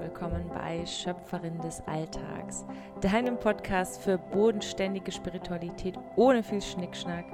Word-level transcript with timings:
willkommen 0.00 0.48
bei 0.48 0.86
Schöpferin 0.86 1.60
des 1.60 1.82
Alltags, 1.86 2.64
deinem 3.02 3.38
Podcast 3.38 4.00
für 4.00 4.16
bodenständige 4.16 5.12
Spiritualität 5.12 5.98
ohne 6.16 6.42
viel 6.42 6.62
Schnickschnack. 6.62 7.26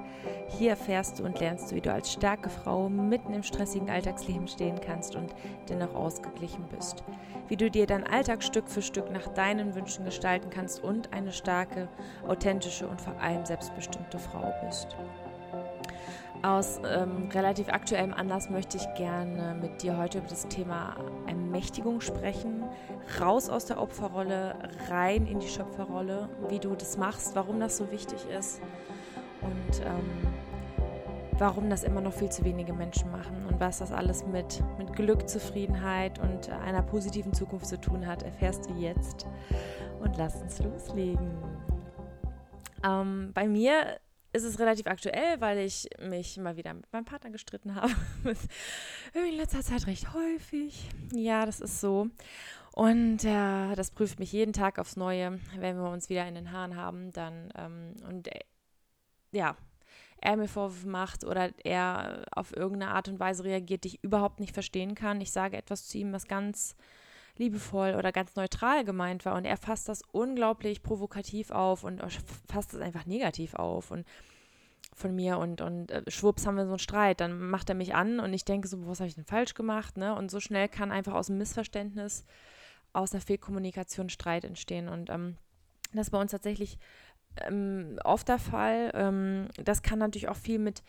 Hier 0.48 0.70
erfährst 0.70 1.18
du 1.18 1.24
und 1.24 1.38
lernst 1.38 1.70
du, 1.70 1.76
wie 1.76 1.80
du 1.80 1.92
als 1.92 2.12
starke 2.12 2.50
Frau 2.50 2.88
mitten 2.88 3.34
im 3.34 3.44
stressigen 3.44 3.88
Alltagsleben 3.88 4.48
stehen 4.48 4.80
kannst 4.80 5.14
und 5.14 5.32
dennoch 5.68 5.94
ausgeglichen 5.94 6.64
bist. 6.68 7.04
Wie 7.46 7.56
du 7.56 7.70
dir 7.70 7.86
dein 7.86 8.04
Alltag 8.04 8.42
Stück 8.42 8.68
für 8.68 8.82
Stück 8.82 9.12
nach 9.12 9.28
deinen 9.28 9.76
Wünschen 9.76 10.04
gestalten 10.04 10.50
kannst 10.50 10.82
und 10.82 11.12
eine 11.12 11.32
starke, 11.32 11.88
authentische 12.26 12.88
und 12.88 13.00
vor 13.00 13.20
allem 13.20 13.46
selbstbestimmte 13.46 14.18
Frau 14.18 14.52
bist. 14.64 14.96
Aus 16.46 16.80
ähm, 16.88 17.28
relativ 17.34 17.70
aktuellem 17.70 18.14
Anlass 18.14 18.50
möchte 18.50 18.76
ich 18.76 18.94
gerne 18.94 19.56
mit 19.60 19.82
dir 19.82 19.98
heute 19.98 20.18
über 20.18 20.28
das 20.28 20.46
Thema 20.46 20.94
Ermächtigung 21.26 22.00
sprechen. 22.00 22.62
Raus 23.20 23.48
aus 23.48 23.64
der 23.64 23.82
Opferrolle, 23.82 24.54
rein 24.88 25.26
in 25.26 25.40
die 25.40 25.48
Schöpferrolle, 25.48 26.28
wie 26.48 26.60
du 26.60 26.76
das 26.76 26.98
machst, 26.98 27.34
warum 27.34 27.58
das 27.58 27.76
so 27.76 27.90
wichtig 27.90 28.24
ist 28.30 28.60
und 29.40 29.80
ähm, 29.80 30.32
warum 31.32 31.68
das 31.68 31.82
immer 31.82 32.00
noch 32.00 32.12
viel 32.12 32.28
zu 32.28 32.44
wenige 32.44 32.72
Menschen 32.72 33.10
machen 33.10 33.44
und 33.48 33.58
was 33.58 33.78
das 33.78 33.90
alles 33.90 34.24
mit, 34.24 34.62
mit 34.78 34.92
Glück, 34.92 35.28
Zufriedenheit 35.28 36.20
und 36.20 36.48
einer 36.48 36.82
positiven 36.82 37.32
Zukunft 37.32 37.66
zu 37.66 37.80
tun 37.80 38.06
hat, 38.06 38.22
erfährst 38.22 38.70
du 38.70 38.74
jetzt. 38.74 39.26
Und 39.98 40.16
lass 40.16 40.40
uns 40.40 40.60
loslegen. 40.60 41.28
Ähm, 42.84 43.32
bei 43.34 43.48
mir 43.48 43.98
ist 44.36 44.44
es 44.44 44.58
relativ 44.58 44.86
aktuell, 44.86 45.40
weil 45.40 45.58
ich 45.58 45.88
mich 46.00 46.36
mal 46.36 46.56
wieder 46.56 46.74
mit 46.74 46.92
meinem 46.92 47.04
Partner 47.04 47.30
gestritten 47.30 47.74
habe. 47.74 47.92
in 49.14 49.36
letzter 49.36 49.62
Zeit 49.62 49.86
recht 49.86 50.12
häufig. 50.14 50.88
Ja, 51.12 51.46
das 51.46 51.60
ist 51.60 51.80
so. 51.80 52.08
Und 52.72 53.24
äh, 53.24 53.74
das 53.74 53.90
prüft 53.90 54.18
mich 54.18 54.32
jeden 54.32 54.52
Tag 54.52 54.78
aufs 54.78 54.96
Neue, 54.96 55.40
wenn 55.58 55.78
wir 55.78 55.90
uns 55.90 56.10
wieder 56.10 56.28
in 56.28 56.34
den 56.34 56.52
Haaren 56.52 56.76
haben, 56.76 57.10
dann 57.12 57.50
ähm, 57.56 57.94
und 58.06 58.28
äh, 58.28 58.40
ja, 59.32 59.56
er 60.20 60.36
mir 60.36 60.48
Vorwürfe 60.48 60.88
macht 60.88 61.24
oder 61.24 61.50
er 61.64 62.24
auf 62.32 62.54
irgendeine 62.54 62.92
Art 62.92 63.08
und 63.08 63.18
Weise 63.18 63.44
reagiert, 63.44 63.84
die 63.84 63.88
ich 63.88 64.04
überhaupt 64.04 64.40
nicht 64.40 64.52
verstehen 64.52 64.94
kann. 64.94 65.20
Ich 65.20 65.32
sage 65.32 65.56
etwas 65.56 65.86
zu 65.86 65.98
ihm, 65.98 66.12
was 66.12 66.26
ganz 66.26 66.76
liebevoll 67.38 67.94
oder 67.94 68.12
ganz 68.12 68.34
neutral 68.36 68.84
gemeint 68.84 69.24
war. 69.24 69.34
Und 69.34 69.44
er 69.44 69.56
fasst 69.56 69.88
das 69.88 70.02
unglaublich 70.12 70.82
provokativ 70.82 71.50
auf 71.50 71.84
und 71.84 72.02
fasst 72.48 72.74
es 72.74 72.80
einfach 72.80 73.06
negativ 73.06 73.54
auf. 73.54 73.90
Und 73.90 74.06
von 74.94 75.14
mir 75.14 75.38
und, 75.38 75.60
und 75.60 75.90
äh, 75.90 76.02
schwupps 76.08 76.46
haben 76.46 76.56
wir 76.56 76.64
so 76.64 76.72
einen 76.72 76.78
Streit. 76.78 77.20
Dann 77.20 77.38
macht 77.50 77.68
er 77.68 77.74
mich 77.74 77.94
an 77.94 78.18
und 78.18 78.32
ich 78.32 78.44
denke 78.44 78.66
so, 78.66 78.86
was 78.86 79.00
habe 79.00 79.08
ich 79.08 79.14
denn 79.14 79.24
falsch 79.24 79.54
gemacht? 79.54 79.98
Ne? 79.98 80.14
Und 80.14 80.30
so 80.30 80.40
schnell 80.40 80.68
kann 80.68 80.90
einfach 80.90 81.14
aus 81.14 81.28
einem 81.28 81.38
Missverständnis, 81.38 82.24
aus 82.92 83.12
einer 83.12 83.20
Fehlkommunikation 83.20 84.08
Streit 84.08 84.44
entstehen. 84.44 84.88
Und 84.88 85.10
ähm, 85.10 85.36
das 85.92 86.06
ist 86.06 86.10
bei 86.12 86.20
uns 86.20 86.30
tatsächlich 86.30 86.78
ähm, 87.42 87.98
oft 88.04 88.28
der 88.28 88.38
Fall. 88.38 88.90
Ähm, 88.94 89.48
das 89.62 89.82
kann 89.82 89.98
natürlich 89.98 90.28
auch 90.28 90.36
viel 90.36 90.58
mit 90.58 90.82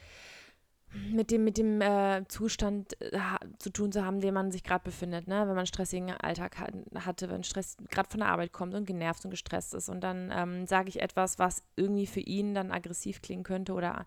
mit 0.93 1.31
dem, 1.31 1.43
mit 1.43 1.57
dem 1.57 1.81
äh, 1.81 2.25
Zustand 2.27 2.99
äh, 3.01 3.19
zu 3.59 3.69
tun 3.69 3.91
zu 3.91 4.05
haben, 4.05 4.21
den 4.21 4.33
man 4.33 4.51
sich 4.51 4.63
gerade 4.63 4.83
befindet, 4.83 5.27
ne? 5.27 5.41
wenn 5.41 5.47
man 5.47 5.57
einen 5.57 5.67
stressigen 5.67 6.11
Alltag 6.11 6.59
hat, 6.59 6.73
hatte, 7.05 7.29
wenn 7.29 7.43
Stress 7.43 7.77
gerade 7.89 8.09
von 8.09 8.21
der 8.21 8.29
Arbeit 8.29 8.53
kommt 8.53 8.73
und 8.73 8.85
genervt 8.85 9.25
und 9.25 9.31
gestresst 9.31 9.73
ist. 9.73 9.89
Und 9.89 10.01
dann 10.01 10.31
ähm, 10.33 10.65
sage 10.65 10.89
ich 10.89 11.01
etwas, 11.01 11.39
was 11.39 11.63
irgendwie 11.75 12.07
für 12.07 12.21
ihn 12.21 12.53
dann 12.53 12.71
aggressiv 12.71 13.21
klingen 13.21 13.43
könnte 13.43 13.73
oder 13.73 14.05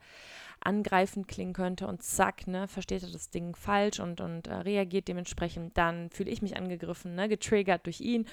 angreifend 0.61 1.29
klingen 1.29 1.53
könnte 1.53 1.87
und 1.87 2.03
zack, 2.03 2.47
ne, 2.47 2.69
versteht 2.69 3.03
er 3.03 3.11
das 3.11 3.31
Ding 3.31 3.57
falsch 3.57 4.01
und, 4.01 4.21
und 4.21 4.47
äh, 4.47 4.55
reagiert 4.55 5.09
dementsprechend. 5.09 5.77
Dann 5.77 6.11
fühle 6.11 6.31
ich 6.31 6.43
mich 6.43 6.57
angegriffen, 6.57 7.15
ne, 7.15 7.29
getriggert 7.29 7.87
durch 7.87 8.01
ihn 8.01 8.27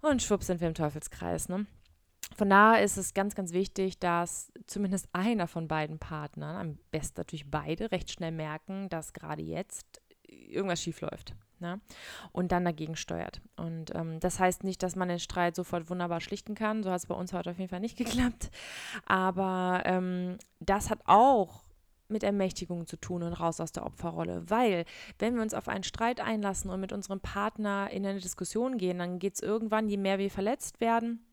und 0.00 0.22
schwupps 0.22 0.46
sind 0.46 0.60
wir 0.60 0.68
im 0.68 0.74
Teufelskreis. 0.74 1.48
Ne? 1.48 1.66
Von 2.36 2.50
daher 2.50 2.82
ist 2.82 2.96
es 2.96 3.14
ganz, 3.14 3.34
ganz 3.34 3.52
wichtig, 3.52 3.98
dass 3.98 4.52
zumindest 4.66 5.08
einer 5.12 5.46
von 5.46 5.68
beiden 5.68 5.98
Partnern, 5.98 6.56
am 6.56 6.78
besten 6.90 7.20
natürlich 7.20 7.50
beide, 7.50 7.90
recht 7.92 8.10
schnell 8.10 8.32
merken, 8.32 8.88
dass 8.88 9.12
gerade 9.12 9.42
jetzt 9.42 10.00
irgendwas 10.26 10.82
schief 10.82 11.00
läuft. 11.00 11.34
Ne? 11.60 11.80
Und 12.32 12.52
dann 12.52 12.64
dagegen 12.64 12.96
steuert. 12.96 13.40
Und 13.56 13.94
ähm, 13.94 14.20
das 14.20 14.40
heißt 14.40 14.64
nicht, 14.64 14.82
dass 14.82 14.96
man 14.96 15.08
den 15.08 15.20
Streit 15.20 15.54
sofort 15.54 15.88
wunderbar 15.88 16.20
schlichten 16.20 16.54
kann. 16.54 16.82
So 16.82 16.90
hat 16.90 16.98
es 16.98 17.06
bei 17.06 17.14
uns 17.14 17.32
heute 17.32 17.50
auf 17.50 17.58
jeden 17.58 17.70
Fall 17.70 17.80
nicht 17.80 17.96
geklappt. 17.98 18.50
Aber 19.06 19.82
ähm, 19.84 20.38
das 20.60 20.90
hat 20.90 21.00
auch 21.06 21.62
mit 22.08 22.22
Ermächtigung 22.22 22.86
zu 22.86 22.96
tun 22.96 23.22
und 23.22 23.32
raus 23.32 23.60
aus 23.60 23.72
der 23.72 23.86
Opferrolle. 23.86 24.42
Weil, 24.50 24.84
wenn 25.18 25.36
wir 25.36 25.42
uns 25.42 25.54
auf 25.54 25.68
einen 25.68 25.84
Streit 25.84 26.20
einlassen 26.20 26.70
und 26.70 26.80
mit 26.80 26.92
unserem 26.92 27.20
Partner 27.20 27.88
in 27.90 28.04
eine 28.04 28.20
Diskussion 28.20 28.76
gehen, 28.76 28.98
dann 28.98 29.18
geht 29.18 29.34
es 29.34 29.40
irgendwann, 29.40 29.88
je 29.88 29.96
mehr 29.96 30.18
wir 30.18 30.30
verletzt 30.30 30.80
werden, 30.80 31.24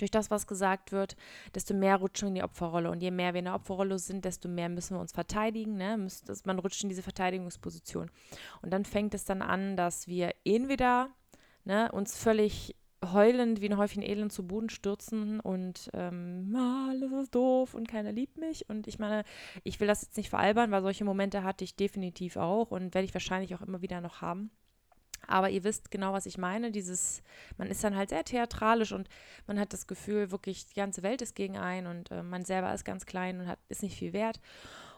durch 0.00 0.10
das, 0.10 0.30
was 0.30 0.46
gesagt 0.46 0.92
wird, 0.92 1.16
desto 1.54 1.74
mehr 1.74 1.96
rutschen 1.96 2.26
wir 2.26 2.30
in 2.30 2.34
die 2.36 2.42
Opferrolle. 2.42 2.90
Und 2.90 3.02
je 3.02 3.10
mehr 3.10 3.34
wir 3.34 3.38
in 3.38 3.46
der 3.46 3.54
Opferrolle 3.54 3.98
sind, 3.98 4.24
desto 4.24 4.48
mehr 4.48 4.68
müssen 4.68 4.96
wir 4.96 5.00
uns 5.00 5.12
verteidigen. 5.12 5.76
Ne? 5.76 6.08
Man 6.44 6.58
rutscht 6.58 6.82
in 6.82 6.88
diese 6.88 7.02
Verteidigungsposition. 7.02 8.10
Und 8.62 8.72
dann 8.72 8.84
fängt 8.84 9.14
es 9.14 9.24
dann 9.24 9.42
an, 9.42 9.76
dass 9.76 10.08
wir 10.08 10.34
entweder 10.44 11.10
ne, 11.64 11.90
uns 11.92 12.16
völlig 12.16 12.74
heulend 13.04 13.60
wie 13.60 13.68
ein 13.68 13.78
Häufchen 13.78 14.02
Elend 14.02 14.32
zu 14.32 14.46
Boden 14.46 14.68
stürzen 14.68 15.40
und 15.40 15.90
ähm, 15.94 16.54
alles 16.54 17.10
ist 17.12 17.34
doof 17.34 17.74
und 17.74 17.88
keiner 17.88 18.12
liebt 18.12 18.36
mich. 18.36 18.68
Und 18.68 18.86
ich 18.86 18.98
meine, 18.98 19.24
ich 19.64 19.80
will 19.80 19.86
das 19.86 20.02
jetzt 20.02 20.16
nicht 20.16 20.28
veralbern, 20.28 20.70
weil 20.70 20.82
solche 20.82 21.04
Momente 21.04 21.42
hatte 21.42 21.64
ich 21.64 21.76
definitiv 21.76 22.36
auch 22.36 22.70
und 22.70 22.94
werde 22.94 23.06
ich 23.06 23.14
wahrscheinlich 23.14 23.54
auch 23.54 23.62
immer 23.62 23.80
wieder 23.80 24.00
noch 24.00 24.20
haben. 24.20 24.50
Aber 25.30 25.50
ihr 25.50 25.64
wisst 25.64 25.90
genau, 25.90 26.12
was 26.12 26.26
ich 26.26 26.38
meine. 26.38 26.70
Dieses, 26.70 27.22
man 27.56 27.68
ist 27.68 27.84
dann 27.84 27.96
halt 27.96 28.10
sehr 28.10 28.24
theatralisch 28.24 28.92
und 28.92 29.08
man 29.46 29.58
hat 29.58 29.72
das 29.72 29.86
Gefühl, 29.86 30.30
wirklich 30.30 30.66
die 30.66 30.74
ganze 30.74 31.02
Welt 31.02 31.22
ist 31.22 31.34
gegen 31.34 31.56
einen 31.56 31.86
und 31.86 32.10
äh, 32.10 32.22
man 32.22 32.44
selber 32.44 32.74
ist 32.74 32.84
ganz 32.84 33.06
klein 33.06 33.40
und 33.40 33.46
hat, 33.46 33.58
ist 33.68 33.82
nicht 33.82 33.96
viel 33.96 34.12
wert 34.12 34.40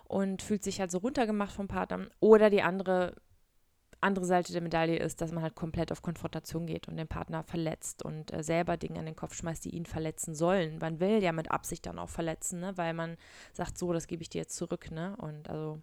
und 0.04 0.42
fühlt 0.42 0.64
sich 0.64 0.80
halt 0.80 0.90
so 0.90 0.98
runtergemacht 0.98 1.52
vom 1.52 1.68
Partner. 1.68 2.06
Oder 2.20 2.50
die 2.50 2.62
andere, 2.62 3.14
andere 4.00 4.24
Seite 4.24 4.52
der 4.52 4.62
Medaille 4.62 4.98
ist, 4.98 5.20
dass 5.20 5.32
man 5.32 5.42
halt 5.42 5.54
komplett 5.54 5.92
auf 5.92 6.02
Konfrontation 6.02 6.66
geht 6.66 6.88
und 6.88 6.96
den 6.96 7.08
Partner 7.08 7.42
verletzt 7.42 8.02
und 8.02 8.32
äh, 8.32 8.42
selber 8.42 8.76
Dinge 8.76 8.98
an 8.98 9.06
den 9.06 9.16
Kopf 9.16 9.34
schmeißt, 9.34 9.64
die 9.64 9.74
ihn 9.74 9.86
verletzen 9.86 10.34
sollen. 10.34 10.78
Man 10.78 10.98
will 11.00 11.22
ja 11.22 11.32
mit 11.32 11.50
Absicht 11.50 11.86
dann 11.86 11.98
auch 11.98 12.08
verletzen, 12.08 12.60
ne? 12.60 12.76
weil 12.76 12.94
man 12.94 13.16
sagt, 13.52 13.78
so, 13.78 13.92
das 13.92 14.06
gebe 14.06 14.22
ich 14.22 14.30
dir 14.30 14.40
jetzt 14.40 14.56
zurück. 14.56 14.90
Ne? 14.90 15.16
Und 15.18 15.48
also 15.48 15.80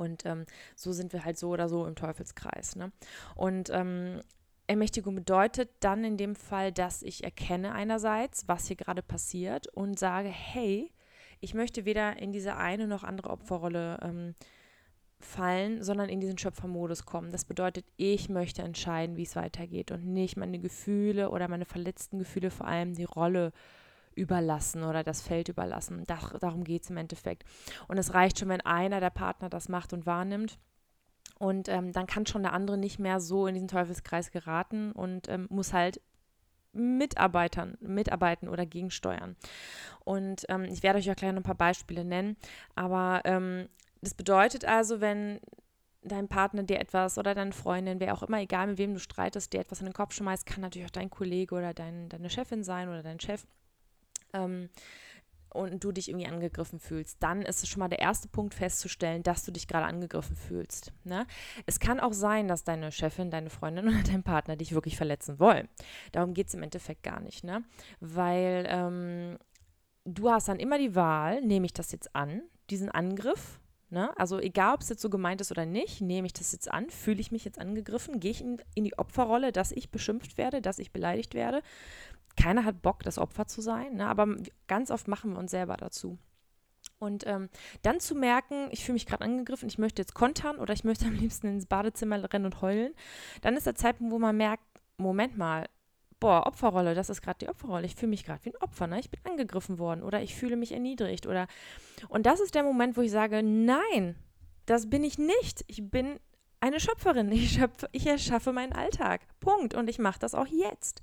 und 0.00 0.24
ähm, 0.26 0.46
so 0.74 0.92
sind 0.92 1.12
wir 1.12 1.24
halt 1.24 1.38
so 1.38 1.50
oder 1.50 1.68
so 1.68 1.86
im 1.86 1.94
Teufelskreis. 1.94 2.76
Ne? 2.76 2.90
Und 3.36 3.70
ähm, 3.70 4.20
Ermächtigung 4.66 5.14
bedeutet 5.14 5.70
dann 5.80 6.04
in 6.04 6.16
dem 6.16 6.34
Fall, 6.34 6.72
dass 6.72 7.02
ich 7.02 7.24
erkenne 7.24 7.72
einerseits, 7.72 8.48
was 8.48 8.66
hier 8.66 8.76
gerade 8.76 9.02
passiert 9.02 9.66
und 9.68 9.98
sage, 9.98 10.28
hey, 10.28 10.92
ich 11.40 11.54
möchte 11.54 11.84
weder 11.84 12.18
in 12.18 12.32
diese 12.32 12.56
eine 12.56 12.86
noch 12.86 13.02
andere 13.02 13.30
Opferrolle 13.30 13.98
ähm, 14.02 14.34
fallen, 15.18 15.82
sondern 15.82 16.08
in 16.08 16.20
diesen 16.20 16.38
Schöpfermodus 16.38 17.04
kommen. 17.04 17.32
Das 17.32 17.44
bedeutet, 17.44 17.84
ich 17.96 18.28
möchte 18.28 18.62
entscheiden, 18.62 19.16
wie 19.16 19.24
es 19.24 19.36
weitergeht 19.36 19.90
und 19.90 20.06
nicht 20.06 20.36
meine 20.36 20.58
Gefühle 20.58 21.30
oder 21.30 21.48
meine 21.48 21.66
verletzten 21.66 22.18
Gefühle 22.18 22.50
vor 22.50 22.66
allem 22.66 22.94
die 22.94 23.04
Rolle 23.04 23.48
äh, 23.48 23.79
überlassen 24.14 24.84
oder 24.84 25.02
das 25.02 25.22
Feld 25.22 25.48
überlassen. 25.48 26.04
Dar 26.06 26.38
darum 26.40 26.64
geht 26.64 26.84
es 26.84 26.90
im 26.90 26.96
Endeffekt. 26.96 27.44
Und 27.88 27.98
es 27.98 28.14
reicht 28.14 28.38
schon, 28.38 28.48
wenn 28.48 28.60
einer 28.60 29.00
der 29.00 29.10
Partner 29.10 29.48
das 29.48 29.68
macht 29.68 29.92
und 29.92 30.06
wahrnimmt. 30.06 30.58
Und 31.38 31.68
ähm, 31.68 31.92
dann 31.92 32.06
kann 32.06 32.26
schon 32.26 32.42
der 32.42 32.52
andere 32.52 32.76
nicht 32.76 32.98
mehr 32.98 33.20
so 33.20 33.46
in 33.46 33.54
diesen 33.54 33.68
Teufelskreis 33.68 34.30
geraten 34.30 34.92
und 34.92 35.28
ähm, 35.28 35.46
muss 35.48 35.72
halt 35.72 36.00
Mitarbeitern, 36.72 37.78
mitarbeiten 37.80 38.48
oder 38.48 38.66
gegensteuern. 38.66 39.36
Und 40.04 40.44
ähm, 40.48 40.64
ich 40.64 40.82
werde 40.82 40.98
euch 40.98 41.10
auch 41.10 41.16
gleich 41.16 41.32
noch 41.32 41.40
ein 41.40 41.44
paar 41.44 41.54
Beispiele 41.54 42.04
nennen. 42.04 42.36
Aber 42.74 43.22
ähm, 43.24 43.68
das 44.02 44.14
bedeutet 44.14 44.64
also, 44.64 45.00
wenn 45.00 45.40
dein 46.02 46.28
Partner 46.28 46.62
dir 46.62 46.78
etwas 46.78 47.18
oder 47.18 47.34
deine 47.34 47.52
Freundin, 47.52 48.00
wer 48.00 48.14
auch 48.14 48.22
immer, 48.22 48.40
egal 48.40 48.66
mit 48.68 48.78
wem 48.78 48.94
du 48.94 49.00
streitest, 49.00 49.52
dir 49.52 49.60
etwas 49.60 49.80
in 49.80 49.86
den 49.86 49.94
Kopf 49.94 50.14
schmeißt, 50.14 50.46
kann 50.46 50.62
natürlich 50.62 50.86
auch 50.86 50.92
dein 50.92 51.10
Kollege 51.10 51.54
oder 51.54 51.74
dein, 51.74 52.08
deine 52.08 52.30
Chefin 52.30 52.64
sein 52.64 52.88
oder 52.88 53.02
dein 53.02 53.20
Chef 53.20 53.46
ähm, 54.32 54.68
und 55.52 55.82
du 55.82 55.92
dich 55.92 56.08
irgendwie 56.08 56.28
angegriffen 56.28 56.78
fühlst, 56.78 57.22
dann 57.22 57.42
ist 57.42 57.62
es 57.62 57.68
schon 57.68 57.80
mal 57.80 57.88
der 57.88 57.98
erste 57.98 58.28
Punkt 58.28 58.54
festzustellen, 58.54 59.22
dass 59.22 59.44
du 59.44 59.50
dich 59.50 59.66
gerade 59.66 59.86
angegriffen 59.86 60.36
fühlst. 60.36 60.92
Ne? 61.04 61.26
Es 61.66 61.80
kann 61.80 62.00
auch 62.00 62.12
sein, 62.12 62.48
dass 62.48 62.64
deine 62.64 62.92
Chefin, 62.92 63.30
deine 63.30 63.50
Freundin 63.50 63.88
oder 63.88 64.02
dein 64.02 64.22
Partner 64.22 64.56
dich 64.56 64.72
wirklich 64.72 64.96
verletzen 64.96 65.40
wollen. 65.40 65.68
Darum 66.12 66.34
geht 66.34 66.48
es 66.48 66.54
im 66.54 66.62
Endeffekt 66.62 67.02
gar 67.02 67.20
nicht, 67.20 67.44
ne? 67.44 67.64
Weil 67.98 68.66
ähm, 68.68 69.38
du 70.04 70.30
hast 70.30 70.48
dann 70.48 70.60
immer 70.60 70.78
die 70.78 70.94
Wahl, 70.94 71.42
nehme 71.42 71.66
ich 71.66 71.72
das 71.72 71.92
jetzt 71.92 72.14
an, 72.14 72.42
diesen 72.70 72.90
Angriff, 72.90 73.60
Ne? 73.92 74.16
Also 74.16 74.38
egal, 74.38 74.74
ob 74.74 74.82
es 74.82 74.88
jetzt 74.88 75.02
so 75.02 75.10
gemeint 75.10 75.40
ist 75.40 75.50
oder 75.50 75.66
nicht, 75.66 76.00
nehme 76.00 76.24
ich 76.24 76.32
das 76.32 76.52
jetzt 76.52 76.70
an, 76.70 76.90
fühle 76.90 77.20
ich 77.20 77.32
mich 77.32 77.44
jetzt 77.44 77.58
angegriffen, 77.58 78.20
gehe 78.20 78.30
ich 78.30 78.40
in, 78.40 78.62
in, 78.76 78.84
die 78.84 78.96
Opferrolle, 78.96 79.50
dass 79.50 79.72
ich 79.72 79.90
beschimpft 79.90 80.38
werde, 80.38 80.62
dass 80.62 80.78
ich 80.78 80.92
beleidigt 80.92 81.34
werde 81.34 81.60
keiner 82.40 82.64
hat 82.64 82.82
Bock, 82.82 83.02
das 83.02 83.18
Opfer 83.18 83.46
zu 83.46 83.60
sein, 83.60 83.96
ne? 83.96 84.06
aber 84.06 84.36
ganz 84.66 84.90
oft 84.90 85.08
machen 85.08 85.32
wir 85.32 85.38
uns 85.38 85.50
selber 85.50 85.76
dazu. 85.76 86.18
Und 86.98 87.26
ähm, 87.26 87.48
dann 87.82 88.00
zu 88.00 88.14
merken, 88.14 88.68
ich 88.70 88.84
fühle 88.84 88.94
mich 88.94 89.06
gerade 89.06 89.24
angegriffen, 89.24 89.68
ich 89.68 89.78
möchte 89.78 90.02
jetzt 90.02 90.14
kontern 90.14 90.58
oder 90.58 90.72
ich 90.72 90.84
möchte 90.84 91.06
am 91.06 91.14
liebsten 91.14 91.48
ins 91.48 91.66
Badezimmer 91.66 92.32
rennen 92.32 92.46
und 92.46 92.60
heulen, 92.62 92.94
dann 93.42 93.56
ist 93.56 93.66
der 93.66 93.74
Zeitpunkt, 93.74 94.12
wo 94.12 94.18
man 94.18 94.36
merkt, 94.36 94.64
Moment 94.96 95.36
mal, 95.36 95.66
boah, 96.18 96.46
Opferrolle, 96.46 96.94
das 96.94 97.08
ist 97.08 97.22
gerade 97.22 97.38
die 97.38 97.48
Opferrolle. 97.48 97.86
Ich 97.86 97.96
fühle 97.96 98.10
mich 98.10 98.24
gerade 98.24 98.44
wie 98.44 98.50
ein 98.50 98.62
Opfer, 98.62 98.86
ne? 98.86 99.00
Ich 99.00 99.10
bin 99.10 99.20
angegriffen 99.24 99.78
worden 99.78 100.02
oder 100.02 100.22
ich 100.22 100.34
fühle 100.34 100.56
mich 100.56 100.72
erniedrigt 100.72 101.26
oder 101.26 101.46
und 102.08 102.26
das 102.26 102.40
ist 102.40 102.54
der 102.54 102.62
Moment, 102.62 102.96
wo 102.98 103.00
ich 103.00 103.10
sage, 103.10 103.42
nein, 103.42 104.16
das 104.66 104.88
bin 104.88 105.02
ich 105.02 105.18
nicht. 105.18 105.64
Ich 105.66 105.90
bin 105.90 106.20
eine 106.60 106.78
Schöpferin. 106.78 107.32
Ich, 107.32 107.52
schöpfe, 107.52 107.88
ich 107.92 108.06
erschaffe 108.06 108.52
meinen 108.52 108.72
Alltag. 108.72 109.22
Punkt. 109.40 109.74
Und 109.74 109.88
ich 109.88 109.98
mache 109.98 110.18
das 110.18 110.34
auch 110.34 110.46
jetzt. 110.46 111.00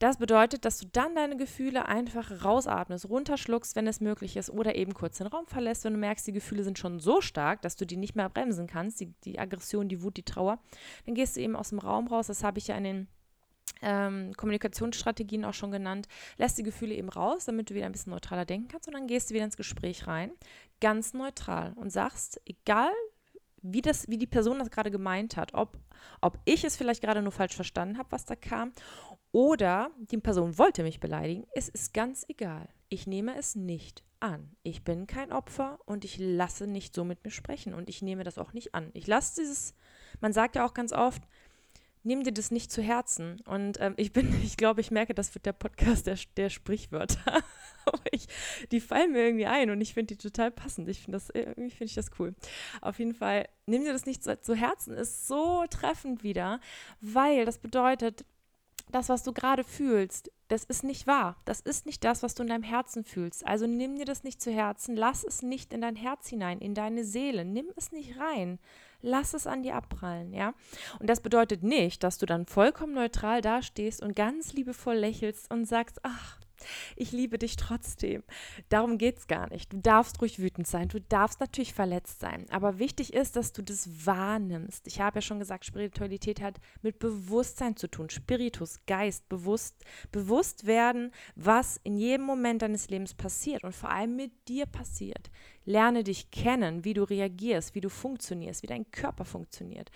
Das 0.00 0.16
bedeutet, 0.16 0.64
dass 0.64 0.78
du 0.78 0.86
dann 0.86 1.14
deine 1.14 1.36
Gefühle 1.36 1.86
einfach 1.86 2.42
rausatmest, 2.42 3.08
runterschluckst, 3.10 3.76
wenn 3.76 3.86
es 3.86 4.00
möglich 4.00 4.38
ist, 4.38 4.48
oder 4.48 4.74
eben 4.74 4.94
kurz 4.94 5.18
den 5.18 5.26
Raum 5.26 5.46
verlässt, 5.46 5.84
wenn 5.84 5.92
du 5.92 5.98
merkst, 5.98 6.26
die 6.26 6.32
Gefühle 6.32 6.64
sind 6.64 6.78
schon 6.78 7.00
so 7.00 7.20
stark, 7.20 7.60
dass 7.60 7.76
du 7.76 7.84
die 7.84 7.98
nicht 7.98 8.16
mehr 8.16 8.30
bremsen 8.30 8.66
kannst, 8.66 9.00
die, 9.00 9.12
die 9.24 9.38
Aggression, 9.38 9.88
die 9.88 10.02
Wut, 10.02 10.16
die 10.16 10.22
Trauer. 10.22 10.58
Dann 11.04 11.14
gehst 11.14 11.36
du 11.36 11.40
eben 11.40 11.54
aus 11.54 11.68
dem 11.68 11.78
Raum 11.78 12.06
raus. 12.08 12.28
Das 12.28 12.42
habe 12.42 12.58
ich 12.58 12.68
ja 12.68 12.76
in 12.76 12.84
den 12.84 13.08
ähm, 13.82 14.32
Kommunikationsstrategien 14.38 15.44
auch 15.44 15.52
schon 15.52 15.70
genannt, 15.70 16.08
lässt 16.38 16.56
die 16.56 16.62
Gefühle 16.62 16.94
eben 16.94 17.10
raus, 17.10 17.44
damit 17.44 17.68
du 17.68 17.74
wieder 17.74 17.84
ein 17.84 17.92
bisschen 17.92 18.12
neutraler 18.12 18.46
denken 18.46 18.68
kannst 18.68 18.88
und 18.88 18.94
dann 18.94 19.06
gehst 19.06 19.28
du 19.28 19.34
wieder 19.34 19.44
ins 19.44 19.58
Gespräch 19.58 20.06
rein, 20.06 20.32
ganz 20.80 21.12
neutral 21.12 21.74
und 21.76 21.90
sagst, 21.90 22.40
egal 22.46 22.92
wie, 23.62 23.82
das, 23.82 24.08
wie 24.08 24.18
die 24.18 24.26
Person 24.26 24.58
das 24.58 24.70
gerade 24.70 24.90
gemeint 24.90 25.36
hat, 25.36 25.54
ob, 25.54 25.78
ob 26.20 26.38
ich 26.44 26.64
es 26.64 26.76
vielleicht 26.76 27.02
gerade 27.02 27.22
nur 27.22 27.32
falsch 27.32 27.54
verstanden 27.54 27.98
habe, 27.98 28.10
was 28.12 28.24
da 28.24 28.34
kam, 28.34 28.72
oder 29.32 29.90
die 29.98 30.18
Person 30.18 30.58
wollte 30.58 30.82
mich 30.82 31.00
beleidigen, 31.00 31.46
es 31.54 31.68
ist 31.68 31.94
ganz 31.94 32.24
egal. 32.28 32.68
Ich 32.88 33.06
nehme 33.06 33.36
es 33.36 33.54
nicht 33.54 34.02
an. 34.18 34.56
Ich 34.62 34.84
bin 34.84 35.06
kein 35.06 35.32
Opfer 35.32 35.78
und 35.86 36.04
ich 36.04 36.18
lasse 36.18 36.66
nicht 36.66 36.94
so 36.94 37.04
mit 37.04 37.24
mir 37.24 37.30
sprechen 37.30 37.74
und 37.74 37.88
ich 37.88 38.02
nehme 38.02 38.24
das 38.24 38.38
auch 38.38 38.52
nicht 38.52 38.74
an. 38.74 38.90
Ich 38.92 39.06
lasse 39.06 39.40
dieses, 39.40 39.74
man 40.20 40.32
sagt 40.32 40.56
ja 40.56 40.66
auch 40.66 40.74
ganz 40.74 40.92
oft, 40.92 41.22
nimm 42.02 42.24
dir 42.24 42.32
das 42.32 42.50
nicht 42.50 42.72
zu 42.72 42.82
Herzen. 42.82 43.40
Und 43.46 43.80
ähm, 43.80 43.94
ich 43.96 44.12
bin, 44.12 44.34
ich 44.42 44.56
glaube, 44.56 44.80
ich 44.80 44.90
merke, 44.90 45.14
das 45.14 45.34
wird 45.34 45.46
der 45.46 45.52
Podcast 45.52 46.06
der, 46.06 46.18
der 46.36 46.50
Sprichwörter. 46.50 47.42
ich, 48.10 48.26
die 48.70 48.80
fallen 48.80 49.12
mir 49.12 49.24
irgendwie 49.24 49.46
ein 49.46 49.70
und 49.70 49.80
ich 49.80 49.94
finde 49.94 50.14
die 50.14 50.18
total 50.18 50.50
passend. 50.50 50.88
Ich 50.88 51.00
finde 51.00 51.16
das, 51.16 51.30
irgendwie 51.30 51.70
finde 51.70 51.84
ich 51.84 51.94
das 51.94 52.10
cool. 52.18 52.34
Auf 52.80 52.98
jeden 52.98 53.14
Fall, 53.14 53.48
nimm 53.66 53.84
dir 53.84 53.92
das 53.92 54.06
nicht 54.06 54.22
zu, 54.22 54.40
zu 54.40 54.54
Herzen, 54.54 54.94
ist 54.94 55.26
so 55.26 55.64
treffend 55.70 56.22
wieder, 56.22 56.60
weil 57.00 57.44
das 57.44 57.58
bedeutet, 57.58 58.24
das, 58.90 59.08
was 59.08 59.22
du 59.22 59.32
gerade 59.32 59.64
fühlst, 59.64 60.30
das 60.48 60.64
ist 60.64 60.82
nicht 60.82 61.06
wahr. 61.06 61.36
Das 61.44 61.60
ist 61.60 61.86
nicht 61.86 62.02
das, 62.04 62.22
was 62.22 62.34
du 62.34 62.42
in 62.42 62.48
deinem 62.48 62.62
Herzen 62.62 63.04
fühlst. 63.04 63.46
Also 63.46 63.66
nimm 63.66 63.96
dir 63.96 64.04
das 64.04 64.24
nicht 64.24 64.42
zu 64.42 64.50
Herzen, 64.50 64.96
lass 64.96 65.24
es 65.24 65.42
nicht 65.42 65.72
in 65.72 65.80
dein 65.80 65.96
Herz 65.96 66.28
hinein, 66.28 66.58
in 66.58 66.74
deine 66.74 67.04
Seele, 67.04 67.44
nimm 67.44 67.66
es 67.76 67.92
nicht 67.92 68.18
rein. 68.18 68.58
Lass 69.02 69.32
es 69.32 69.46
an 69.46 69.62
dir 69.62 69.76
abprallen, 69.76 70.34
ja? 70.34 70.52
Und 70.98 71.08
das 71.08 71.20
bedeutet 71.20 71.62
nicht, 71.62 72.02
dass 72.02 72.18
du 72.18 72.26
dann 72.26 72.46
vollkommen 72.46 72.92
neutral 72.92 73.40
dastehst 73.40 74.02
und 74.02 74.14
ganz 74.14 74.52
liebevoll 74.52 74.96
lächelst 74.96 75.50
und 75.50 75.64
sagst, 75.64 76.00
ach, 76.02 76.38
ich 76.96 77.12
liebe 77.12 77.38
dich 77.38 77.56
trotzdem. 77.56 78.22
Darum 78.68 78.98
geht 78.98 79.18
es 79.18 79.26
gar 79.26 79.48
nicht. 79.50 79.72
Du 79.72 79.78
darfst 79.78 80.20
ruhig 80.20 80.38
wütend 80.38 80.66
sein, 80.66 80.88
du 80.88 81.00
darfst 81.00 81.40
natürlich 81.40 81.74
verletzt 81.74 82.20
sein. 82.20 82.46
Aber 82.50 82.78
wichtig 82.78 83.12
ist, 83.12 83.36
dass 83.36 83.52
du 83.52 83.62
das 83.62 84.06
wahrnimmst. 84.06 84.86
Ich 84.86 85.00
habe 85.00 85.18
ja 85.18 85.22
schon 85.22 85.38
gesagt, 85.38 85.64
Spiritualität 85.64 86.40
hat 86.40 86.60
mit 86.82 86.98
Bewusstsein 86.98 87.76
zu 87.76 87.88
tun. 87.88 88.10
Spiritus, 88.10 88.80
Geist, 88.86 89.28
bewusst, 89.28 89.84
bewusst 90.12 90.66
werden, 90.66 91.12
was 91.34 91.80
in 91.82 91.96
jedem 91.96 92.26
Moment 92.26 92.62
deines 92.62 92.88
Lebens 92.88 93.14
passiert 93.14 93.64
und 93.64 93.74
vor 93.74 93.90
allem 93.90 94.16
mit 94.16 94.32
dir 94.48 94.66
passiert. 94.66 95.30
Lerne 95.64 96.04
dich 96.04 96.30
kennen, 96.30 96.84
wie 96.84 96.94
du 96.94 97.04
reagierst, 97.04 97.74
wie 97.74 97.80
du 97.80 97.88
funktionierst, 97.88 98.62
wie 98.62 98.66
dein 98.66 98.90
Körper 98.90 99.24
funktioniert 99.24 99.90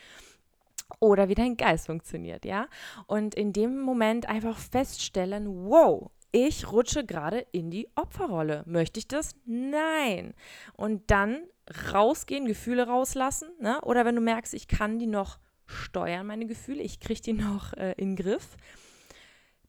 oder 1.00 1.28
wie 1.28 1.34
dein 1.34 1.56
Geist 1.56 1.86
funktioniert, 1.86 2.44
ja? 2.44 2.68
Und 3.06 3.34
in 3.34 3.52
dem 3.52 3.80
Moment 3.80 4.28
einfach 4.28 4.58
feststellen, 4.58 5.66
wow, 5.66 6.10
ich 6.34 6.72
rutsche 6.72 7.06
gerade 7.06 7.46
in 7.52 7.70
die 7.70 7.88
Opferrolle. 7.94 8.64
Möchte 8.66 8.98
ich 8.98 9.06
das? 9.06 9.36
Nein. 9.44 10.34
Und 10.72 11.08
dann 11.12 11.44
rausgehen, 11.92 12.46
Gefühle 12.46 12.88
rauslassen. 12.88 13.50
Ne? 13.60 13.80
Oder 13.82 14.04
wenn 14.04 14.16
du 14.16 14.20
merkst, 14.20 14.52
ich 14.52 14.66
kann 14.66 14.98
die 14.98 15.06
noch 15.06 15.38
steuern, 15.66 16.26
meine 16.26 16.46
Gefühle, 16.46 16.82
ich 16.82 16.98
kriege 16.98 17.20
die 17.20 17.32
noch 17.34 17.72
äh, 17.74 17.92
in 17.92 18.16
den 18.16 18.24
Griff, 18.24 18.56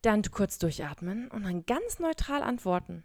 dann 0.02 0.24
kurz 0.24 0.58
durchatmen 0.58 1.30
und 1.30 1.44
dann 1.44 1.68
ganz 1.68 2.00
neutral 2.00 2.42
antworten. 2.42 3.04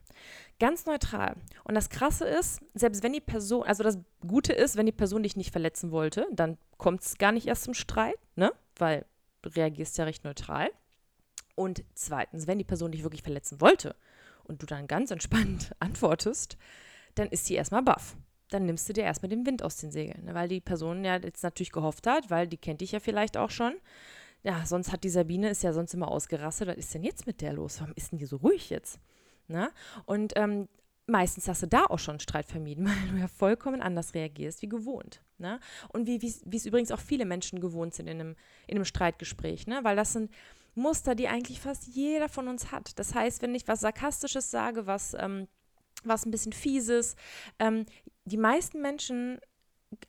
Ganz 0.59 0.87
neutral. 0.87 1.37
Und 1.65 1.75
das 1.75 1.91
Krasse 1.91 2.27
ist, 2.27 2.61
selbst 2.73 3.03
wenn 3.03 3.13
die 3.13 3.21
Person, 3.21 3.65
also 3.65 3.83
das 3.83 3.99
Gute 4.27 4.55
ist, 4.55 4.77
wenn 4.77 4.87
die 4.87 4.93
Person 4.93 5.23
dich 5.23 5.37
nicht 5.37 5.53
verletzen 5.53 5.91
wollte, 5.91 6.27
dann 6.33 6.57
kommt 6.79 7.03
es 7.03 7.19
gar 7.19 7.33
nicht 7.33 7.47
erst 7.47 7.65
zum 7.65 7.75
Streit, 7.75 8.19
ne? 8.37 8.53
Weil 8.77 9.05
du 9.43 9.51
reagierst 9.51 9.99
ja 9.99 10.05
recht 10.05 10.25
neutral. 10.25 10.71
Und 11.61 11.85
zweitens, 11.93 12.47
wenn 12.47 12.57
die 12.57 12.65
Person 12.65 12.91
dich 12.91 13.03
wirklich 13.03 13.23
verletzen 13.23 13.61
wollte 13.61 13.95
und 14.45 14.63
du 14.63 14.67
dann 14.67 14.87
ganz 14.87 15.11
entspannt 15.11 15.73
antwortest, 15.79 16.57
dann 17.17 17.29
ist 17.29 17.45
sie 17.45 17.55
erstmal 17.55 17.83
baff. 17.83 18.17
Dann 18.49 18.65
nimmst 18.65 18.89
du 18.89 18.95
dir 18.95 19.05
erstmal 19.05 19.29
den 19.29 19.45
Wind 19.45 19.63
aus 19.63 19.77
den 19.77 19.91
Segeln, 19.91 20.25
ne? 20.25 20.33
weil 20.33 20.49
die 20.49 20.63
Person 20.63 21.05
ja 21.05 21.19
jetzt 21.19 21.43
natürlich 21.43 21.71
gehofft 21.71 22.07
hat, 22.07 22.31
weil 22.31 22.47
die 22.47 22.57
kennt 22.57 22.81
dich 22.81 22.93
ja 22.93 22.99
vielleicht 22.99 23.37
auch 23.37 23.51
schon. 23.51 23.75
Ja, 24.43 24.65
sonst 24.65 24.91
hat 24.91 25.05
die 25.05 25.11
Sabine, 25.11 25.51
ist 25.51 25.63
ja 25.63 25.75
sonst 25.75 25.93
immer 25.93 26.09
ausgerastet. 26.09 26.67
Was 26.67 26.79
ist 26.79 26.95
denn 26.95 27.03
jetzt 27.03 27.27
mit 27.27 27.43
der 27.43 27.53
los? 27.53 27.79
Warum 27.79 27.93
ist 27.95 28.11
denn 28.11 28.19
die 28.19 28.25
so 28.25 28.37
ruhig 28.37 28.71
jetzt? 28.71 28.99
Na? 29.47 29.65
Ne? 29.65 29.73
Und 30.07 30.33
ähm, 30.37 30.67
meistens 31.07 31.47
hast 31.47 31.63
du 31.63 31.67
da 31.67 31.85
auch 31.85 31.99
schon 31.99 32.21
Streit 32.21 32.47
vermieden, 32.47 32.87
weil 32.87 33.11
du 33.13 33.19
ja 33.19 33.29
vollkommen 33.29 33.83
anders 33.83 34.15
reagierst 34.15 34.63
wie 34.63 34.69
gewohnt. 34.71 35.21
Ne? 35.37 35.61
Und 35.89 36.07
wie 36.07 36.17
es 36.27 36.65
übrigens 36.65 36.91
auch 36.91 37.01
viele 37.01 37.27
Menschen 37.27 37.61
gewohnt 37.61 37.93
sind 37.93 38.07
in 38.07 38.19
einem, 38.19 38.37
in 38.67 38.79
einem 38.79 38.87
Streitgespräch, 38.87 39.67
ne? 39.67 39.81
weil 39.83 39.97
das 39.97 40.15
sind 40.15 40.31
Muster, 40.75 41.15
die 41.15 41.29
eigentlich 41.29 41.61
fast 41.61 41.87
jeder 41.87 42.29
von 42.29 42.49
uns 42.49 42.73
hat. 42.73 42.99
Das 42.99 43.15
heißt, 43.15 43.43
wenn 43.43 43.55
ich 43.55 43.69
was 43.69 43.81
Sarkastisches 43.81 44.51
sage, 44.51 44.87
was, 44.87 45.15
ähm, 45.19 45.49
was 46.05 46.25
ein 46.25 46.31
bisschen 46.31 46.53
fieses, 46.53 47.17
ähm, 47.59 47.87
die 48.25 48.37
meisten 48.37 48.81
Menschen 48.81 49.41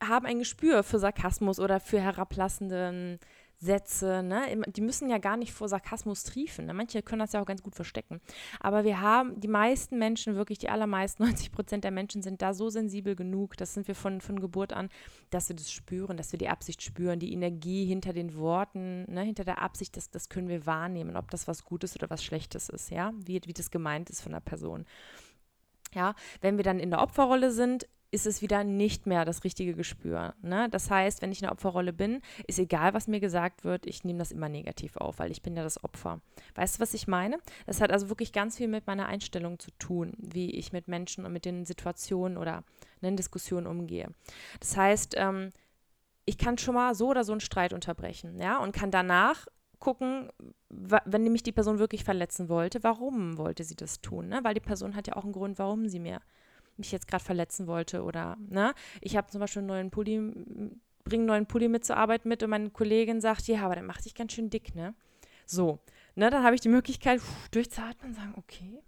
haben 0.04 0.26
ein 0.26 0.40
Gespür 0.40 0.84
für 0.84 1.00
Sarkasmus 1.00 1.60
oder 1.60 1.80
für 1.80 2.00
herablassenden 2.00 3.20
Sätze, 3.62 4.24
ne? 4.24 4.64
Die 4.68 4.82
müssen 4.82 5.08
ja 5.08 5.20
gar 5.20 5.38
nicht 5.38 5.54
vor 5.54 5.70
Sarkasmus 5.70 6.24
triefen. 6.24 6.66
Ne? 6.66 6.74
Manche 6.74 7.04
können 7.04 7.20
das 7.20 7.34
ja 7.34 7.42
auch 7.42 7.46
ganz 7.46 7.62
gut 7.62 7.76
verstecken. 7.76 8.20
Aber 8.60 8.84
wir 8.84 9.02
haben, 9.02 9.40
die 9.40 9.48
meisten 9.48 10.00
Menschen, 10.00 10.36
wirklich 10.36 10.58
die 10.58 10.70
allermeisten, 10.70 11.24
90 11.26 11.52
Prozent 11.52 11.84
der 11.84 11.92
Menschen 11.92 12.24
sind 12.24 12.42
da 12.42 12.56
so 12.56 12.70
sensibel 12.70 13.16
genug, 13.16 13.56
das 13.58 13.76
sind 13.76 13.88
wir 13.88 13.94
von, 13.94 14.20
von 14.20 14.40
Geburt 14.40 14.74
an, 14.74 14.90
dass 15.30 15.48
wir 15.48 15.56
das 15.56 15.72
spüren, 15.72 16.18
dass 16.18 16.32
wir 16.32 16.40
die 16.40 16.50
Absicht 16.50 16.82
spüren, 16.82 17.20
die 17.20 17.34
Energie 17.34 17.86
hinter 17.86 18.14
den 18.14 18.36
Worten, 18.36 19.06
ne? 19.12 19.22
hinter 19.22 19.44
der 19.44 19.62
Absicht, 19.62 19.96
das, 19.96 20.10
das 20.10 20.28
können 20.28 20.50
wir 20.50 20.66
wahrnehmen, 20.66 21.16
ob 21.16 21.30
das 21.30 21.48
was 21.48 21.64
Gutes 21.64 21.96
oder 21.96 22.10
was 22.10 22.24
Schlechtes 22.24 22.68
ist, 22.68 22.90
ja, 22.90 23.14
wie, 23.26 23.40
wie 23.46 23.54
das 23.54 23.70
gemeint 23.70 24.10
ist 24.10 24.22
von 24.22 24.32
der 24.32 24.40
Person. 24.40 24.86
Ja, 25.94 26.16
wenn 26.40 26.58
wir 26.58 26.64
dann 26.64 26.80
in 26.80 26.90
der 26.90 27.02
Opferrolle 27.02 27.52
sind, 27.52 27.86
ist 28.12 28.28
es 28.28 28.42
wieder 28.42 28.64
nicht 28.66 29.08
mehr 29.08 29.24
das 29.24 29.46
richtige 29.46 29.74
Gespür. 29.74 30.36
Ne? 30.42 30.68
Das 30.70 30.90
heißt, 30.90 31.22
wenn 31.22 31.32
ich 31.32 31.40
in 31.40 31.46
der 31.46 31.54
Opferrolle 31.54 31.94
bin, 31.94 32.22
ist 32.46 32.60
egal, 32.60 32.94
was 32.94 33.08
mir 33.08 33.22
gesagt 33.22 33.64
wird, 33.64 33.86
ich 33.86 34.04
nehme 34.04 34.20
das 34.20 34.32
immer 34.32 34.50
negativ 34.50 34.98
auf, 34.98 35.20
weil 35.20 35.32
ich 35.32 35.42
bin 35.42 35.56
ja 35.56 35.64
das 35.64 35.82
Opfer. 35.84 36.20
Weißt 36.56 36.76
du, 36.76 36.82
was 36.82 36.94
ich 36.94 37.08
meine? 37.08 37.40
Das 37.66 37.80
hat 37.80 37.92
also 37.92 38.10
wirklich 38.10 38.34
ganz 38.34 38.58
viel 38.58 38.68
mit 38.68 38.86
meiner 38.86 39.06
Einstellung 39.06 39.60
zu 39.60 39.72
tun, 39.80 40.14
wie 40.18 40.52
ich 40.52 40.74
mit 40.74 40.90
Menschen 40.90 41.26
und 41.26 41.32
mit 41.32 41.46
den 41.46 41.66
Situationen 41.66 42.38
oder 42.38 42.64
ne, 43.00 43.14
Diskussionen 43.16 43.66
umgehe. 43.66 44.10
Das 44.60 44.76
heißt, 44.76 45.16
ähm, 45.18 45.52
ich 46.26 46.38
kann 46.38 46.58
schon 46.58 46.76
mal 46.76 46.94
so 46.96 47.08
oder 47.08 47.24
so 47.24 47.32
einen 47.32 47.42
Streit 47.42 47.74
unterbrechen, 47.74 48.40
ja, 48.40 48.60
und 48.60 48.74
kann 48.74 48.92
danach 48.92 49.48
gucken, 49.80 50.30
wenn 50.70 51.24
nämlich 51.24 51.44
die 51.44 51.52
Person 51.52 51.80
wirklich 51.80 52.04
verletzen 52.04 52.50
wollte, 52.50 52.84
warum 52.84 53.38
wollte 53.38 53.64
sie 53.64 53.76
das 53.76 54.00
tun? 54.00 54.28
Ne? 54.28 54.40
Weil 54.44 54.54
die 54.54 54.60
Person 54.60 54.96
hat 54.96 55.08
ja 55.08 55.16
auch 55.16 55.24
einen 55.24 55.34
Grund, 55.34 55.58
warum 55.58 55.90
sie 55.90 56.00
mir 56.00 56.22
mich 56.82 56.92
jetzt 56.92 57.08
gerade 57.08 57.24
verletzen 57.24 57.68
wollte 57.68 58.04
oder, 58.04 58.38
ne? 58.50 58.74
Ich 59.00 59.16
habe 59.16 59.30
zum 59.32 59.40
Beispiel 59.40 59.62
einen 59.62 59.68
neuen 59.68 59.92
Pulli, 59.92 60.18
bringe 61.04 61.22
einen 61.22 61.26
neuen 61.26 61.46
Pulli 61.46 61.68
mit 61.68 61.86
zur 61.86 61.98
Arbeit 61.98 62.26
mit 62.26 62.44
und 62.44 62.50
meine 62.50 62.70
Kollegin 62.70 63.22
sagt, 63.22 63.48
ja, 63.48 63.64
aber 63.64 63.76
der 63.76 63.84
macht 63.84 64.06
dich 64.06 64.16
ganz 64.16 64.34
schön 64.34 64.50
dick, 64.50 64.76
ne? 64.76 64.94
So, 65.46 65.80
ne, 66.16 66.30
dann 66.30 66.44
habe 66.44 66.56
ich 66.56 66.62
die 66.62 66.70
Möglichkeit, 66.70 67.22
durchzuatmen 67.52 68.12
und 68.12 68.14
sagen, 68.16 68.34
okay, 68.38 68.82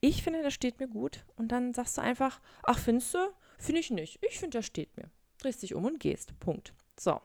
ich 0.00 0.22
finde, 0.22 0.42
der 0.42 0.50
steht 0.50 0.78
mir 0.78 0.88
gut. 0.88 1.24
Und 1.36 1.48
dann 1.52 1.72
sagst 1.72 1.96
du 1.96 2.02
einfach, 2.02 2.40
ach, 2.64 2.78
findest 2.78 3.14
du? 3.14 3.18
Finde 3.58 3.80
ich 3.80 3.90
nicht. 3.90 4.18
Ich 4.22 4.38
finde, 4.38 4.58
der 4.58 4.62
steht 4.62 4.96
mir. 4.96 5.10
Drehst 5.38 5.62
dich 5.62 5.74
um 5.74 5.84
und 5.84 6.00
gehst. 6.00 6.38
Punkt. 6.40 6.74
So. 6.98 7.20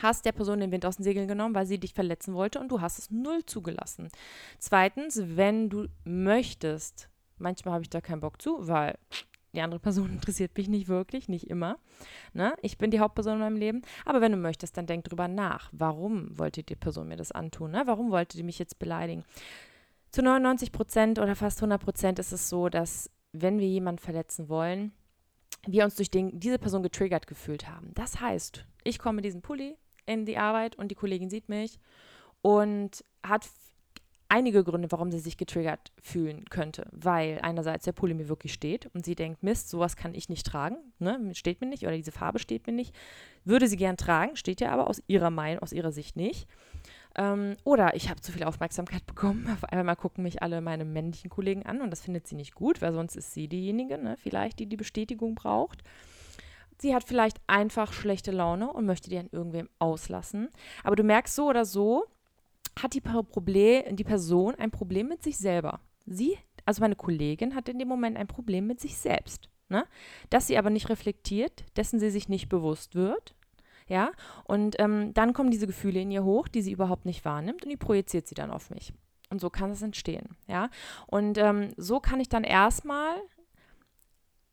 Hast 0.00 0.24
der 0.24 0.32
Person 0.32 0.60
den 0.60 0.70
Wind 0.70 0.86
aus 0.86 0.96
den 0.96 1.02
Segeln 1.02 1.28
genommen, 1.28 1.54
weil 1.54 1.66
sie 1.66 1.78
dich 1.78 1.92
verletzen 1.92 2.34
wollte 2.34 2.60
und 2.60 2.68
du 2.68 2.80
hast 2.80 2.98
es 2.98 3.10
null 3.10 3.44
zugelassen. 3.44 4.08
Zweitens, 4.58 5.20
wenn 5.24 5.70
du 5.70 5.88
möchtest, 6.04 7.08
manchmal 7.36 7.74
habe 7.74 7.82
ich 7.82 7.90
da 7.90 8.00
keinen 8.00 8.20
Bock 8.20 8.40
zu, 8.40 8.66
weil 8.66 8.96
die 9.54 9.60
andere 9.60 9.80
Person 9.80 10.10
interessiert 10.12 10.56
mich 10.56 10.68
nicht 10.68 10.88
wirklich, 10.88 11.28
nicht 11.28 11.48
immer. 11.48 11.78
Ne? 12.32 12.54
Ich 12.62 12.78
bin 12.78 12.90
die 12.90 13.00
Hauptperson 13.00 13.34
in 13.34 13.40
meinem 13.40 13.56
Leben. 13.56 13.82
Aber 14.04 14.20
wenn 14.20 14.32
du 14.32 14.38
möchtest, 14.38 14.76
dann 14.76 14.86
denk 14.86 15.04
drüber 15.04 15.28
nach. 15.28 15.70
Warum 15.72 16.38
wollte 16.38 16.62
die 16.62 16.76
Person 16.76 17.08
mir 17.08 17.16
das 17.16 17.32
antun? 17.32 17.70
Ne? 17.70 17.82
Warum 17.86 18.10
wollte 18.10 18.36
die 18.36 18.42
mich 18.42 18.58
jetzt 18.58 18.78
beleidigen? 18.78 19.24
Zu 20.10 20.22
99 20.22 20.72
Prozent 20.72 21.18
oder 21.18 21.36
fast 21.36 21.58
100 21.58 21.82
Prozent 21.82 22.18
ist 22.18 22.32
es 22.32 22.48
so, 22.48 22.68
dass 22.68 23.10
wenn 23.32 23.58
wir 23.58 23.68
jemanden 23.68 24.00
verletzen 24.00 24.48
wollen, 24.48 24.92
wir 25.66 25.84
uns 25.84 25.96
durch 25.96 26.10
den, 26.10 26.38
diese 26.38 26.58
Person 26.58 26.82
getriggert 26.82 27.26
gefühlt 27.26 27.68
haben. 27.68 27.92
Das 27.94 28.20
heißt, 28.20 28.64
ich 28.84 28.98
komme 28.98 29.16
mit 29.16 29.24
diesem 29.24 29.42
Pulli 29.42 29.76
in 30.06 30.24
die 30.24 30.38
Arbeit 30.38 30.76
und 30.76 30.88
die 30.88 30.94
Kollegin 30.94 31.28
sieht 31.28 31.48
mich 31.48 31.78
und 32.40 33.04
hat 33.22 33.46
einige 34.28 34.64
Gründe, 34.64 34.90
warum 34.92 35.10
sie 35.10 35.18
sich 35.18 35.36
getriggert 35.36 35.92
fühlen 36.02 36.44
könnte. 36.50 36.86
Weil 36.92 37.40
einerseits 37.42 37.84
der 37.84 37.92
Pulli 37.92 38.14
mir 38.14 38.28
wirklich 38.28 38.52
steht 38.52 38.90
und 38.94 39.04
sie 39.04 39.14
denkt, 39.14 39.42
Mist, 39.42 39.70
sowas 39.70 39.96
kann 39.96 40.14
ich 40.14 40.28
nicht 40.28 40.46
tragen, 40.46 40.76
ne? 40.98 41.34
steht 41.34 41.60
mir 41.60 41.66
nicht 41.66 41.84
oder 41.84 41.96
diese 41.96 42.12
Farbe 42.12 42.38
steht 42.38 42.66
mir 42.66 42.72
nicht. 42.72 42.94
Würde 43.44 43.68
sie 43.68 43.76
gern 43.76 43.96
tragen, 43.96 44.36
steht 44.36 44.60
ja 44.60 44.70
aber 44.70 44.88
aus 44.88 45.02
ihrer 45.06 45.30
Meinung, 45.30 45.62
aus 45.62 45.72
ihrer 45.72 45.92
Sicht 45.92 46.16
nicht. 46.16 46.46
Ähm, 47.16 47.56
oder 47.64 47.96
ich 47.96 48.10
habe 48.10 48.20
zu 48.20 48.32
viel 48.32 48.44
Aufmerksamkeit 48.44 49.06
bekommen. 49.06 49.48
Auf 49.50 49.64
einmal 49.64 49.96
gucken 49.96 50.22
mich 50.22 50.42
alle 50.42 50.60
meine 50.60 50.84
männlichen 50.84 51.30
Kollegen 51.30 51.64
an 51.64 51.80
und 51.80 51.90
das 51.90 52.02
findet 52.02 52.26
sie 52.26 52.36
nicht 52.36 52.54
gut, 52.54 52.82
weil 52.82 52.92
sonst 52.92 53.16
ist 53.16 53.32
sie 53.32 53.48
diejenige, 53.48 53.98
ne? 53.98 54.16
vielleicht, 54.18 54.58
die 54.58 54.66
die 54.66 54.76
Bestätigung 54.76 55.34
braucht. 55.34 55.82
Sie 56.80 56.94
hat 56.94 57.02
vielleicht 57.02 57.38
einfach 57.48 57.92
schlechte 57.92 58.30
Laune 58.30 58.72
und 58.72 58.86
möchte 58.86 59.10
die 59.10 59.18
an 59.18 59.28
irgendwem 59.32 59.68
auslassen. 59.80 60.48
Aber 60.84 60.94
du 60.94 61.02
merkst 61.02 61.34
so 61.34 61.48
oder 61.48 61.64
so, 61.64 62.04
hat 62.82 62.94
die, 62.94 63.00
Problem, 63.00 63.96
die 63.96 64.04
Person 64.04 64.54
ein 64.54 64.70
Problem 64.70 65.08
mit 65.08 65.22
sich 65.22 65.38
selber. 65.38 65.80
Sie, 66.06 66.36
also 66.64 66.80
meine 66.80 66.96
Kollegin, 66.96 67.54
hat 67.54 67.68
in 67.68 67.78
dem 67.78 67.88
Moment 67.88 68.16
ein 68.16 68.26
Problem 68.26 68.66
mit 68.66 68.80
sich 68.80 68.96
selbst. 68.96 69.48
Ne? 69.68 69.84
Das 70.30 70.46
sie 70.46 70.58
aber 70.58 70.70
nicht 70.70 70.88
reflektiert, 70.88 71.64
dessen 71.76 72.00
sie 72.00 72.10
sich 72.10 72.28
nicht 72.28 72.48
bewusst 72.48 72.94
wird. 72.94 73.34
Ja, 73.88 74.12
und 74.44 74.76
ähm, 74.80 75.14
dann 75.14 75.32
kommen 75.32 75.50
diese 75.50 75.66
Gefühle 75.66 76.00
in 76.02 76.10
ihr 76.10 76.22
hoch, 76.22 76.46
die 76.46 76.60
sie 76.60 76.72
überhaupt 76.72 77.06
nicht 77.06 77.24
wahrnimmt 77.24 77.64
und 77.64 77.70
die 77.70 77.78
projiziert 77.78 78.28
sie 78.28 78.34
dann 78.34 78.50
auf 78.50 78.68
mich. 78.68 78.92
Und 79.30 79.40
so 79.40 79.48
kann 79.48 79.70
es 79.70 79.80
entstehen. 79.80 80.36
Ja, 80.46 80.68
und 81.06 81.38
ähm, 81.38 81.70
so 81.78 81.98
kann 81.98 82.20
ich 82.20 82.28
dann 82.28 82.44
erstmal 82.44 83.16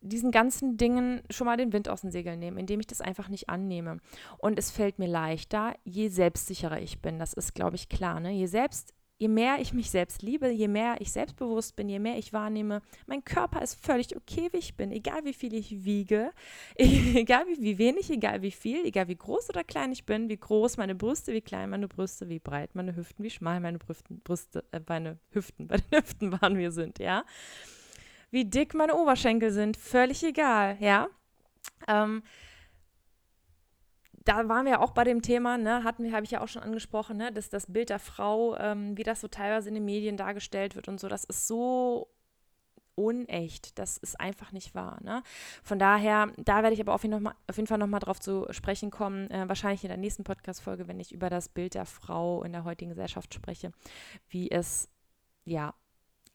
diesen 0.09 0.31
ganzen 0.31 0.77
Dingen 0.77 1.21
schon 1.29 1.45
mal 1.45 1.57
den 1.57 1.74
Wind 1.74 1.89
aus 1.89 2.01
den 2.01 2.12
Segeln 2.12 2.39
nehmen, 2.39 2.57
indem 2.57 2.79
ich 2.79 2.88
das 2.88 3.01
einfach 3.01 3.29
nicht 3.29 3.50
annehme. 3.50 3.97
Und 4.38 4.59
es 4.59 4.71
fällt 4.71 5.00
mir 5.00 5.07
leichter, 5.07 5.75
je 5.83 6.09
selbstsicherer 6.09 6.81
ich 6.81 7.01
bin. 7.01 7.19
Das 7.19 7.33
ist, 7.33 7.55
glaube 7.55 7.75
ich, 7.75 7.89
klar. 7.89 8.19
Ne? 8.19 8.31
Je 8.31 8.45
selbst 8.47 8.93
je 9.17 9.27
mehr 9.27 9.59
ich 9.59 9.74
mich 9.74 9.89
selbst 9.89 10.21
liebe, 10.21 10.50
je 10.50 10.67
mehr 10.67 11.00
ich 11.00 11.12
selbstbewusst 11.12 11.75
bin, 11.75 11.88
je 11.88 12.00
mehr 12.00 12.17
ich 12.17 12.33
wahrnehme, 12.33 12.81
mein 13.07 13.24
Körper 13.24 13.62
ist 13.62 13.75
völlig 13.83 14.15
okay, 14.15 14.50
wie 14.51 14.57
ich 14.57 14.75
bin, 14.75 14.91
egal 14.91 15.24
wie 15.24 15.33
viel 15.33 15.53
ich 15.53 15.85
wiege, 15.85 16.31
egal 16.75 17.45
wie, 17.47 17.62
wie 17.62 17.77
wenig, 17.77 18.09
egal 18.09 18.41
wie 18.41 18.51
viel, 18.51 18.85
egal 18.85 19.07
wie 19.07 19.15
groß 19.15 19.50
oder 19.50 19.63
klein 19.63 19.91
ich 19.91 20.05
bin, 20.05 20.29
wie 20.29 20.38
groß 20.38 20.77
meine 20.77 20.95
Brüste, 20.95 21.33
wie 21.33 21.41
klein 21.41 21.69
meine 21.69 21.88
Brüste, 21.88 22.27
wie 22.29 22.39
breit 22.39 22.75
meine 22.75 22.95
Hüften, 22.95 23.24
wie 23.24 23.29
schmal 23.29 23.59
meine 23.59 23.79
Brüste, 23.79 24.65
äh, 24.71 24.81
meine 24.88 25.17
Hüften, 25.31 25.67
bei 25.67 25.77
Hüften 25.91 26.31
waren 26.41 26.57
wir 26.57 26.71
sind, 26.71 27.00
ja 27.00 27.24
wie 28.35 28.45
dick 28.45 28.73
meine 28.73 28.95
Oberschenkel 28.95 29.51
sind, 29.51 29.77
völlig 29.77 30.21
egal, 30.21 30.75
ja. 30.81 31.07
Ähm, 31.87 32.21
da 34.25 34.49
waren 34.49 34.65
wir 34.65 34.81
auch 34.81 34.91
bei 34.91 35.05
dem 35.05 35.21
Thema, 35.21 35.57
ne, 35.57 35.85
hatten 35.85 36.03
wir, 36.03 36.11
habe 36.11 36.25
ich 36.25 36.31
ja 36.31 36.41
auch 36.41 36.49
schon 36.49 36.61
angesprochen, 36.61 37.15
ne, 37.15 37.31
dass 37.31 37.49
das 37.49 37.71
Bild 37.71 37.89
der 37.89 37.99
Frau, 37.99 38.57
ähm, 38.57 38.97
wie 38.97 39.03
das 39.03 39.21
so 39.21 39.29
teilweise 39.29 39.69
in 39.69 39.75
den 39.75 39.85
Medien 39.85 40.17
dargestellt 40.17 40.75
wird 40.75 40.89
und 40.89 40.99
so, 40.99 41.07
das 41.07 41.23
ist 41.23 41.47
so 41.47 42.09
unecht. 42.95 43.77
Das 43.77 43.97
ist 43.97 44.19
einfach 44.19 44.51
nicht 44.51 44.73
wahr. 44.73 44.99
Ne? 45.03 45.21
Von 45.63 45.79
daher, 45.79 46.31
da 46.37 46.63
werde 46.63 46.73
ich 46.73 46.79
aber 46.79 46.93
auf 46.93 47.03
jeden, 47.03 47.23
mal, 47.23 47.35
auf 47.47 47.57
jeden 47.57 47.67
Fall 47.67 47.77
nochmal 47.77 47.99
drauf 47.99 48.19
zu 48.19 48.47
sprechen 48.51 48.89
kommen, 48.89 49.29
äh, 49.31 49.47
wahrscheinlich 49.47 49.83
in 49.83 49.89
der 49.89 49.97
nächsten 49.97 50.23
Podcast-Folge, 50.23 50.87
wenn 50.87 50.99
ich 50.99 51.11
über 51.11 51.29
das 51.29 51.49
Bild 51.49 51.73
der 51.73 51.85
Frau 51.85 52.43
in 52.43 52.53
der 52.53 52.63
heutigen 52.63 52.89
Gesellschaft 52.89 53.33
spreche, 53.33 53.71
wie 54.29 54.49
es 54.49 54.89
ja 55.43 55.73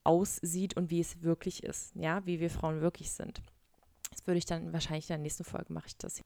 aussieht 0.04 0.76
und 0.76 0.90
wie 0.90 1.00
es 1.00 1.22
wirklich 1.22 1.62
ist, 1.62 1.94
ja, 1.94 2.24
wie 2.26 2.40
wir 2.40 2.50
Frauen 2.50 2.80
wirklich 2.80 3.12
sind. 3.12 3.42
Das 4.10 4.26
würde 4.26 4.38
ich 4.38 4.46
dann 4.46 4.72
wahrscheinlich 4.72 5.04
in 5.04 5.14
der 5.14 5.18
nächsten 5.18 5.44
Folge 5.44 5.72
mache 5.72 5.88
ich 5.88 5.96
das. 5.96 6.22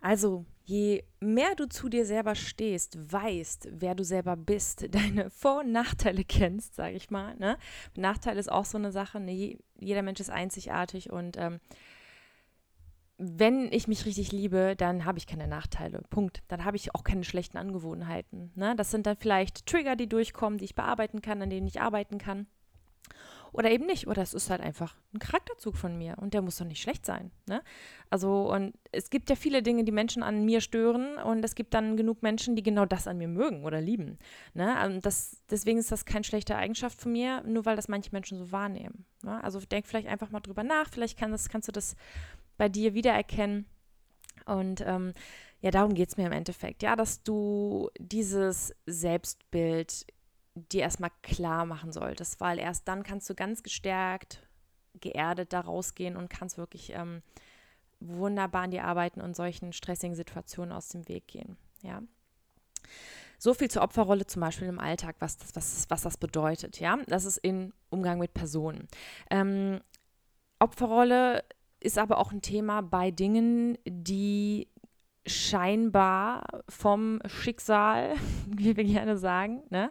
Also, 0.00 0.44
je 0.64 1.02
mehr 1.20 1.56
du 1.56 1.68
zu 1.68 1.88
dir 1.88 2.06
selber 2.06 2.36
stehst, 2.36 3.12
weißt, 3.12 3.68
wer 3.72 3.94
du 3.94 4.04
selber 4.04 4.36
bist, 4.36 4.86
deine 4.94 5.30
Vor- 5.30 5.60
und 5.60 5.72
Nachteile 5.72 6.24
kennst, 6.24 6.76
sage 6.76 6.94
ich 6.94 7.10
mal. 7.10 7.34
Ne? 7.36 7.58
Nachteil 7.96 8.38
ist 8.38 8.50
auch 8.50 8.64
so 8.64 8.78
eine 8.78 8.92
Sache. 8.92 9.18
Ne? 9.18 9.58
Jeder 9.78 10.02
Mensch 10.02 10.20
ist 10.20 10.30
einzigartig 10.30 11.10
und 11.10 11.36
ähm, 11.36 11.58
wenn 13.20 13.72
ich 13.72 13.88
mich 13.88 14.06
richtig 14.06 14.30
liebe, 14.30 14.76
dann 14.76 15.04
habe 15.04 15.18
ich 15.18 15.26
keine 15.26 15.48
Nachteile. 15.48 16.02
Punkt. 16.08 16.44
Dann 16.46 16.64
habe 16.64 16.76
ich 16.76 16.94
auch 16.94 17.02
keine 17.02 17.24
schlechten 17.24 17.58
Angewohnheiten. 17.58 18.52
Ne? 18.54 18.76
Das 18.76 18.92
sind 18.92 19.06
dann 19.06 19.16
vielleicht 19.16 19.66
Trigger, 19.66 19.96
die 19.96 20.08
durchkommen, 20.08 20.58
die 20.58 20.66
ich 20.66 20.76
bearbeiten 20.76 21.20
kann, 21.20 21.42
an 21.42 21.50
denen 21.50 21.66
ich 21.66 21.80
arbeiten 21.80 22.18
kann. 22.18 22.46
Oder 23.52 23.70
eben 23.70 23.86
nicht. 23.86 24.06
Oder 24.06 24.22
es 24.22 24.34
ist 24.34 24.50
halt 24.50 24.60
einfach 24.60 24.96
ein 25.12 25.18
Charakterzug 25.18 25.76
von 25.76 25.96
mir 25.96 26.16
und 26.18 26.34
der 26.34 26.42
muss 26.42 26.58
doch 26.58 26.66
nicht 26.66 26.82
schlecht 26.82 27.06
sein. 27.06 27.30
Ne? 27.46 27.62
Also, 28.10 28.52
und 28.52 28.74
es 28.92 29.10
gibt 29.10 29.30
ja 29.30 29.36
viele 29.36 29.62
Dinge, 29.62 29.84
die 29.84 29.92
Menschen 29.92 30.22
an 30.22 30.44
mir 30.44 30.60
stören 30.60 31.16
und 31.18 31.44
es 31.44 31.54
gibt 31.54 31.74
dann 31.74 31.96
genug 31.96 32.22
Menschen, 32.22 32.56
die 32.56 32.62
genau 32.62 32.84
das 32.84 33.06
an 33.06 33.18
mir 33.18 33.28
mögen 33.28 33.64
oder 33.64 33.80
lieben. 33.80 34.18
Ne? 34.54 34.70
Und 34.70 34.76
also 34.76 35.00
das, 35.00 35.42
deswegen 35.50 35.78
ist 35.78 35.92
das 35.92 36.04
keine 36.04 36.24
schlechte 36.24 36.56
Eigenschaft 36.56 37.00
von 37.00 37.12
mir, 37.12 37.42
nur 37.42 37.64
weil 37.64 37.76
das 37.76 37.88
manche 37.88 38.10
Menschen 38.12 38.38
so 38.38 38.52
wahrnehmen. 38.52 39.04
Ne? 39.22 39.42
Also 39.42 39.60
denk 39.60 39.86
vielleicht 39.86 40.08
einfach 40.08 40.30
mal 40.30 40.40
drüber 40.40 40.62
nach, 40.62 40.88
vielleicht 40.88 41.18
kann 41.18 41.30
das, 41.30 41.48
kannst 41.48 41.68
du 41.68 41.72
das 41.72 41.96
bei 42.56 42.68
dir 42.68 42.94
wiedererkennen. 42.94 43.66
Und 44.46 44.82
ähm, 44.86 45.12
ja, 45.60 45.70
darum 45.70 45.94
geht 45.94 46.08
es 46.08 46.16
mir 46.16 46.26
im 46.26 46.32
Endeffekt. 46.32 46.82
Ja, 46.82 46.96
dass 46.96 47.22
du 47.22 47.90
dieses 47.98 48.74
Selbstbild 48.86 50.06
dir 50.58 50.82
erstmal 50.82 51.10
klar 51.22 51.64
machen 51.64 51.92
solltest, 51.92 52.40
weil 52.40 52.58
erst 52.58 52.88
dann 52.88 53.02
kannst 53.02 53.28
du 53.28 53.34
ganz 53.34 53.62
gestärkt, 53.62 54.42
geerdet 55.00 55.52
da 55.52 55.60
rausgehen 55.60 56.16
und 56.16 56.28
kannst 56.28 56.58
wirklich 56.58 56.92
ähm, 56.94 57.22
wunderbar 58.00 58.62
an 58.62 58.70
dir 58.70 58.84
arbeiten 58.84 59.20
und 59.20 59.36
solchen 59.36 59.72
stressigen 59.72 60.14
Situationen 60.14 60.72
aus 60.72 60.88
dem 60.88 61.08
Weg 61.08 61.26
gehen. 61.28 61.56
Ja. 61.82 62.02
So 63.38 63.54
viel 63.54 63.70
zur 63.70 63.82
Opferrolle 63.82 64.26
zum 64.26 64.40
Beispiel 64.40 64.68
im 64.68 64.80
Alltag, 64.80 65.16
was 65.20 65.36
das, 65.38 65.54
was, 65.54 65.86
was 65.88 66.02
das 66.02 66.16
bedeutet. 66.16 66.80
Ja, 66.80 66.98
das 67.06 67.24
ist 67.24 67.38
im 67.38 67.72
Umgang 67.88 68.18
mit 68.18 68.34
Personen. 68.34 68.88
Ähm, 69.30 69.80
Opferrolle 70.58 71.44
ist 71.80 71.98
aber 71.98 72.18
auch 72.18 72.32
ein 72.32 72.42
Thema 72.42 72.80
bei 72.80 73.12
Dingen, 73.12 73.78
die 73.86 74.68
scheinbar 75.28 76.62
vom 76.68 77.20
Schicksal, 77.26 78.14
wie 78.46 78.76
wir 78.76 78.84
gerne 78.84 79.16
sagen, 79.16 79.62
ne? 79.70 79.90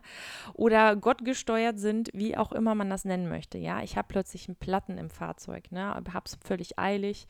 oder 0.54 0.96
Gott 0.96 1.24
gesteuert 1.26 1.80
sind, 1.80 2.10
wie 2.14 2.38
auch 2.38 2.52
immer 2.52 2.76
man 2.76 2.90
das 2.90 3.06
nennen 3.06 3.30
möchte. 3.30 3.58
Ja, 3.58 3.82
ich 3.82 3.98
habe 3.98 4.08
plötzlich 4.10 4.48
einen 4.48 4.56
Platten 4.56 4.98
im 4.98 5.10
Fahrzeug, 5.10 5.72
ne? 5.72 5.94
habe 5.94 6.26
es 6.26 6.38
völlig 6.44 6.80
eilig 6.80 7.28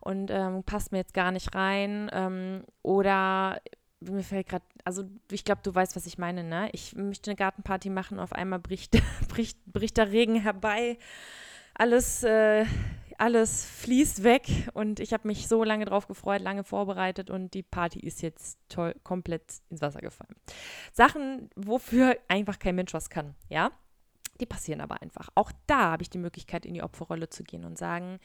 und 0.00 0.30
ähm, 0.30 0.64
passt 0.64 0.92
mir 0.92 0.98
jetzt 0.98 1.14
gar 1.14 1.32
nicht 1.32 1.54
rein. 1.54 2.10
Ähm, 2.12 2.64
oder 2.82 3.60
mir 4.10 4.22
fällt 4.22 4.48
gerade, 4.48 4.64
also 4.84 5.04
ich 5.30 5.44
glaube, 5.44 5.60
du 5.62 5.74
weißt, 5.74 5.96
was 5.96 6.06
ich 6.06 6.18
meine. 6.18 6.44
Ne? 6.44 6.70
Ich 6.72 6.94
möchte 6.96 7.30
eine 7.30 7.36
Gartenparty 7.36 7.90
machen, 7.90 8.18
auf 8.18 8.32
einmal 8.32 8.58
bricht, 8.58 9.00
bricht, 9.28 9.58
bricht 9.66 9.96
der 9.96 10.10
Regen 10.10 10.36
herbei. 10.36 10.98
Alles 11.74 12.22
äh, 12.22 12.64
alles 13.22 13.64
fließt 13.64 14.24
weg 14.24 14.68
und 14.74 14.98
ich 14.98 15.12
habe 15.12 15.28
mich 15.28 15.46
so 15.46 15.62
lange 15.62 15.84
drauf 15.84 16.08
gefreut, 16.08 16.42
lange 16.42 16.64
vorbereitet 16.64 17.30
und 17.30 17.54
die 17.54 17.62
Party 17.62 18.00
ist 18.00 18.20
jetzt 18.20 18.58
toll, 18.68 18.96
komplett 19.04 19.44
ins 19.70 19.80
Wasser 19.80 20.00
gefallen. 20.00 20.34
Sachen, 20.92 21.48
wofür 21.54 22.16
einfach 22.26 22.58
kein 22.58 22.74
Mensch 22.74 22.92
was 22.92 23.10
kann, 23.10 23.36
ja? 23.48 23.70
Die 24.40 24.46
passieren 24.46 24.80
aber 24.80 25.02
einfach. 25.02 25.28
Auch 25.36 25.52
da 25.68 25.92
habe 25.92 26.02
ich 26.02 26.10
die 26.10 26.18
Möglichkeit, 26.18 26.66
in 26.66 26.74
die 26.74 26.82
Opferrolle 26.82 27.28
zu 27.28 27.44
gehen 27.44 27.64
und 27.64 27.78
sagen, 27.78 28.18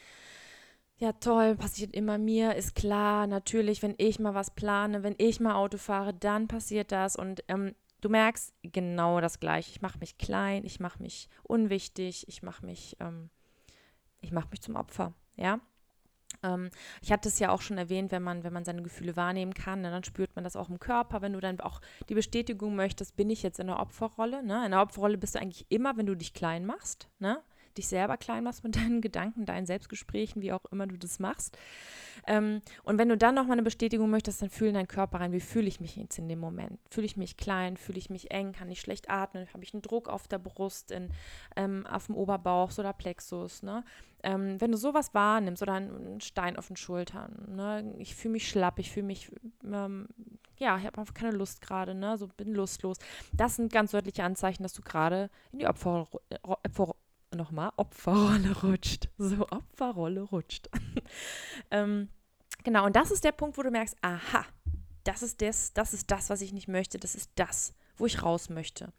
ja 0.97 1.11
toll, 1.13 1.55
passiert 1.55 1.93
immer 1.93 2.17
mir, 2.17 2.55
ist 2.55 2.73
klar, 2.73 3.27
natürlich, 3.27 3.83
wenn 3.83 3.93
ich 3.99 4.17
mal 4.17 4.33
was 4.33 4.55
plane, 4.55 5.03
wenn 5.03 5.13
ich 5.19 5.39
mal 5.39 5.53
Auto 5.53 5.77
fahre, 5.77 6.15
dann 6.15 6.47
passiert 6.47 6.91
das 6.91 7.15
und 7.15 7.43
ähm, 7.49 7.75
du 8.01 8.09
merkst 8.09 8.51
genau 8.63 9.21
das 9.21 9.39
gleiche. 9.39 9.69
Ich 9.69 9.83
mache 9.83 9.99
mich 9.99 10.17
klein, 10.17 10.65
ich 10.65 10.79
mache 10.79 11.03
mich 11.03 11.29
unwichtig, 11.43 12.27
ich 12.27 12.41
mache 12.41 12.65
mich 12.65 12.97
ähm, 12.99 13.29
ich 14.21 14.31
mache 14.31 14.49
mich 14.51 14.61
zum 14.61 14.75
Opfer, 14.75 15.13
ja. 15.35 15.59
Ähm, 16.43 16.69
ich 17.01 17.11
hatte 17.11 17.29
es 17.29 17.39
ja 17.39 17.51
auch 17.51 17.61
schon 17.61 17.77
erwähnt, 17.77 18.11
wenn 18.11 18.23
man, 18.23 18.43
wenn 18.43 18.53
man 18.53 18.65
seine 18.65 18.83
Gefühle 18.83 19.15
wahrnehmen 19.15 19.53
kann, 19.53 19.81
ne, 19.81 19.91
dann 19.91 20.03
spürt 20.03 20.35
man 20.35 20.43
das 20.43 20.55
auch 20.55 20.69
im 20.69 20.79
Körper. 20.79 21.21
Wenn 21.21 21.33
du 21.33 21.39
dann 21.39 21.59
auch 21.59 21.81
die 22.09 22.15
Bestätigung 22.15 22.75
möchtest, 22.75 23.15
bin 23.15 23.29
ich 23.29 23.43
jetzt 23.43 23.59
in 23.59 23.67
der 23.67 23.79
Opferrolle. 23.79 24.43
Ne? 24.43 24.65
In 24.65 24.71
der 24.71 24.81
Opferrolle 24.81 25.17
bist 25.17 25.35
du 25.35 25.39
eigentlich 25.39 25.65
immer, 25.69 25.97
wenn 25.97 26.05
du 26.05 26.15
dich 26.15 26.33
klein 26.33 26.65
machst. 26.65 27.09
Ne? 27.19 27.41
Dich 27.77 27.87
selber 27.87 28.17
klein 28.17 28.43
machst 28.43 28.63
mit 28.63 28.75
deinen 28.75 29.01
Gedanken, 29.01 29.45
deinen 29.45 29.65
Selbstgesprächen, 29.65 30.41
wie 30.41 30.53
auch 30.53 30.65
immer 30.71 30.87
du 30.87 30.97
das 30.97 31.19
machst. 31.19 31.57
Ähm, 32.25 32.61
und 32.83 32.97
wenn 32.97 33.09
du 33.09 33.17
dann 33.17 33.35
nochmal 33.35 33.53
eine 33.53 33.63
Bestätigung 33.63 34.09
möchtest, 34.09 34.41
dann 34.41 34.49
fühl 34.49 34.67
in 34.67 34.73
deinen 34.73 34.87
Körper 34.87 35.19
rein, 35.19 35.31
wie 35.31 35.39
fühle 35.39 35.67
ich 35.67 35.79
mich 35.79 35.95
jetzt 35.95 36.17
in 36.19 36.27
dem 36.27 36.39
Moment? 36.39 36.79
Fühle 36.89 37.05
ich 37.05 37.17
mich 37.17 37.37
klein? 37.37 37.77
Fühle 37.77 37.97
ich 37.97 38.09
mich 38.09 38.31
eng? 38.31 38.51
Kann 38.51 38.69
ich 38.69 38.81
schlecht 38.81 39.09
atmen? 39.09 39.47
Habe 39.53 39.63
ich 39.63 39.73
einen 39.73 39.81
Druck 39.81 40.09
auf 40.09 40.27
der 40.27 40.39
Brust, 40.39 40.91
in, 40.91 41.09
ähm, 41.55 41.87
auf 41.87 42.07
dem 42.07 42.15
Oberbauch, 42.15 42.71
so 42.71 42.81
der 42.81 42.93
Plexus? 42.93 43.63
Ne? 43.63 43.83
Ähm, 44.23 44.59
wenn 44.59 44.71
du 44.71 44.77
sowas 44.77 45.13
wahrnimmst 45.13 45.61
oder 45.61 45.73
einen 45.73 46.19
Stein 46.19 46.57
auf 46.57 46.67
den 46.67 46.75
Schultern, 46.75 47.47
ne? 47.55 47.93
ich 47.97 48.15
fühle 48.15 48.33
mich 48.33 48.49
schlapp, 48.49 48.79
ich 48.79 48.91
fühle 48.91 49.05
mich, 49.05 49.31
ähm, 49.63 50.07
ja, 50.57 50.77
ich 50.77 50.85
habe 50.85 50.99
einfach 50.99 51.13
keine 51.13 51.31
Lust 51.31 51.61
gerade, 51.61 51.93
ne? 51.93 52.17
so 52.17 52.27
bin 52.27 52.53
lustlos. 52.53 52.97
Das 53.31 53.55
sind 53.55 53.71
ganz 53.71 53.91
deutliche 53.91 54.23
Anzeichen, 54.23 54.63
dass 54.63 54.73
du 54.73 54.81
gerade 54.81 55.29
in 55.51 55.59
die 55.59 55.67
Opfer, 55.67 56.07
Opfer 56.41 56.95
nochmal, 57.35 57.71
Opferrolle 57.77 58.61
rutscht. 58.61 59.09
So, 59.17 59.47
Opferrolle 59.49 60.21
rutscht. 60.21 60.69
ähm, 61.71 62.09
genau, 62.63 62.85
und 62.85 62.95
das 62.95 63.11
ist 63.11 63.23
der 63.23 63.31
Punkt, 63.31 63.57
wo 63.57 63.63
du 63.63 63.71
merkst, 63.71 63.95
aha, 64.01 64.45
das 65.03 65.23
ist 65.23 65.41
das, 65.41 65.73
das 65.73 65.93
ist 65.93 66.11
das, 66.11 66.29
was 66.29 66.41
ich 66.41 66.53
nicht 66.53 66.67
möchte, 66.67 66.99
das 66.99 67.15
ist 67.15 67.31
das, 67.35 67.73
wo 67.97 68.05
ich 68.05 68.23
raus 68.23 68.49
möchte. 68.49 68.91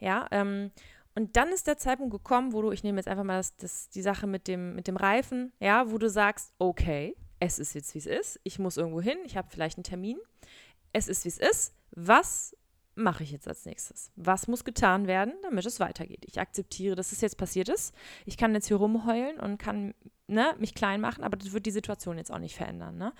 Ja, 0.00 0.26
ähm, 0.30 0.70
und 1.14 1.36
dann 1.36 1.50
ist 1.50 1.66
der 1.66 1.78
Zeitpunkt 1.78 2.12
gekommen, 2.12 2.52
wo 2.52 2.62
du, 2.62 2.72
ich 2.72 2.82
nehme 2.82 2.98
jetzt 2.98 3.06
einfach 3.06 3.24
mal 3.24 3.36
das, 3.36 3.56
das, 3.56 3.88
die 3.88 4.02
Sache 4.02 4.26
mit 4.26 4.48
dem, 4.48 4.74
mit 4.74 4.88
dem 4.88 4.96
Reifen, 4.96 5.52
ja, 5.60 5.90
wo 5.90 5.98
du 5.98 6.10
sagst, 6.10 6.52
okay, 6.58 7.16
es 7.38 7.58
ist 7.58 7.74
jetzt, 7.74 7.94
wie 7.94 7.98
es 7.98 8.06
ist, 8.06 8.40
ich 8.42 8.58
muss 8.58 8.76
irgendwo 8.76 9.00
hin, 9.00 9.18
ich 9.24 9.36
habe 9.36 9.48
vielleicht 9.50 9.78
einen 9.78 9.84
Termin, 9.84 10.18
es 10.92 11.08
ist, 11.08 11.24
wie 11.24 11.28
es 11.28 11.38
ist, 11.38 11.74
was 11.92 12.56
mache 12.94 13.22
ich 13.22 13.30
jetzt 13.32 13.48
als 13.48 13.64
nächstes? 13.64 14.10
Was 14.16 14.48
muss 14.48 14.64
getan 14.64 15.06
werden, 15.06 15.34
damit 15.42 15.66
es 15.66 15.80
weitergeht? 15.80 16.24
Ich 16.26 16.40
akzeptiere, 16.40 16.94
dass 16.94 17.12
es 17.12 17.20
jetzt 17.20 17.36
passiert 17.36 17.68
ist. 17.68 17.94
Ich 18.26 18.36
kann 18.36 18.54
jetzt 18.54 18.68
hier 18.68 18.76
rumheulen 18.76 19.38
und 19.40 19.58
kann 19.58 19.94
ne, 20.26 20.54
mich 20.58 20.74
klein 20.74 21.00
machen, 21.00 21.24
aber 21.24 21.36
das 21.36 21.52
wird 21.52 21.66
die 21.66 21.70
Situation 21.70 22.18
jetzt 22.18 22.32
auch 22.32 22.38
nicht 22.38 22.56
verändern. 22.56 22.96
Ne? 22.96 23.12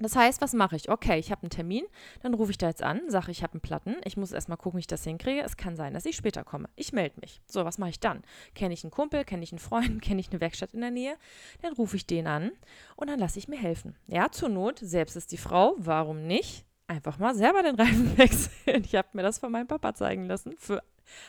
Das 0.00 0.14
heißt, 0.14 0.40
was 0.40 0.52
mache 0.52 0.76
ich? 0.76 0.90
Okay, 0.90 1.18
ich 1.18 1.32
habe 1.32 1.42
einen 1.42 1.50
Termin, 1.50 1.84
dann 2.22 2.34
rufe 2.34 2.52
ich 2.52 2.58
da 2.58 2.68
jetzt 2.68 2.82
an, 2.82 3.00
sage, 3.08 3.32
ich 3.32 3.42
habe 3.42 3.54
einen 3.54 3.60
Platten, 3.60 3.96
ich 4.04 4.16
muss 4.16 4.30
erstmal 4.30 4.56
gucken, 4.56 4.78
wie 4.78 4.82
ich 4.82 4.86
das 4.86 5.02
hinkriege. 5.02 5.42
Es 5.42 5.56
kann 5.56 5.76
sein, 5.76 5.92
dass 5.92 6.06
ich 6.06 6.14
später 6.14 6.44
komme. 6.44 6.68
Ich 6.76 6.92
melde 6.92 7.20
mich. 7.20 7.40
So, 7.46 7.64
was 7.64 7.78
mache 7.78 7.90
ich 7.90 8.00
dann? 8.00 8.22
Kenne 8.54 8.74
ich 8.74 8.84
einen 8.84 8.92
Kumpel, 8.92 9.24
kenne 9.24 9.42
ich 9.42 9.52
einen 9.52 9.58
Freund, 9.58 10.00
kenne 10.02 10.20
ich 10.20 10.30
eine 10.30 10.40
Werkstatt 10.40 10.72
in 10.72 10.80
der 10.80 10.92
Nähe? 10.92 11.16
Dann 11.62 11.72
rufe 11.72 11.96
ich 11.96 12.06
den 12.06 12.28
an 12.28 12.52
und 12.96 13.08
dann 13.10 13.18
lasse 13.18 13.38
ich 13.38 13.48
mir 13.48 13.58
helfen. 13.58 13.96
Ja, 14.06 14.30
zur 14.30 14.48
Not, 14.48 14.78
selbst 14.78 15.16
ist 15.16 15.32
die 15.32 15.36
Frau, 15.36 15.74
warum 15.78 16.26
nicht? 16.26 16.64
Einfach 16.88 17.18
mal 17.18 17.34
selber 17.34 17.62
den 17.62 17.76
Reifen 17.76 18.18
wechseln. 18.18 18.82
Ich 18.84 18.94
habe 18.94 19.08
mir 19.12 19.22
das 19.22 19.38
von 19.38 19.52
meinem 19.52 19.66
Papa 19.66 19.94
zeigen 19.94 20.26
lassen, 20.26 20.54
für, 20.58 20.82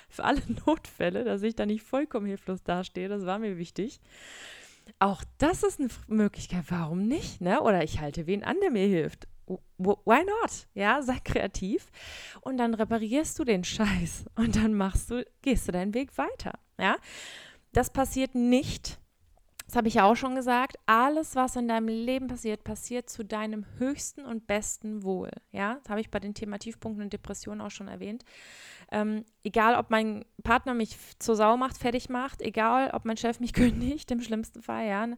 für 0.10 0.24
alle 0.24 0.42
Notfälle, 0.66 1.24
dass 1.24 1.44
ich 1.44 1.56
da 1.56 1.66
nicht 1.66 1.84
vollkommen 1.84 2.26
hilflos 2.26 2.64
dastehe. 2.64 3.10
Das 3.10 3.26
war 3.26 3.38
mir 3.38 3.58
wichtig. 3.58 4.00
Auch 4.98 5.24
das 5.38 5.64
ist 5.64 5.80
eine 5.80 5.90
Möglichkeit. 6.08 6.64
Warum 6.70 7.08
nicht? 7.08 7.42
Ne? 7.42 7.62
Oder 7.62 7.84
ich 7.84 8.00
halte 8.00 8.26
wen 8.26 8.44
an, 8.44 8.58
der 8.62 8.72
mir 8.72 8.88
hilft. 8.88 9.28
Why 9.78 10.26
not? 10.26 10.68
Ja, 10.76 11.02
sei 11.02 11.18
kreativ 11.24 11.88
und 12.42 12.58
dann 12.58 12.76
reparierst 12.76 13.38
du 13.40 13.44
den 13.44 13.64
Scheiß 13.64 14.26
und 14.36 14.56
dann 14.56 14.76
machst 14.76 15.10
du, 15.10 15.26
gehst 15.42 15.68
du 15.68 15.72
deinen 15.72 15.94
Weg 15.94 16.18
weiter. 16.18 16.54
Ja, 16.78 16.98
das 17.74 17.92
passiert 17.92 18.36
nicht, 18.36 19.00
das 19.70 19.76
habe 19.76 19.88
ich 19.88 19.94
ja 19.94 20.06
auch 20.06 20.16
schon 20.16 20.34
gesagt, 20.34 20.80
alles, 20.88 21.36
was 21.36 21.56
in 21.56 21.68
deinem 21.68 21.90
Leben 21.90 22.26
passiert, 22.26 22.64
passiert 22.64 23.08
zu 23.08 23.24
deinem 23.24 23.68
höchsten 23.78 24.26
und 24.26 24.48
besten 24.48 25.04
Wohl. 25.04 25.30
Ja, 25.52 25.76
das 25.84 25.92
habe 25.92 26.02
ich 26.02 26.10
bei 26.10 26.20
den 26.20 26.34
Thema 26.34 26.58
Tiefpunkten 26.58 27.04
und 27.04 27.14
Depressionen 27.14 27.62
auch 27.62 27.70
schon 27.70 27.88
erwähnt. 27.88 28.26
Ähm, 28.92 29.26
egal, 29.44 29.76
ob 29.76 29.92
mein 29.92 30.26
Partner 30.42 30.74
mich 30.74 30.98
zur 31.20 31.36
Sau 31.36 31.56
macht, 31.56 31.78
fertig 31.78 32.10
macht, 32.10 32.42
egal, 32.42 32.90
ob 32.94 33.06
mein 33.06 33.16
Chef 33.16 33.40
mich 33.40 33.54
kündigt, 33.54 34.10
im 34.10 34.22
schlimmsten 34.22 34.64
Fall, 34.64 34.88
ja, 34.88 35.04
eine, 35.04 35.18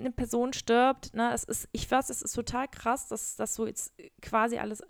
eine 0.00 0.12
Person 0.12 0.54
stirbt, 0.54 1.12
ne, 1.12 1.34
es 1.34 1.44
ist, 1.44 1.68
ich 1.72 1.90
weiß, 1.90 2.08
es 2.08 2.22
ist 2.22 2.32
total 2.32 2.68
krass, 2.68 3.08
dass 3.08 3.36
das 3.36 3.54
so 3.54 3.66
jetzt 3.66 3.92
quasi 4.22 4.56
alles 4.56 4.82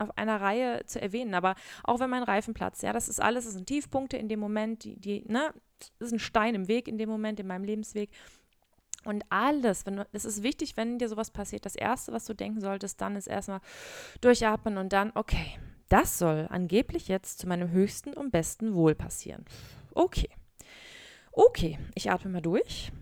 auf 0.00 0.16
einer 0.16 0.40
Reihe 0.40 0.84
zu 0.86 1.00
erwähnen, 1.00 1.34
aber 1.34 1.54
auch 1.84 2.00
wenn 2.00 2.10
mein 2.10 2.22
Reifen 2.22 2.54
platzt, 2.54 2.82
ja, 2.82 2.92
das 2.92 3.08
ist 3.08 3.20
alles, 3.20 3.44
das 3.44 3.54
sind 3.54 3.66
Tiefpunkte 3.66 4.16
in 4.16 4.28
dem 4.28 4.40
Moment, 4.40 4.84
die, 4.84 4.96
die, 4.98 5.24
ne, 5.28 5.52
das 5.78 6.08
ist 6.08 6.12
ein 6.12 6.18
Stein 6.18 6.54
im 6.54 6.68
Weg 6.68 6.88
in 6.88 6.98
dem 6.98 7.08
Moment, 7.08 7.40
in 7.40 7.46
meinem 7.46 7.64
Lebensweg. 7.64 8.10
Und 9.04 9.24
alles, 9.30 9.86
wenn 9.86 10.04
es 10.12 10.26
ist 10.26 10.42
wichtig, 10.42 10.76
wenn 10.76 10.98
dir 10.98 11.08
sowas 11.08 11.30
passiert, 11.30 11.64
das 11.64 11.74
Erste, 11.74 12.12
was 12.12 12.26
du 12.26 12.34
denken 12.34 12.60
solltest, 12.60 13.00
dann 13.00 13.16
ist 13.16 13.28
erstmal 13.28 13.60
durchatmen 14.20 14.76
und 14.76 14.92
dann, 14.92 15.12
okay, 15.14 15.58
das 15.88 16.18
soll 16.18 16.46
angeblich 16.50 17.08
jetzt 17.08 17.38
zu 17.38 17.48
meinem 17.48 17.70
höchsten 17.70 18.12
und 18.12 18.30
besten 18.30 18.74
Wohl 18.74 18.94
passieren. 18.94 19.44
Okay. 19.94 20.28
Okay, 21.32 21.78
ich 21.94 22.10
atme 22.10 22.30
mal 22.30 22.42
durch 22.42 22.92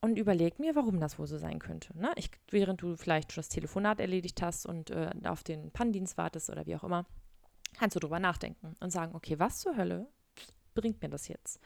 und 0.00 0.18
überlege 0.18 0.60
mir, 0.60 0.74
warum 0.74 1.00
das 1.00 1.18
wohl 1.18 1.26
so 1.26 1.38
sein 1.38 1.58
könnte. 1.58 1.96
Ne? 1.98 2.12
Ich, 2.16 2.30
während 2.50 2.82
du 2.82 2.96
vielleicht 2.96 3.32
schon 3.32 3.42
das 3.42 3.48
Telefonat 3.48 4.00
erledigt 4.00 4.42
hast 4.42 4.66
und 4.66 4.90
äh, 4.90 5.10
auf 5.24 5.42
den 5.42 5.70
Pannendienst 5.72 6.16
wartest 6.16 6.50
oder 6.50 6.66
wie 6.66 6.76
auch 6.76 6.84
immer, 6.84 7.06
kannst 7.78 7.96
du 7.96 8.00
drüber 8.00 8.20
nachdenken 8.20 8.74
und 8.80 8.90
sagen, 8.90 9.14
okay, 9.14 9.38
was 9.38 9.60
zur 9.60 9.76
Hölle 9.76 10.08
bringt 10.74 11.02
mir 11.02 11.08
das 11.08 11.28
jetzt? 11.28 11.60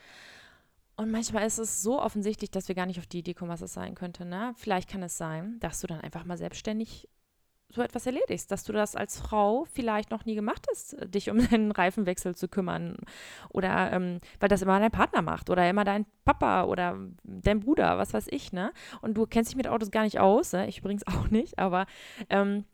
Und 0.97 1.11
manchmal 1.11 1.47
ist 1.47 1.59
es 1.59 1.83
so 1.83 2.01
offensichtlich, 2.01 2.51
dass 2.51 2.69
wir 2.69 2.75
gar 2.75 2.87
nicht 2.87 2.99
auf 2.99 3.07
die 3.07 3.21
Idee 3.21 3.35
kommen, 3.35 3.51
was 3.51 3.63
es 3.63 3.73
sein 3.73 3.95
könnte. 3.95 4.25
Ne? 4.25 4.53
Vielleicht 4.57 4.89
kann 4.89 5.03
es 5.03 5.17
sein, 5.17 5.59
dass 5.61 5.81
du 5.81 5.87
dann 5.87 6.01
einfach 6.01 6.25
mal 6.25 6.37
selbstständig 6.37 7.09
so 7.73 7.83
etwas 7.83 8.07
erledigst, 8.07 8.51
dass 8.51 8.65
du 8.65 8.73
das 8.73 8.97
als 8.97 9.19
Frau 9.19 9.67
vielleicht 9.73 10.11
noch 10.11 10.25
nie 10.25 10.35
gemacht 10.35 10.67
hast, 10.71 10.97
dich 11.13 11.31
um 11.31 11.39
deinen 11.51 11.73
Reifenwechsel 11.73 12.35
zu 12.35 12.49
kümmern. 12.49 12.97
Oder 13.49 13.93
ähm, 13.93 14.21
weil 14.41 14.49
das 14.49 14.63
immer 14.63 14.79
dein 14.79 14.91
Partner 14.91 15.23
macht 15.23 15.51
oder 15.51 15.69
immer 15.69 15.85
dein 15.85 16.07
Papa 16.25 16.65
oder 16.65 16.99
dein 17.25 17.61
Bruder, 17.61 17.99
was 17.99 18.15
weiß 18.15 18.27
ich, 18.31 18.53
ne? 18.53 18.73
Und 19.01 19.15
du 19.15 19.27
kennst 19.27 19.51
dich 19.51 19.57
mit 19.57 19.69
Autos 19.69 19.91
gar 19.91 20.05
nicht 20.05 20.21
aus, 20.21 20.53
ne? 20.53 20.69
ich 20.69 20.79
übrigens 20.79 21.07
auch 21.07 21.29
nicht, 21.29 21.59
aber 21.59 21.87
ähm, 22.29 22.65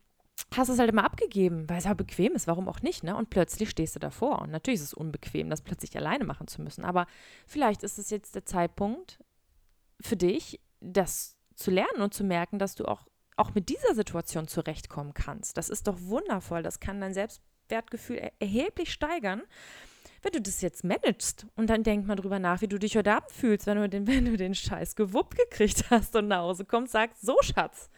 hast 0.56 0.68
es 0.68 0.78
halt 0.78 0.90
immer 0.90 1.04
abgegeben, 1.04 1.68
weil 1.68 1.78
es 1.78 1.86
halt 1.86 1.98
bequem 1.98 2.32
ist, 2.34 2.46
warum 2.46 2.68
auch 2.68 2.82
nicht, 2.82 3.04
ne? 3.04 3.16
Und 3.16 3.30
plötzlich 3.30 3.70
stehst 3.70 3.96
du 3.96 4.00
davor. 4.00 4.42
Und 4.42 4.50
natürlich 4.50 4.80
ist 4.80 4.86
es 4.86 4.94
unbequem, 4.94 5.50
das 5.50 5.62
plötzlich 5.62 5.96
alleine 5.96 6.24
machen 6.24 6.46
zu 6.46 6.62
müssen. 6.62 6.84
Aber 6.84 7.06
vielleicht 7.46 7.82
ist 7.82 7.98
es 7.98 8.10
jetzt 8.10 8.34
der 8.34 8.44
Zeitpunkt 8.44 9.18
für 10.00 10.16
dich, 10.16 10.60
das 10.80 11.36
zu 11.54 11.70
lernen 11.70 12.00
und 12.00 12.14
zu 12.14 12.24
merken, 12.24 12.58
dass 12.58 12.76
du 12.76 12.84
auch, 12.84 13.07
auch 13.38 13.54
mit 13.54 13.68
dieser 13.68 13.94
Situation 13.94 14.48
zurechtkommen 14.48 15.14
kannst. 15.14 15.56
Das 15.56 15.68
ist 15.68 15.86
doch 15.86 15.96
wundervoll. 16.00 16.62
Das 16.62 16.80
kann 16.80 17.00
dein 17.00 17.14
Selbstwertgefühl 17.14 18.16
er 18.16 18.32
erheblich 18.40 18.92
steigern, 18.92 19.42
wenn 20.22 20.32
du 20.32 20.40
das 20.40 20.60
jetzt 20.60 20.84
managst. 20.84 21.46
Und 21.54 21.70
dann 21.70 21.84
denk 21.84 22.06
mal 22.06 22.16
drüber 22.16 22.38
nach, 22.38 22.60
wie 22.60 22.68
du 22.68 22.78
dich 22.78 22.96
heute 22.96 23.12
Abend 23.12 23.30
fühlst, 23.30 23.66
wenn 23.66 23.78
du 23.78 23.88
den, 23.88 24.06
wenn 24.08 24.24
du 24.24 24.36
den 24.36 24.54
Scheiß 24.54 24.96
gewuppt 24.96 25.36
gekriegt 25.36 25.84
hast 25.90 26.16
und 26.16 26.28
nach 26.28 26.40
Hause 26.40 26.64
kommst, 26.64 26.92
sagst, 26.92 27.22
so 27.22 27.36
Schatz, 27.42 27.90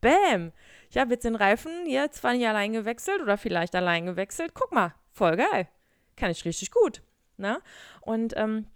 Bäm. 0.00 0.52
Ich 0.90 0.96
habe 0.96 1.14
jetzt 1.14 1.24
den 1.24 1.34
Reifen 1.34 1.86
hier 1.86 2.10
zwar 2.12 2.34
nicht 2.34 2.46
allein 2.46 2.72
gewechselt 2.72 3.20
oder 3.20 3.36
vielleicht 3.36 3.74
allein 3.74 4.06
gewechselt. 4.06 4.52
Guck 4.54 4.72
mal, 4.72 4.94
voll 5.12 5.36
geil. 5.36 5.68
Kann 6.16 6.30
ich 6.30 6.44
richtig 6.44 6.70
gut. 6.70 7.02
Ne? 7.36 7.58
Und 8.00 8.34
ähm, 8.36 8.66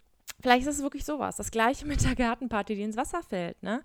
vielleicht 0.40 0.66
ist 0.66 0.78
es 0.78 0.82
wirklich 0.82 1.04
sowas. 1.04 1.36
Das 1.36 1.52
gleiche 1.52 1.86
mit 1.86 2.04
der 2.04 2.16
Gartenparty, 2.16 2.74
die 2.74 2.82
ins 2.82 2.96
Wasser 2.96 3.22
fällt. 3.22 3.62
Ne? 3.62 3.84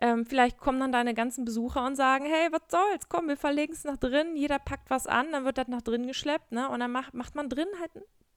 Ähm, 0.00 0.24
vielleicht 0.24 0.58
kommen 0.58 0.80
dann 0.80 0.92
deine 0.92 1.14
ganzen 1.14 1.44
Besucher 1.44 1.84
und 1.84 1.94
sagen, 1.94 2.24
hey, 2.24 2.48
was 2.50 2.62
soll's, 2.68 3.08
komm, 3.08 3.28
wir 3.28 3.36
verlegen 3.36 3.72
es 3.72 3.84
nach 3.84 3.98
drin, 3.98 4.36
jeder 4.36 4.58
packt 4.58 4.88
was 4.88 5.06
an, 5.06 5.30
dann 5.32 5.44
wird 5.44 5.58
das 5.58 5.68
nach 5.68 5.82
drin 5.82 6.06
geschleppt, 6.06 6.52
ne? 6.52 6.70
Und 6.70 6.80
dann 6.80 6.90
macht, 6.90 7.12
macht 7.12 7.34
man 7.34 7.48
drin 7.48 7.68
halt 7.78 7.90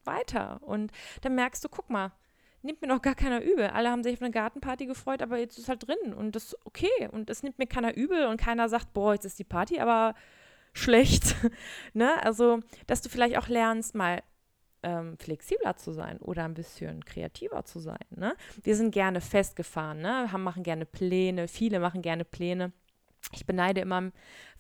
weiter. 0.03 0.59
Und 0.61 0.91
dann 1.21 1.35
merkst 1.35 1.63
du, 1.63 1.69
guck 1.69 1.89
mal, 1.89 2.11
nimmt 2.63 2.81
mir 2.81 2.87
noch 2.87 3.01
gar 3.01 3.15
keiner 3.15 3.41
übel. 3.41 3.67
Alle 3.67 3.89
haben 3.89 4.03
sich 4.03 4.15
auf 4.15 4.21
eine 4.21 4.31
Gartenparty 4.31 4.85
gefreut, 4.85 5.21
aber 5.21 5.37
jetzt 5.37 5.57
ist 5.57 5.69
halt 5.69 5.87
drin 5.87 6.13
und 6.13 6.35
das 6.35 6.45
ist 6.45 6.57
okay. 6.65 7.09
Und 7.11 7.29
das 7.29 7.43
nimmt 7.43 7.59
mir 7.59 7.67
keiner 7.67 7.95
übel 7.95 8.25
und 8.25 8.37
keiner 8.37 8.69
sagt, 8.69 8.93
boah, 8.93 9.13
jetzt 9.13 9.25
ist 9.25 9.39
die 9.39 9.43
Party 9.43 9.79
aber 9.79 10.15
schlecht. 10.73 11.35
ne? 11.93 12.21
Also, 12.23 12.59
dass 12.87 13.01
du 13.01 13.09
vielleicht 13.09 13.37
auch 13.37 13.47
lernst, 13.47 13.95
mal 13.95 14.21
ähm, 14.83 15.17
flexibler 15.17 15.75
zu 15.75 15.91
sein 15.91 16.17
oder 16.17 16.43
ein 16.43 16.53
bisschen 16.53 17.03
kreativer 17.05 17.65
zu 17.65 17.79
sein. 17.79 18.05
Ne? 18.11 18.35
Wir 18.61 18.75
sind 18.75 18.91
gerne 18.91 19.21
festgefahren, 19.21 19.99
ne? 20.01 20.31
haben, 20.31 20.43
machen 20.43 20.63
gerne 20.63 20.85
Pläne, 20.85 21.47
viele 21.47 21.79
machen 21.79 22.01
gerne 22.01 22.25
Pläne. 22.25 22.71
Ich 23.31 23.45
beneide 23.45 23.81
immer 23.81 24.11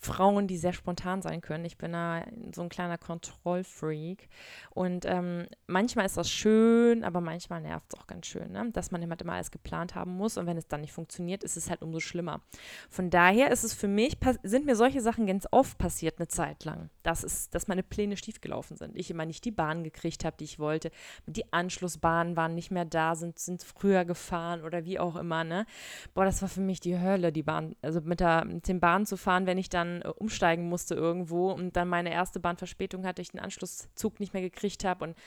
Frauen, 0.03 0.47
die 0.47 0.57
sehr 0.57 0.73
spontan 0.73 1.21
sein 1.21 1.41
können. 1.41 1.65
Ich 1.65 1.77
bin 1.77 1.93
da 1.93 2.23
so 2.53 2.61
ein 2.61 2.69
kleiner 2.69 2.97
Kontrollfreak. 2.97 4.29
Und 4.71 5.05
ähm, 5.05 5.47
manchmal 5.67 6.05
ist 6.05 6.17
das 6.17 6.29
schön, 6.29 7.03
aber 7.03 7.21
manchmal 7.21 7.61
nervt 7.61 7.93
es 7.93 7.99
auch 7.99 8.07
ganz 8.07 8.27
schön, 8.27 8.51
ne? 8.51 8.69
dass 8.71 8.91
man 8.91 9.01
immer, 9.01 9.19
immer 9.19 9.33
alles 9.33 9.51
geplant 9.51 9.95
haben 9.95 10.15
muss. 10.15 10.37
Und 10.37 10.45
wenn 10.45 10.57
es 10.57 10.67
dann 10.67 10.81
nicht 10.81 10.93
funktioniert, 10.93 11.43
ist 11.43 11.57
es 11.57 11.69
halt 11.69 11.81
umso 11.81 11.99
schlimmer. 11.99 12.41
Von 12.89 13.09
daher 13.09 13.51
ist 13.51 13.63
es 13.63 13.73
für 13.73 13.87
mich, 13.87 14.17
sind 14.43 14.65
mir 14.65 14.75
solche 14.75 15.01
Sachen 15.01 15.25
ganz 15.25 15.47
oft 15.51 15.77
passiert 15.77 16.19
eine 16.19 16.27
Zeit 16.27 16.65
lang. 16.65 16.89
Das 17.03 17.23
ist, 17.23 17.55
dass 17.55 17.67
meine 17.67 17.83
Pläne 17.83 18.17
schiefgelaufen 18.17 18.77
sind. 18.77 18.97
Ich 18.97 19.09
immer 19.09 19.25
nicht 19.25 19.45
die 19.45 19.51
Bahn 19.51 19.83
gekriegt 19.83 20.25
habe, 20.25 20.35
die 20.37 20.45
ich 20.45 20.59
wollte. 20.59 20.91
Die 21.27 21.51
Anschlussbahnen 21.53 22.35
waren 22.35 22.55
nicht 22.55 22.71
mehr 22.71 22.85
da, 22.85 23.15
sind, 23.15 23.39
sind 23.39 23.63
früher 23.63 24.05
gefahren 24.05 24.63
oder 24.63 24.85
wie 24.85 24.99
auch 24.99 25.15
immer. 25.15 25.43
Ne? 25.43 25.65
Boah, 26.13 26.25
das 26.25 26.41
war 26.41 26.49
für 26.49 26.61
mich 26.61 26.79
die 26.79 26.99
Hölle, 26.99 27.31
die 27.31 27.43
Bahn, 27.43 27.75
also 27.81 28.01
mit, 28.01 28.19
der, 28.19 28.45
mit 28.45 28.67
den 28.67 28.79
Bahnen 28.79 29.05
zu 29.05 29.17
fahren, 29.17 29.45
wenn 29.45 29.57
ich 29.57 29.69
dann 29.69 29.92
äh, 30.01 30.09
umsteigen 30.09 30.69
musste 30.69 30.95
irgendwo 30.95 31.51
und 31.51 31.75
dann 31.75 31.87
meine 31.87 32.11
erste 32.11 32.39
Bahnverspätung 32.39 33.05
hatte, 33.05 33.21
ich 33.21 33.31
den 33.31 33.39
Anschlusszug 33.39 34.19
nicht 34.19 34.33
mehr 34.33 34.41
gekriegt 34.41 34.83
habe 34.83 35.05
und 35.05 35.17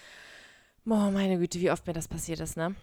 boah, 0.85 1.11
meine 1.11 1.39
Güte, 1.39 1.61
wie 1.61 1.71
oft 1.71 1.87
mir 1.87 1.93
das 1.93 2.09
passiert 2.09 2.41
ist, 2.41 2.57
ne? 2.57 2.75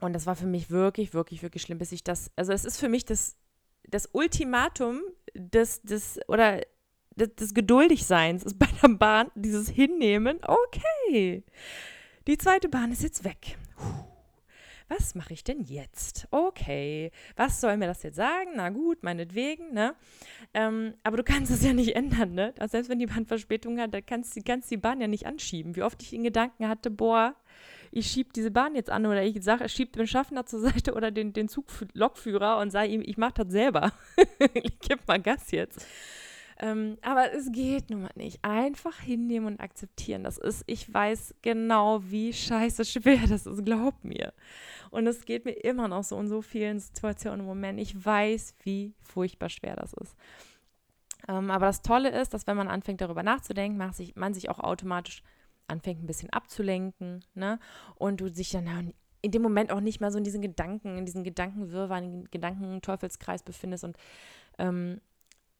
Und 0.00 0.14
das 0.14 0.26
war 0.26 0.34
für 0.34 0.46
mich 0.46 0.70
wirklich, 0.70 1.14
wirklich, 1.14 1.42
wirklich 1.42 1.62
schlimm, 1.62 1.78
bis 1.78 1.92
ich 1.92 2.02
das, 2.02 2.30
also 2.34 2.52
es 2.52 2.64
ist 2.64 2.78
für 2.78 2.88
mich 2.88 3.04
das, 3.04 3.36
das 3.88 4.08
Ultimatum 4.12 5.00
des, 5.34 5.82
des, 5.82 6.18
oder 6.28 6.60
des, 7.14 7.34
des 7.36 7.54
Geduldigseins 7.54 8.42
ist 8.42 8.58
bei 8.58 8.68
der 8.82 8.88
Bahn 8.88 9.30
dieses 9.34 9.68
Hinnehmen, 9.68 10.40
okay, 10.44 11.44
die 12.26 12.38
zweite 12.38 12.68
Bahn 12.68 12.90
ist 12.90 13.02
jetzt 13.02 13.24
weg. 13.24 13.56
Puh 13.76 14.11
was 14.98 15.14
mache 15.14 15.32
ich 15.32 15.42
denn 15.44 15.62
jetzt? 15.62 16.26
Okay, 16.30 17.10
was 17.36 17.60
soll 17.60 17.76
mir 17.76 17.86
das 17.86 18.02
jetzt 18.02 18.16
sagen? 18.16 18.50
Na 18.56 18.68
gut, 18.68 19.02
meinetwegen, 19.02 19.72
ne? 19.72 19.94
Ähm, 20.52 20.94
aber 21.02 21.16
du 21.16 21.24
kannst 21.24 21.50
es 21.50 21.64
ja 21.64 21.72
nicht 21.72 21.96
ändern, 21.96 22.34
ne? 22.34 22.52
Also 22.58 22.72
selbst 22.72 22.90
wenn 22.90 22.98
die 22.98 23.06
Bahn 23.06 23.26
Verspätung 23.26 23.80
hat, 23.80 23.94
dann 23.94 24.04
kannst 24.04 24.36
du 24.36 24.42
kannst 24.42 24.70
die 24.70 24.76
Bahn 24.76 25.00
ja 25.00 25.08
nicht 25.08 25.26
anschieben. 25.26 25.76
Wie 25.76 25.82
oft 25.82 26.02
ich 26.02 26.12
in 26.12 26.24
Gedanken 26.24 26.68
hatte, 26.68 26.90
boah, 26.90 27.34
ich 27.90 28.06
schiebe 28.06 28.32
diese 28.34 28.50
Bahn 28.50 28.74
jetzt 28.74 28.90
an 28.90 29.06
oder 29.06 29.22
ich 29.22 29.42
sage, 29.42 29.68
schiebe 29.68 29.92
den 29.92 30.06
Schaffner 30.06 30.44
zur 30.46 30.60
Seite 30.60 30.94
oder 30.94 31.10
den, 31.10 31.32
den 31.32 31.48
Zug-Lokführer 31.48 32.58
und 32.58 32.70
sage 32.70 32.88
ihm, 32.88 33.02
ich 33.02 33.16
mache 33.16 33.44
das 33.44 33.48
selber. 33.50 33.92
ich 34.54 34.78
gebe 34.80 35.00
mal 35.06 35.20
Gas 35.20 35.50
jetzt. 35.52 35.86
Ähm, 36.58 36.98
aber 37.02 37.32
es 37.32 37.50
geht 37.52 37.90
nun 37.90 38.02
mal 38.02 38.10
nicht. 38.14 38.38
Einfach 38.42 38.98
hinnehmen 38.98 39.46
und 39.46 39.60
akzeptieren. 39.60 40.24
Das 40.24 40.38
ist, 40.38 40.64
ich 40.66 40.92
weiß 40.92 41.34
genau, 41.42 42.02
wie 42.04 42.32
scheiße 42.32 42.84
schwer 42.84 43.20
das 43.28 43.46
ist, 43.46 43.64
glaub 43.64 44.04
mir. 44.04 44.32
Und 44.90 45.06
es 45.06 45.24
geht 45.24 45.44
mir 45.44 45.52
immer 45.52 45.88
noch 45.88 46.04
so 46.04 46.18
in 46.18 46.28
so 46.28 46.42
vielen 46.42 46.78
Situationen 46.78 47.40
im 47.40 47.46
Moment. 47.46 47.80
Ich 47.80 48.04
weiß, 48.04 48.54
wie 48.62 48.94
furchtbar 49.00 49.48
schwer 49.48 49.76
das 49.76 49.92
ist. 49.94 50.16
Ähm, 51.28 51.50
aber 51.50 51.66
das 51.66 51.82
Tolle 51.82 52.10
ist, 52.10 52.34
dass 52.34 52.46
wenn 52.46 52.56
man 52.56 52.68
anfängt, 52.68 53.00
darüber 53.00 53.22
nachzudenken, 53.22 53.78
macht 53.78 53.94
sich, 53.94 54.16
man 54.16 54.34
sich 54.34 54.50
auch 54.50 54.58
automatisch 54.58 55.22
anfängt, 55.68 56.02
ein 56.02 56.06
bisschen 56.06 56.30
abzulenken. 56.30 57.24
Ne? 57.34 57.58
Und 57.96 58.20
du 58.20 58.28
sich 58.28 58.50
dann 58.50 58.92
in 59.22 59.30
dem 59.30 59.42
Moment 59.42 59.70
auch 59.70 59.80
nicht 59.80 60.00
mehr 60.00 60.10
so 60.10 60.18
in 60.18 60.24
diesen 60.24 60.42
Gedanken, 60.42 60.98
in 60.98 61.06
diesen 61.06 61.22
Gedankenwirrwarr, 61.22 61.98
in 61.98 62.10
den 62.10 62.30
Gedankenteufelskreis 62.30 63.44
befindest 63.44 63.84
und 63.84 63.96
ähm, 64.58 65.00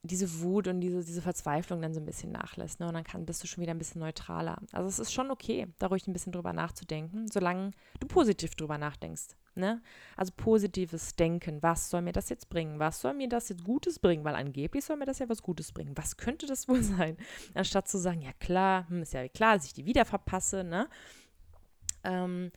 diese 0.04 0.40
Wut 0.40 0.66
und 0.66 0.80
diese, 0.80 1.04
diese 1.04 1.22
Verzweiflung 1.22 1.80
dann 1.80 1.94
so 1.94 2.00
ein 2.00 2.06
bisschen 2.06 2.32
nachlässt. 2.32 2.80
Ne? 2.80 2.88
Und 2.88 2.94
dann 2.94 3.04
kann, 3.04 3.24
bist 3.24 3.42
du 3.42 3.46
schon 3.46 3.62
wieder 3.62 3.72
ein 3.72 3.78
bisschen 3.78 4.00
neutraler. 4.00 4.58
Also 4.72 4.88
es 4.88 4.98
ist 4.98 5.12
schon 5.12 5.30
okay, 5.30 5.68
da 5.78 5.86
ruhig 5.86 6.08
ein 6.08 6.12
bisschen 6.12 6.32
drüber 6.32 6.52
nachzudenken, 6.52 7.28
solange 7.30 7.70
du 8.00 8.08
positiv 8.08 8.56
drüber 8.56 8.78
nachdenkst. 8.78 9.36
Ne? 9.54 9.80
Also 10.16 10.32
positives 10.36 11.14
Denken. 11.14 11.62
Was 11.62 11.88
soll 11.88 12.02
mir 12.02 12.12
das 12.12 12.30
jetzt 12.30 12.48
bringen? 12.48 12.80
Was 12.80 13.00
soll 13.00 13.14
mir 13.14 13.28
das 13.28 13.48
jetzt 13.48 13.62
Gutes 13.62 14.00
bringen? 14.00 14.24
Weil 14.24 14.34
angeblich 14.34 14.84
soll 14.84 14.96
mir 14.96 15.04
das 15.04 15.20
ja 15.20 15.28
was 15.28 15.42
Gutes 15.42 15.70
bringen. 15.70 15.96
Was 15.96 16.16
könnte 16.16 16.46
das 16.46 16.66
wohl 16.68 16.82
sein? 16.82 17.16
Anstatt 17.54 17.86
zu 17.86 17.98
sagen, 17.98 18.22
ja 18.22 18.32
klar, 18.40 18.88
hm, 18.88 19.02
ist 19.02 19.12
ja 19.12 19.28
klar, 19.28 19.54
dass 19.54 19.66
ich 19.66 19.72
die 19.72 19.86
wieder 19.86 20.04
verpasse. 20.04 20.64
Ne? 20.64 20.88
Ähm, 22.02 22.50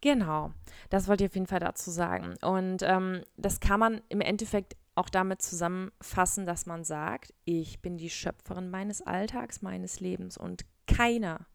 genau, 0.00 0.52
das 0.88 1.08
wollte 1.08 1.24
ich 1.24 1.30
auf 1.30 1.34
jeden 1.34 1.48
Fall 1.48 1.60
dazu 1.60 1.90
sagen. 1.90 2.34
Und 2.42 2.82
ähm, 2.82 3.22
das 3.36 3.58
kann 3.58 3.80
man 3.80 4.02
im 4.08 4.20
Endeffekt 4.20 4.76
auch 4.94 5.08
damit 5.08 5.42
zusammenfassen, 5.42 6.46
dass 6.46 6.66
man 6.66 6.84
sagt, 6.84 7.32
ich 7.44 7.80
bin 7.80 7.96
die 7.96 8.10
Schöpferin 8.10 8.70
meines 8.70 9.02
Alltags, 9.02 9.62
meines 9.62 10.00
Lebens 10.00 10.36
und 10.36 10.64
keiner, 10.86 11.46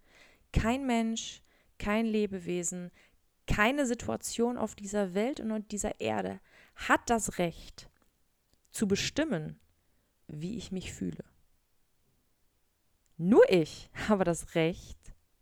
kein 0.52 0.86
Mensch, 0.88 1.42
kein 1.78 2.06
Lebewesen, 2.06 2.92
keine 3.46 3.86
Situation 3.86 4.58
auf 4.58 4.76
dieser 4.76 5.14
Welt 5.14 5.40
und 5.40 5.52
auf 5.52 5.64
dieser 5.70 6.00
Erde 6.00 6.40
hat 6.76 7.10
das 7.10 7.38
Recht 7.38 7.90
zu 8.72 8.88
bestimmen, 8.88 9.60
wie 10.28 10.58
ich 10.58 10.72
mich 10.72 10.92
fühle. 10.94 11.24
Nur 13.18 13.50
ich 13.50 13.90
habe 14.08 14.24
das 14.24 14.56
Recht 14.56 14.98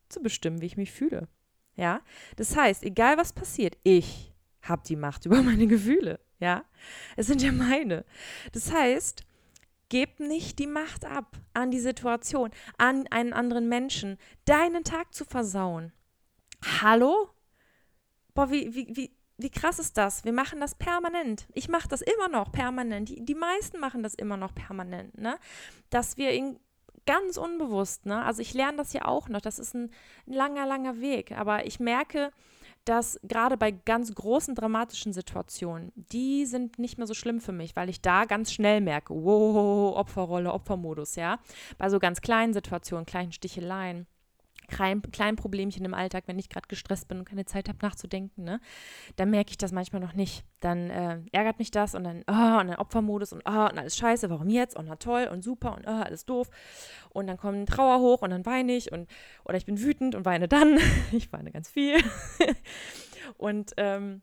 zu 0.10 0.22
bestimmen, 0.22 0.62
wie 0.62 0.68
ich 0.68 0.78
mich 0.78 0.92
fühle. 0.92 1.28
Ja, 1.76 2.02
das 2.38 2.56
heißt, 2.56 2.84
egal 2.84 3.18
was 3.18 3.34
passiert, 3.34 3.78
ich 3.84 4.35
habe 4.68 4.84
die 4.86 4.96
Macht 4.96 5.26
über 5.26 5.42
meine 5.42 5.68
Gefühle. 5.68 6.20
Ja, 6.40 6.66
es 7.16 7.28
sind 7.28 7.42
ja 7.42 7.52
meine. 7.52 8.06
Das 8.52 8.72
heißt, 8.72 9.24
gib 9.90 10.20
nicht 10.20 10.60
die 10.60 10.68
Macht 10.68 11.06
ab 11.06 11.38
an 11.54 11.72
die 11.72 11.80
Situation, 11.80 12.52
an 12.78 13.08
einen 13.08 13.34
anderen 13.34 13.70
Menschen, 13.70 14.18
deinen 14.46 14.84
Tag 14.84 15.14
zu 15.14 15.24
versauen. 15.26 15.94
Hallo? 16.82 17.30
Boah, 18.34 18.52
wie, 18.52 18.76
wie, 18.76 18.88
wie, 18.92 19.16
wie 19.38 19.50
krass 19.50 19.80
ist 19.80 19.98
das? 19.98 20.26
Wir 20.26 20.34
machen 20.34 20.60
das 20.60 20.76
permanent. 20.76 21.48
Ich 21.54 21.70
mache 21.70 21.88
das 21.88 22.02
immer 22.02 22.28
noch 22.28 22.52
permanent. 22.52 23.10
Die, 23.10 23.24
die 23.24 23.36
meisten 23.36 23.80
machen 23.80 24.04
das 24.04 24.14
immer 24.14 24.36
noch 24.36 24.54
permanent, 24.54 25.18
ne? 25.18 25.38
Dass 25.90 26.18
wir 26.18 26.32
in, 26.32 26.60
ganz 27.06 27.38
unbewusst, 27.38 28.06
ne? 28.06 28.24
Also 28.24 28.42
ich 28.42 28.54
lerne 28.54 28.78
das 28.78 28.94
ja 28.94 29.06
auch 29.06 29.30
noch. 29.30 29.42
Das 29.42 29.60
ist 29.60 29.74
ein, 29.74 29.92
ein 30.28 30.34
langer, 30.34 30.66
langer 30.66 31.00
Weg. 31.00 31.32
Aber 31.34 31.66
ich 31.66 31.80
merke, 31.80 32.32
dass 32.86 33.20
gerade 33.24 33.58
bei 33.58 33.72
ganz 33.72 34.14
großen 34.14 34.56
dramatischen 34.56 35.12
Situationen, 35.12 35.92
die 35.96 36.46
sind 36.46 36.80
nicht 36.80 36.98
mehr 36.98 37.08
so 37.08 37.14
schlimm 37.14 37.42
für 37.42 37.52
mich, 37.52 37.76
weil 37.76 37.90
ich 37.90 38.02
da 38.02 38.26
ganz 38.26 38.52
schnell 38.54 38.82
merke, 38.82 39.14
wow, 39.14 39.96
Opferrolle, 39.98 40.54
Opfermodus, 40.54 41.16
ja. 41.16 41.40
Bei 41.78 41.90
so 41.90 42.00
ganz 42.00 42.22
kleinen 42.22 42.54
Situationen, 42.54 43.06
kleinen 43.06 43.32
Sticheleien, 43.32 44.08
kleinen, 44.68 45.02
kleinen 45.02 45.36
Problemchen 45.36 45.86
im 45.86 45.94
Alltag, 45.94 46.24
wenn 46.28 46.40
ich 46.40 46.50
gerade 46.50 46.68
gestresst 46.68 47.08
bin 47.08 47.20
und 47.20 47.26
keine 47.26 47.46
Zeit 47.46 47.70
habe 47.70 47.80
nachzudenken, 47.82 48.44
ne, 48.44 48.60
dann 49.16 49.30
merke 49.30 49.52
ich 49.52 49.58
das 49.58 49.72
manchmal 49.72 50.02
noch 50.02 50.14
nicht. 50.14 50.44
Dann 50.60 50.90
äh, 50.90 51.20
ärgert 51.32 51.60
mich 51.60 51.72
das 51.72 51.96
und 51.96 52.04
dann, 52.04 52.24
oh, 52.28 52.60
und 52.60 52.68
dann 52.68 52.76
Opfermodus 52.76 53.34
und, 53.34 53.42
oh, 53.46 53.68
und 53.70 53.78
alles 53.78 53.98
scheiße, 53.98 54.30
warum 54.30 54.50
jetzt? 54.50 54.76
Und 54.76 54.88
na 54.88 54.96
toll 54.96 55.30
und 55.32 55.44
super 55.44 55.76
und 55.76 55.86
oh, 55.88 55.92
alles 55.92 56.26
doof. 56.26 56.50
Und 57.10 57.28
dann 57.28 57.38
kommt 57.38 57.70
Trauer 57.70 58.00
hoch 58.00 58.22
und 58.22 58.32
dann 58.32 58.46
weine 58.46 58.76
ich 58.76 58.92
und, 58.92 59.10
oder 59.44 59.58
ich 59.58 59.66
bin 59.66 59.80
wütend 59.80 60.16
und 60.16 60.26
weine 60.26 60.48
dann. 60.48 60.78
ich 61.12 61.32
weine 61.32 61.52
ganz 61.52 61.70
viel. 61.70 61.98
und, 63.38 63.74
ähm, 63.78 64.22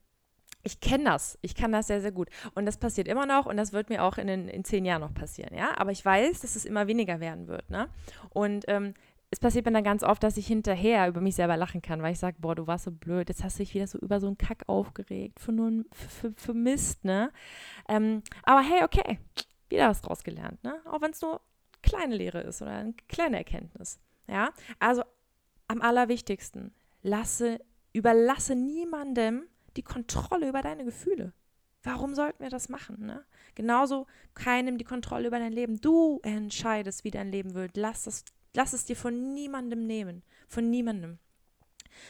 ich 0.64 0.80
kenne 0.80 1.04
das. 1.04 1.38
Ich 1.42 1.54
kann 1.54 1.72
das 1.72 1.88
sehr, 1.88 2.00
sehr 2.00 2.12
gut. 2.12 2.28
Und 2.54 2.66
das 2.66 2.76
passiert 2.76 3.08
immer 3.08 3.26
noch 3.26 3.46
und 3.46 3.56
das 3.56 3.72
wird 3.72 3.88
mir 3.88 4.02
auch 4.04 4.18
in, 4.18 4.26
den, 4.26 4.48
in 4.48 4.64
zehn 4.64 4.84
Jahren 4.84 5.00
noch 5.00 5.14
passieren, 5.14 5.56
ja. 5.56 5.76
Aber 5.76 5.90
ich 5.90 6.04
weiß, 6.04 6.40
dass 6.40 6.56
es 6.56 6.64
immer 6.64 6.86
weniger 6.86 7.20
werden 7.20 7.48
wird, 7.48 7.68
ne? 7.70 7.88
Und 8.30 8.64
ähm, 8.68 8.94
es 9.32 9.40
passiert 9.40 9.64
mir 9.64 9.72
dann 9.72 9.82
ganz 9.82 10.02
oft, 10.02 10.22
dass 10.22 10.36
ich 10.36 10.46
hinterher 10.46 11.08
über 11.08 11.22
mich 11.22 11.36
selber 11.36 11.56
lachen 11.56 11.80
kann, 11.80 12.02
weil 12.02 12.12
ich 12.12 12.18
sage, 12.18 12.36
boah, 12.38 12.54
du 12.54 12.66
warst 12.66 12.84
so 12.84 12.90
blöd, 12.90 13.30
jetzt 13.30 13.42
hast 13.42 13.58
du 13.58 13.62
dich 13.62 13.72
wieder 13.72 13.86
so 13.86 13.98
über 13.98 14.20
so 14.20 14.26
einen 14.26 14.36
Kack 14.36 14.64
aufgeregt, 14.66 15.40
für 15.40 15.52
nur 15.52 15.86
für, 15.90 16.32
für 16.36 16.52
Mist, 16.52 17.02
ne? 17.02 17.32
Ähm, 17.88 18.22
aber 18.42 18.60
hey, 18.60 18.84
okay, 18.84 19.18
wieder 19.70 19.88
was 19.88 20.02
draus 20.02 20.22
gelernt, 20.22 20.62
ne? 20.62 20.82
Auch 20.84 21.00
wenn 21.00 21.12
es 21.12 21.22
nur 21.22 21.40
kleine 21.82 22.14
Lehre 22.14 22.42
ist 22.42 22.60
oder 22.60 22.72
eine 22.72 22.92
kleine 23.08 23.38
Erkenntnis, 23.38 23.98
ja? 24.28 24.50
Also 24.78 25.02
am 25.66 25.80
allerwichtigsten, 25.80 26.74
lasse, 27.02 27.58
überlasse 27.94 28.54
niemandem 28.54 29.44
die 29.78 29.82
Kontrolle 29.82 30.46
über 30.50 30.60
deine 30.60 30.84
Gefühle. 30.84 31.32
Warum 31.82 32.14
sollten 32.14 32.42
wir 32.42 32.50
das 32.50 32.68
machen? 32.68 33.06
Ne? 33.06 33.24
Genauso 33.54 34.06
keinem 34.34 34.76
die 34.76 34.84
Kontrolle 34.84 35.26
über 35.26 35.38
dein 35.38 35.52
Leben. 35.52 35.80
Du 35.80 36.20
entscheidest, 36.22 37.02
wie 37.02 37.10
dein 37.10 37.32
Leben 37.32 37.54
wird. 37.54 37.78
Lass 37.78 38.04
das 38.04 38.24
Lass 38.54 38.72
es 38.72 38.84
dir 38.84 38.96
von 38.96 39.34
niemandem 39.34 39.86
nehmen. 39.86 40.22
Von 40.48 40.70
niemandem. 40.70 41.18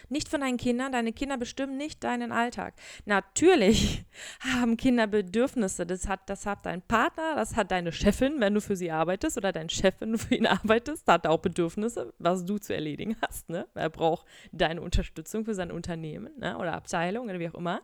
Nicht 0.09 0.29
von 0.29 0.41
deinen 0.41 0.57
Kindern. 0.57 0.93
Deine 0.93 1.13
Kinder 1.13 1.37
bestimmen 1.37 1.77
nicht 1.77 2.03
deinen 2.05 2.33
Alltag. 2.33 2.75
Natürlich 3.05 4.05
haben 4.41 4.77
Kinder 4.77 5.07
Bedürfnisse. 5.07 5.87
Das 5.87 6.09
hat, 6.09 6.29
das 6.29 6.47
hat 6.47 6.67
dein 6.67 6.83
Partner, 6.83 7.35
das 7.35 7.57
hat 7.57 7.71
deine 7.71 7.93
Chefin, 7.93 8.41
wenn 8.41 8.55
du 8.55 8.61
für 8.61 8.77
sie 8.77 8.91
arbeitest, 8.91 9.37
oder 9.37 9.53
dein 9.53 9.69
Chef, 9.69 9.95
wenn 10.01 10.13
du 10.13 10.19
für 10.19 10.35
ihn 10.35 10.47
arbeitest, 10.47 11.07
hat 11.09 11.27
auch 11.27 11.39
Bedürfnisse, 11.39 12.13
was 12.19 12.45
du 12.45 12.59
zu 12.59 12.75
erledigen 12.75 13.17
hast. 13.23 13.49
Ne? 13.49 13.67
Er 13.75 13.91
braucht 13.91 14.27
deine 14.53 14.81
Unterstützung 14.81 15.45
für 15.45 15.55
sein 15.55 15.71
Unternehmen 15.71 16.31
ne? 16.39 16.57
oder 16.59 16.75
Abteilung 16.75 17.29
oder 17.29 17.39
wie 17.39 17.49
auch 17.49 17.55
immer. 17.55 17.83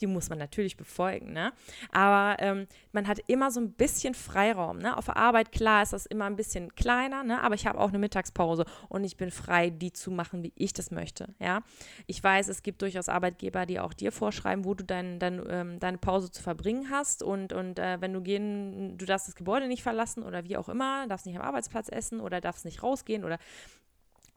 Die 0.00 0.06
muss 0.06 0.28
man 0.28 0.38
natürlich 0.38 0.76
befolgen. 0.76 1.32
Ne? 1.32 1.52
Aber 1.90 2.40
ähm, 2.42 2.66
man 2.92 3.08
hat 3.08 3.18
immer 3.26 3.50
so 3.50 3.60
ein 3.60 3.72
bisschen 3.72 4.14
Freiraum. 4.14 4.78
Ne? 4.78 4.96
Auf 4.96 5.06
der 5.06 5.16
Arbeit, 5.16 5.52
klar, 5.52 5.82
ist 5.82 5.92
das 5.92 6.06
immer 6.06 6.26
ein 6.26 6.36
bisschen 6.36 6.74
kleiner, 6.74 7.22
ne? 7.24 7.40
aber 7.40 7.54
ich 7.54 7.66
habe 7.66 7.78
auch 7.78 7.88
eine 7.88 7.98
Mittagspause 7.98 8.64
und 8.88 9.04
ich 9.04 9.16
bin 9.16 9.30
frei, 9.30 9.70
die 9.70 9.92
zu 9.92 10.10
machen, 10.10 10.42
wie 10.42 10.52
ich 10.56 10.72
das 10.72 10.90
möchte. 10.90 11.31
Ja, 11.38 11.62
ich 12.06 12.22
weiß, 12.22 12.48
es 12.48 12.62
gibt 12.62 12.82
durchaus 12.82 13.08
Arbeitgeber, 13.08 13.66
die 13.66 13.80
auch 13.80 13.92
dir 13.92 14.12
vorschreiben, 14.12 14.64
wo 14.64 14.74
du 14.74 14.84
dein, 14.84 15.18
dein, 15.18 15.42
ähm, 15.48 15.78
deine 15.78 15.98
Pause 15.98 16.30
zu 16.30 16.42
verbringen 16.42 16.90
hast 16.90 17.22
und, 17.22 17.52
und 17.52 17.78
äh, 17.78 18.00
wenn 18.00 18.12
du 18.12 18.20
gehen, 18.20 18.96
du 18.98 19.04
darfst 19.04 19.28
das 19.28 19.34
Gebäude 19.34 19.68
nicht 19.68 19.82
verlassen 19.82 20.22
oder 20.22 20.44
wie 20.44 20.56
auch 20.56 20.68
immer, 20.68 21.06
darfst 21.08 21.26
nicht 21.26 21.36
am 21.36 21.42
Arbeitsplatz 21.42 21.88
essen 21.88 22.20
oder 22.20 22.40
darfst 22.40 22.64
nicht 22.64 22.82
rausgehen 22.82 23.24
oder 23.24 23.38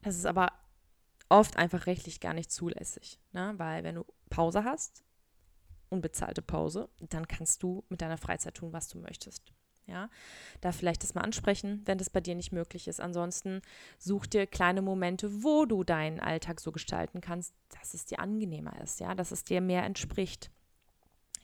das 0.02 0.16
ist 0.16 0.26
aber 0.26 0.52
oft 1.28 1.56
einfach 1.56 1.86
rechtlich 1.86 2.20
gar 2.20 2.34
nicht 2.34 2.50
zulässig, 2.50 3.18
ne? 3.32 3.54
weil 3.56 3.84
wenn 3.84 3.96
du 3.96 4.04
Pause 4.30 4.64
hast, 4.64 5.02
unbezahlte 5.88 6.42
Pause, 6.42 6.88
dann 7.00 7.28
kannst 7.28 7.62
du 7.62 7.84
mit 7.88 8.00
deiner 8.00 8.18
Freizeit 8.18 8.54
tun, 8.54 8.72
was 8.72 8.88
du 8.88 8.98
möchtest. 8.98 9.52
Ja, 9.86 10.10
da 10.60 10.72
vielleicht 10.72 11.04
das 11.04 11.14
mal 11.14 11.20
ansprechen, 11.20 11.82
wenn 11.84 11.98
das 11.98 12.10
bei 12.10 12.20
dir 12.20 12.34
nicht 12.34 12.50
möglich 12.50 12.88
ist. 12.88 13.00
Ansonsten 13.00 13.62
such 13.98 14.26
dir 14.26 14.46
kleine 14.46 14.82
Momente, 14.82 15.44
wo 15.44 15.64
du 15.64 15.84
deinen 15.84 16.18
Alltag 16.18 16.60
so 16.60 16.72
gestalten 16.72 17.20
kannst, 17.20 17.54
dass 17.78 17.94
es 17.94 18.04
dir 18.04 18.18
angenehmer 18.18 18.80
ist, 18.82 18.98
ja, 18.98 19.14
dass 19.14 19.30
es 19.30 19.44
dir 19.44 19.60
mehr 19.60 19.84
entspricht. 19.84 20.50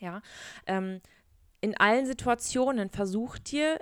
Ja, 0.01 0.23
ähm, 0.67 1.01
in 1.61 1.77
allen 1.77 2.07
Situationen 2.07 2.91
versuch 2.91 3.39
dir 3.39 3.79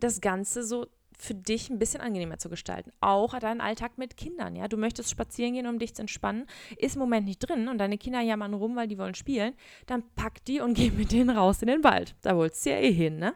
das 0.00 0.20
Ganze 0.20 0.62
so 0.62 0.86
für 1.18 1.34
dich 1.34 1.70
ein 1.70 1.78
bisschen 1.78 2.00
angenehmer 2.00 2.38
zu 2.38 2.48
gestalten. 2.48 2.92
Auch 3.00 3.38
deinen 3.38 3.60
Alltag 3.60 3.96
mit 3.96 4.16
Kindern, 4.16 4.54
ja. 4.54 4.68
Du 4.68 4.76
möchtest 4.76 5.10
spazieren 5.10 5.54
gehen, 5.54 5.66
um 5.66 5.78
dich 5.78 5.94
zu 5.94 6.02
entspannen, 6.02 6.46
ist 6.76 6.96
im 6.96 7.00
Moment 7.00 7.26
nicht 7.26 7.38
drin 7.38 7.68
und 7.68 7.78
deine 7.78 7.98
Kinder 7.98 8.20
jammern 8.20 8.54
rum, 8.54 8.76
weil 8.76 8.88
die 8.88 8.98
wollen 8.98 9.14
spielen, 9.14 9.54
dann 9.86 10.04
pack 10.14 10.44
die 10.44 10.60
und 10.60 10.74
geh 10.78 10.90
mit 10.90 11.12
denen 11.12 11.30
raus 11.30 11.62
in 11.62 11.68
den 11.68 11.84
Wald. 11.84 12.14
Da 12.22 12.36
wolltest 12.36 12.66
du 12.66 12.70
ja 12.70 12.76
eh 12.76 12.92
hin, 12.92 13.18
ne? 13.18 13.34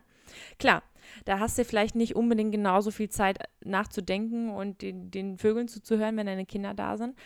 Klar, 0.59 0.83
da 1.25 1.39
hast 1.39 1.59
du 1.59 1.65
vielleicht 1.65 1.95
nicht 1.95 2.17
unbedingt 2.17 2.53
genauso 2.53 2.91
viel 2.91 3.09
Zeit 3.09 3.39
nachzudenken 3.65 4.51
und 4.51 4.83
den, 4.83 5.11
den 5.11 5.39
Vögeln 5.39 5.69
zuzuhören, 5.69 6.17
wenn 6.17 6.27
deine 6.27 6.47
Kinder 6.47 6.75
da 6.75 6.97
sind. 6.97 7.17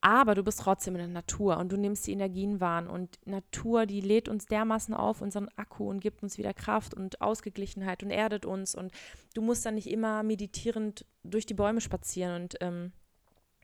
Aber 0.00 0.36
du 0.36 0.44
bist 0.44 0.60
trotzdem 0.60 0.94
in 0.94 1.00
der 1.00 1.08
Natur 1.08 1.56
und 1.56 1.72
du 1.72 1.76
nimmst 1.76 2.06
die 2.06 2.12
Energien 2.12 2.60
wahr. 2.60 2.88
Und 2.88 3.18
Natur, 3.26 3.84
die 3.84 4.00
lädt 4.00 4.28
uns 4.28 4.46
dermaßen 4.46 4.94
auf, 4.94 5.20
unseren 5.20 5.48
Akku 5.56 5.88
und 5.90 6.00
gibt 6.00 6.22
uns 6.22 6.38
wieder 6.38 6.54
Kraft 6.54 6.94
und 6.94 7.20
Ausgeglichenheit 7.20 8.04
und 8.04 8.10
erdet 8.10 8.46
uns. 8.46 8.76
Und 8.76 8.92
du 9.34 9.42
musst 9.42 9.66
dann 9.66 9.74
nicht 9.74 9.90
immer 9.90 10.22
meditierend 10.22 11.04
durch 11.24 11.46
die 11.46 11.54
Bäume 11.54 11.80
spazieren 11.80 12.42
und 12.42 12.56
ähm, 12.60 12.92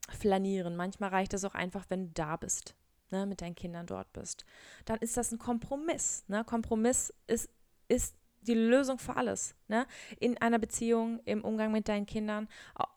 flanieren. 0.09 0.75
Manchmal 0.75 1.11
reicht 1.11 1.35
es 1.35 1.45
auch 1.45 1.55
einfach, 1.55 1.87
wenn 1.89 2.09
du 2.09 2.13
da 2.15 2.37
bist, 2.37 2.75
ne, 3.13 3.27
mit 3.27 3.41
deinen 3.41 3.55
Kindern 3.55 3.87
dort 3.87 4.13
bist. 4.13 4.45
Dann 4.87 4.99
ist 4.99 5.17
das 5.17 5.31
ein 5.31 5.39
Kompromiss. 5.39 6.25
Ne? 6.27 6.43
Kompromiss 6.45 7.15
ist, 7.29 7.49
ist 7.87 8.17
die 8.47 8.55
Lösung 8.55 8.99
für 8.99 9.17
alles. 9.17 9.55
Ne? 9.69 9.87
In 10.21 10.39
einer 10.39 10.59
Beziehung, 10.59 11.21
im 11.25 11.45
Umgang 11.45 11.73
mit 11.73 11.89
deinen 11.89 12.07
Kindern, 12.07 12.49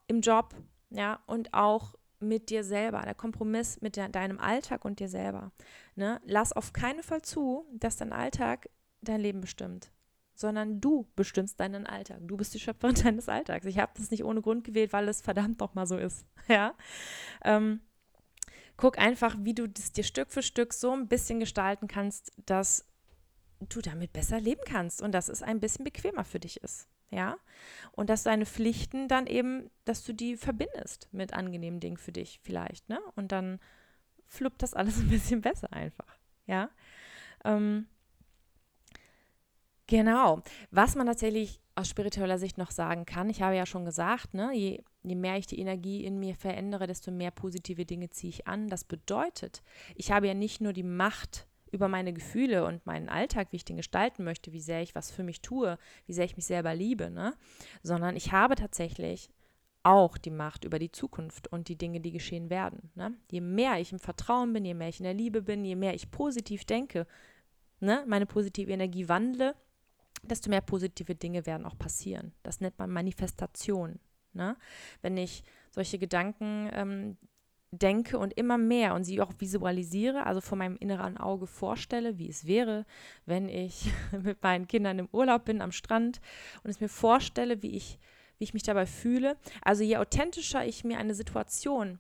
im 0.08 0.22
Job, 0.22 0.56
ja, 0.90 1.20
und 1.26 1.54
auch 1.54 1.96
mit 2.20 2.50
dir 2.50 2.64
selber, 2.64 3.02
der 3.02 3.16
Kompromiss 3.16 3.82
mit 3.82 3.96
der, 3.96 4.10
deinem 4.10 4.40
Alltag 4.40 4.86
und 4.86 5.00
dir 5.00 5.10
selber. 5.10 5.52
Ne? 5.96 6.20
Lass 6.26 6.54
auf 6.54 6.74
keinen 6.74 7.04
Fall 7.04 7.22
zu, 7.22 7.66
dass 7.74 7.98
dein 7.98 8.14
Alltag 8.14 8.70
dein 9.02 9.22
Leben 9.22 9.42
bestimmt, 9.42 9.92
sondern 10.34 10.82
du 10.82 11.08
bestimmst 11.16 11.60
deinen 11.60 11.86
Alltag. 11.86 12.20
Du 12.22 12.38
bist 12.38 12.54
die 12.54 12.60
Schöpferin 12.60 12.96
deines 13.04 13.30
Alltags. 13.30 13.66
Ich 13.66 13.78
habe 13.78 13.92
das 13.96 14.12
nicht 14.12 14.24
ohne 14.24 14.42
Grund 14.42 14.64
gewählt, 14.64 14.94
weil 14.94 15.08
es 15.08 15.22
verdammt 15.22 15.62
doch 15.62 15.76
mal 15.76 15.88
so 15.88 15.98
ist. 15.98 16.26
Ja. 16.48 16.76
Ähm, 17.44 17.82
guck 18.78 18.98
einfach, 18.98 19.36
wie 19.42 19.54
du 19.54 19.68
das 19.68 19.92
dir 19.92 20.06
Stück 20.06 20.32
für 20.32 20.42
Stück 20.42 20.74
so 20.74 20.94
ein 20.94 21.10
bisschen 21.10 21.42
gestalten 21.42 21.90
kannst, 21.90 22.32
dass 22.46 22.86
du 23.60 23.82
damit 23.82 24.14
besser 24.14 24.40
leben 24.40 24.62
kannst 24.66 25.02
und 25.02 25.12
dass 25.12 25.30
es 25.30 25.44
ein 25.44 25.60
bisschen 25.60 25.84
bequemer 25.84 26.24
für 26.24 26.40
dich 26.40 26.58
ist. 26.64 26.88
Ja, 27.10 27.38
und 27.94 28.10
dass 28.10 28.24
deine 28.24 28.46
Pflichten 28.46 29.08
dann 29.08 29.28
eben, 29.28 29.72
dass 29.86 30.04
du 30.04 30.14
die 30.14 30.36
verbindest 30.36 31.08
mit 31.14 31.34
angenehmen 31.34 31.80
Dingen 31.80 31.96
für 31.96 32.12
dich 32.12 32.42
vielleicht, 32.44 32.90
ne? 32.90 33.00
Und 33.16 33.32
dann 33.32 33.60
fluppt 34.26 34.62
das 34.62 34.74
alles 34.74 34.98
ein 35.00 35.10
bisschen 35.10 35.42
besser 35.42 35.72
einfach, 35.72 36.18
ja. 36.46 36.70
Ähm, 37.46 37.88
genau. 39.88 40.44
Was 40.70 40.96
man 40.96 41.08
tatsächlich 41.08 41.62
aus 41.76 41.88
spiritueller 41.88 42.40
Sicht 42.40 42.58
noch 42.58 42.72
sagen 42.72 43.06
kann, 43.06 43.30
ich 43.30 43.42
habe 43.42 43.56
ja 43.56 43.66
schon 43.66 43.86
gesagt, 43.86 44.34
ne, 44.34 44.52
je, 44.54 44.84
je 45.04 45.16
mehr 45.16 45.38
ich 45.38 45.48
die 45.48 45.60
Energie 45.60 46.04
in 46.04 46.20
mir 46.20 46.36
verändere, 46.36 46.88
desto 46.88 47.12
mehr 47.12 47.32
positive 47.32 47.86
Dinge 47.86 48.10
ziehe 48.10 48.30
ich 48.30 48.48
an. 48.48 48.68
Das 48.68 48.84
bedeutet, 48.84 49.62
ich 49.96 50.12
habe 50.12 50.28
ja 50.28 50.34
nicht 50.34 50.60
nur 50.60 50.74
die 50.74 50.84
Macht, 50.84 51.48
über 51.72 51.88
meine 51.88 52.14
Gefühle 52.14 52.66
und 52.66 52.86
meinen 52.86 53.10
Alltag, 53.10 53.48
wie 53.52 53.58
ich 53.58 53.66
den 53.66 53.78
gestalten 53.78 54.24
möchte, 54.24 54.54
wie 54.54 54.62
sehr 54.62 54.82
ich 54.82 54.96
was 54.96 55.12
für 55.12 55.24
mich 55.24 55.42
tue, 55.42 55.78
wie 56.06 56.14
sehr 56.14 56.26
ich 56.26 56.36
mich 56.36 56.46
selber 56.46 56.74
liebe, 56.74 57.10
ne? 57.10 57.34
sondern 57.84 58.16
ich 58.16 58.32
habe 58.32 58.56
tatsächlich 58.56 59.30
auch 59.84 60.18
die 60.18 60.32
Macht 60.32 60.66
über 60.66 60.80
die 60.80 60.92
Zukunft 60.92 61.48
und 61.48 61.70
die 61.70 61.78
Dinge, 61.78 62.02
die 62.02 62.12
geschehen 62.12 62.50
werden. 62.50 62.92
Ne? 62.96 63.16
Je 63.32 63.42
mehr 63.42 63.80
ich 63.80 63.92
im 63.92 64.00
Vertrauen 64.00 64.52
bin, 64.52 64.66
je 64.66 64.74
mehr 64.74 64.90
ich 64.90 65.00
in 65.00 65.06
der 65.06 65.14
Liebe 65.14 65.42
bin, 65.42 65.64
je 65.64 65.76
mehr 65.76 65.94
ich 65.94 66.12
positiv 66.12 66.66
denke, 66.66 67.08
ne? 67.80 68.04
meine 68.08 68.26
positive 68.26 68.72
Energie 68.72 69.08
wandle, 69.08 69.56
desto 70.24 70.50
mehr 70.50 70.62
positive 70.62 71.16
Dinge 71.16 71.46
werden 71.46 71.66
auch 71.66 71.78
passieren. 71.78 72.34
Das 72.44 72.60
nennt 72.60 72.78
man 72.80 72.90
Manifestation. 72.90 74.00
Ne? 74.34 74.58
Wenn 75.02 75.16
ich 75.16 75.44
solche 75.72 76.00
Gedanken 76.00 76.70
ähm, 76.74 77.18
denke 77.72 78.18
und 78.18 78.34
immer 78.34 78.58
mehr 78.58 78.96
und 78.96 79.04
sie 79.04 79.22
auch 79.22 79.34
visualisiere, 79.38 80.26
also 80.26 80.42
vor 80.42 80.58
meinem 80.58 80.78
inneren 80.78 81.18
Auge 81.18 81.48
vorstelle, 81.48 82.18
wie 82.18 82.30
es 82.30 82.46
wäre, 82.46 82.86
wenn 83.26 83.50
ich 83.50 83.92
mit 84.24 84.42
meinen 84.42 84.68
Kindern 84.68 85.00
im 85.00 85.10
Urlaub 85.12 85.46
bin 85.46 85.62
am 85.62 85.72
Strand 85.72 86.22
und 86.64 86.70
es 86.70 86.80
mir 86.80 86.90
vorstelle, 86.90 87.62
wie 87.62 87.76
ich, 87.76 88.00
wie 88.38 88.46
ich 88.46 88.54
mich 88.54 88.64
dabei 88.64 88.86
fühle. 88.86 89.38
Also 89.62 89.84
je 89.84 89.98
authentischer 89.98 90.66
ich 90.66 90.84
mir 90.84 90.98
eine 90.98 91.14
Situation 91.14 92.00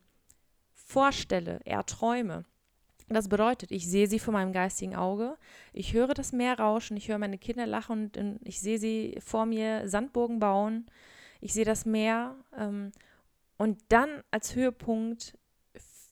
vorstelle, 0.73 1.60
erträume, 1.65 2.45
das 3.10 3.30
bedeutet, 3.30 3.71
ich 3.71 3.88
sehe 3.88 4.08
sie 4.08 4.19
vor 4.19 4.34
meinem 4.34 4.51
geistigen 4.51 4.95
Auge, 4.95 5.38
ich 5.71 5.93
höre 5.93 6.13
das 6.13 6.34
Meer 6.34 6.60
rauschen, 6.60 6.97
ich 6.97 7.08
höre 7.08 7.17
meine 7.17 7.38
Kinder 7.38 7.65
lachen 7.65 8.12
und 8.17 8.39
ich 8.43 8.60
sehe 8.60 8.80
sie 8.80 9.17
vor 9.23 9.45
mir 9.45 9.88
Sandburgen 9.88 10.39
bauen, 10.39 10.86
ich 11.39 11.53
sehe 11.53 11.63
das 11.63 11.86
Meer 11.86 12.36
ähm, 12.58 12.91
und 13.58 13.80
dann 13.89 14.23
als 14.32 14.56
Höhepunkt 14.56 15.38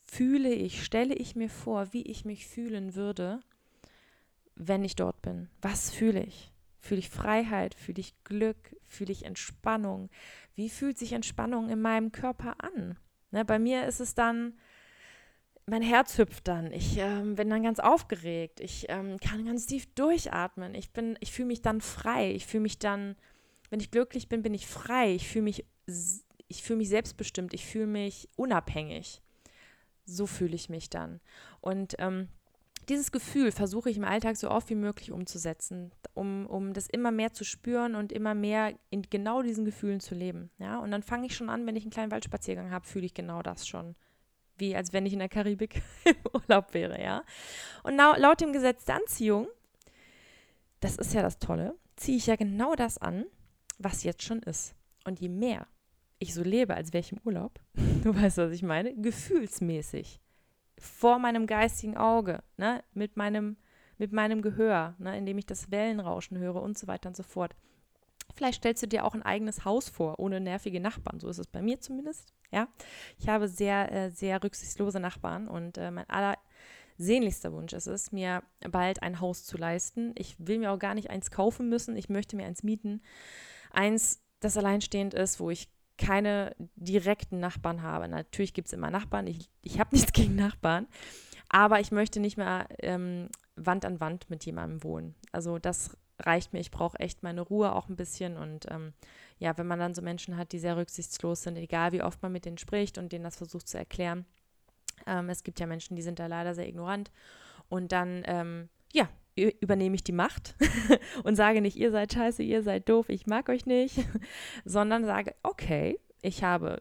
fühle 0.05 0.53
ich, 0.53 0.83
stelle 0.83 1.15
ich 1.15 1.35
mir 1.35 1.49
vor, 1.49 1.91
wie 1.93 2.03
ich 2.03 2.25
mich 2.25 2.47
fühlen 2.47 2.95
würde, 2.95 3.39
wenn 4.55 4.83
ich 4.83 4.95
dort 4.95 5.21
bin. 5.21 5.49
Was 5.61 5.91
fühle 5.91 6.23
ich? 6.23 6.51
Fühle 6.79 6.99
ich 6.99 7.09
Freiheit? 7.09 7.73
Fühle 7.73 7.99
ich 7.99 8.13
Glück? 8.23 8.75
Fühle 8.87 9.11
ich 9.11 9.25
Entspannung? 9.25 10.09
Wie 10.53 10.69
fühlt 10.69 10.97
sich 10.97 11.13
Entspannung 11.13 11.69
in 11.69 11.81
meinem 11.81 12.11
Körper 12.11 12.55
an? 12.59 12.97
Ne, 13.31 13.43
bei 13.43 13.59
mir 13.59 13.85
ist 13.85 13.99
es 13.99 14.13
dann, 14.13 14.53
mein 15.65 15.81
Herz 15.81 16.17
hüpft 16.17 16.47
dann. 16.47 16.71
Ich 16.71 16.97
ähm, 16.97 17.35
bin 17.35 17.49
dann 17.49 17.63
ganz 17.63 17.79
aufgeregt. 17.79 18.59
Ich 18.59 18.85
ähm, 18.89 19.17
kann 19.17 19.45
ganz 19.45 19.65
tief 19.65 19.87
durchatmen. 19.95 20.75
Ich 20.75 20.91
ich 21.19 21.31
fühle 21.31 21.47
mich 21.47 21.61
dann 21.61 21.81
frei. 21.81 22.31
Ich 22.31 22.45
fühle 22.45 22.61
mich 22.61 22.77
dann, 22.77 23.15
wenn 23.71 23.79
ich 23.79 23.89
glücklich 23.89 24.29
bin, 24.29 24.43
bin 24.43 24.53
ich 24.53 24.67
frei. 24.67 25.13
Ich 25.13 25.27
fühle 25.27 25.45
mich, 25.45 25.65
ich 26.47 26.61
fühle 26.61 26.77
mich 26.77 26.89
selbstbestimmt. 26.89 27.53
Ich 27.53 27.65
fühle 27.65 27.87
mich 27.87 28.29
unabhängig. 28.35 29.21
So 30.05 30.27
fühle 30.27 30.55
ich 30.55 30.69
mich 30.69 30.89
dann. 30.89 31.19
Und 31.61 31.95
ähm, 31.99 32.29
dieses 32.89 33.11
Gefühl 33.11 33.51
versuche 33.51 33.89
ich 33.89 33.97
im 33.97 34.03
Alltag 34.03 34.37
so 34.37 34.49
oft 34.49 34.69
wie 34.69 34.75
möglich 34.75 35.11
umzusetzen, 35.11 35.91
um, 36.13 36.45
um 36.45 36.73
das 36.73 36.87
immer 36.87 37.11
mehr 37.11 37.33
zu 37.33 37.43
spüren 37.43 37.95
und 37.95 38.11
immer 38.11 38.35
mehr 38.35 38.73
in 38.89 39.01
genau 39.03 39.41
diesen 39.41 39.65
Gefühlen 39.65 39.99
zu 39.99 40.13
leben. 40.13 40.51
Ja? 40.59 40.77
Und 40.77 40.91
dann 40.91 41.03
fange 41.03 41.25
ich 41.25 41.35
schon 41.35 41.49
an, 41.49 41.65
wenn 41.65 41.75
ich 41.75 41.83
einen 41.83 41.91
kleinen 41.91 42.11
Waldspaziergang 42.11 42.71
habe, 42.71 42.85
fühle 42.85 43.05
ich 43.05 43.13
genau 43.13 43.41
das 43.41 43.67
schon. 43.67 43.95
Wie 44.57 44.75
als 44.75 44.93
wenn 44.93 45.05
ich 45.05 45.13
in 45.13 45.19
der 45.19 45.29
Karibik 45.29 45.81
im 46.05 46.15
Urlaub 46.33 46.73
wäre, 46.73 47.01
ja. 47.01 47.23
Und 47.83 47.97
laut, 47.97 48.17
laut 48.19 48.41
dem 48.41 48.53
Gesetz 48.53 48.85
der 48.85 48.95
Anziehung, 48.97 49.47
das 50.79 50.97
ist 50.97 51.13
ja 51.13 51.21
das 51.21 51.39
Tolle, 51.39 51.75
ziehe 51.95 52.17
ich 52.17 52.27
ja 52.27 52.35
genau 52.35 52.75
das 52.75 52.97
an, 52.97 53.25
was 53.79 54.03
jetzt 54.03 54.23
schon 54.23 54.43
ist. 54.43 54.75
Und 55.03 55.19
je 55.19 55.29
mehr 55.29 55.67
ich 56.19 56.34
so 56.34 56.43
lebe, 56.43 56.75
als 56.75 56.93
wäre 56.93 57.01
ich 57.01 57.12
im 57.12 57.19
Urlaub, 57.23 57.60
du 58.04 58.15
weißt, 58.15 58.38
was 58.38 58.51
ich 58.51 58.63
meine, 58.63 58.95
gefühlsmäßig, 58.95 60.19
vor 60.78 61.19
meinem 61.19 61.47
geistigen 61.47 61.97
Auge, 61.97 62.43
ne, 62.58 62.84
mit 62.93 63.17
meinem, 63.17 63.58
mit 63.97 64.12
meinem 64.12 64.41
Gehör, 64.41 64.95
ne, 64.99 65.17
indem 65.17 65.38
ich 65.38 65.45
das 65.45 65.71
Wellenrauschen 65.71 66.38
höre 66.38 66.62
und 66.62 66.78
so 66.78 66.88
weiter 66.88 67.10
und 67.10 67.15
so 67.15 67.23
fort. 67.23 67.56
Vielleicht 68.34 68.58
stellst 68.58 68.84
du 68.84 68.88
dir 68.88 69.06
auch 69.06 69.13
ein 69.13 69.23
eigenes 69.23 69.63
Haus 69.63 69.88
vor, 69.88 70.19
ohne 70.19 70.41
nervige 70.41 70.82
Nachbarn. 70.82 71.19
So 71.19 71.30
ist 71.30 71.38
es 71.38 71.47
bei 71.47 71.62
mir 71.62 71.80
zumindest. 71.80 72.34
Ja, 72.51 72.67
ich 73.17 73.30
habe 73.30 73.47
sehr, 73.47 73.91
äh, 73.91 74.10
sehr 74.12 74.43
rücksichtslose 74.43 74.99
Nachbarn 74.99 75.47
und 75.47 75.78
äh, 75.78 75.91
mein 75.91 76.06
allersehnlichster 76.10 77.54
Wunsch 77.54 77.73
ist 77.73 77.88
es, 77.88 78.12
mir 78.12 78.43
bald 78.69 79.04
ein 79.04 79.21
Haus 79.21 79.45
zu 79.45 79.58
leisten. 79.58 80.13
Ich 80.17 80.36
will 80.38 80.60
mir 80.60 80.71
auch 80.71 80.80
gar 80.80 80.95
nicht 80.95 81.10
eins 81.10 81.32
kaufen 81.32 81.69
müssen. 81.69 81.95
Ich 81.95 82.10
möchte 82.10 82.36
mir 82.36 82.45
eins 82.45 82.63
mieten. 82.63 83.01
Eins, 83.71 84.21
das 84.41 84.58
alleinstehend 84.58 85.13
ist, 85.13 85.39
wo 85.39 85.49
ich 85.49 85.69
keine 85.97 86.55
direkten 86.75 87.39
Nachbarn 87.39 87.81
habe. 87.81 88.08
Natürlich 88.08 88.53
gibt 88.53 88.67
es 88.67 88.73
immer 88.73 88.91
Nachbarn, 88.91 89.27
ich, 89.27 89.49
ich 89.62 89.79
habe 89.79 89.89
nichts 89.95 90.13
gegen 90.13 90.36
Nachbarn, 90.36 90.88
aber 91.49 91.79
ich 91.79 91.91
möchte 91.91 92.19
nicht 92.19 92.38
mehr 92.38 92.67
ähm, 92.79 93.29
Wand 93.55 93.86
an 93.86 93.99
Wand 93.99 94.29
mit 94.29 94.45
jemandem 94.45 94.84
wohnen. 94.84 95.15
Also 95.31 95.60
das 95.60 95.97
reicht 96.19 96.53
mir, 96.53 96.60
ich 96.60 96.71
brauche 96.71 96.99
echt 96.99 97.23
meine 97.23 97.41
Ruhe 97.41 97.73
auch 97.73 97.89
ein 97.89 97.95
bisschen 97.95 98.38
und 98.38 98.65
ähm, 98.69 98.93
ja, 99.38 99.58
wenn 99.58 99.67
man 99.67 99.79
dann 99.79 99.93
so 99.93 100.01
Menschen 100.01 100.38
hat, 100.38 100.53
die 100.53 100.60
sehr 100.60 100.77
rücksichtslos 100.77 101.43
sind, 101.43 101.58
egal 101.58 101.91
wie 101.91 102.01
oft 102.01 102.21
man 102.21 102.31
mit 102.31 102.45
denen 102.45 102.58
spricht 102.58 102.97
und 102.97 103.12
denen 103.12 103.23
das 103.23 103.36
versucht 103.36 103.67
zu 103.67 103.77
erklären. 103.77 104.25
Ähm, 105.05 105.29
es 105.29 105.43
gibt 105.43 105.60
ja 105.60 105.67
Menschen, 105.67 105.95
die 105.95 106.01
sind 106.01 106.19
da 106.19 106.27
leider 106.27 106.55
sehr 106.55 106.67
ignorant 106.67 107.12
und 107.67 107.91
dann, 107.91 108.23
ähm, 108.25 108.69
ja, 108.93 109.10
übernehme 109.35 109.95
ich 109.95 110.03
die 110.03 110.11
Macht 110.11 110.55
und 111.23 111.35
sage 111.35 111.61
nicht, 111.61 111.77
ihr 111.77 111.91
seid 111.91 112.13
scheiße, 112.13 112.43
ihr 112.43 112.63
seid 112.63 112.87
doof, 112.89 113.09
ich 113.09 113.27
mag 113.27 113.49
euch 113.49 113.65
nicht, 113.65 113.99
sondern 114.65 115.05
sage, 115.05 115.35
okay, 115.43 115.99
ich 116.21 116.43
habe, 116.43 116.79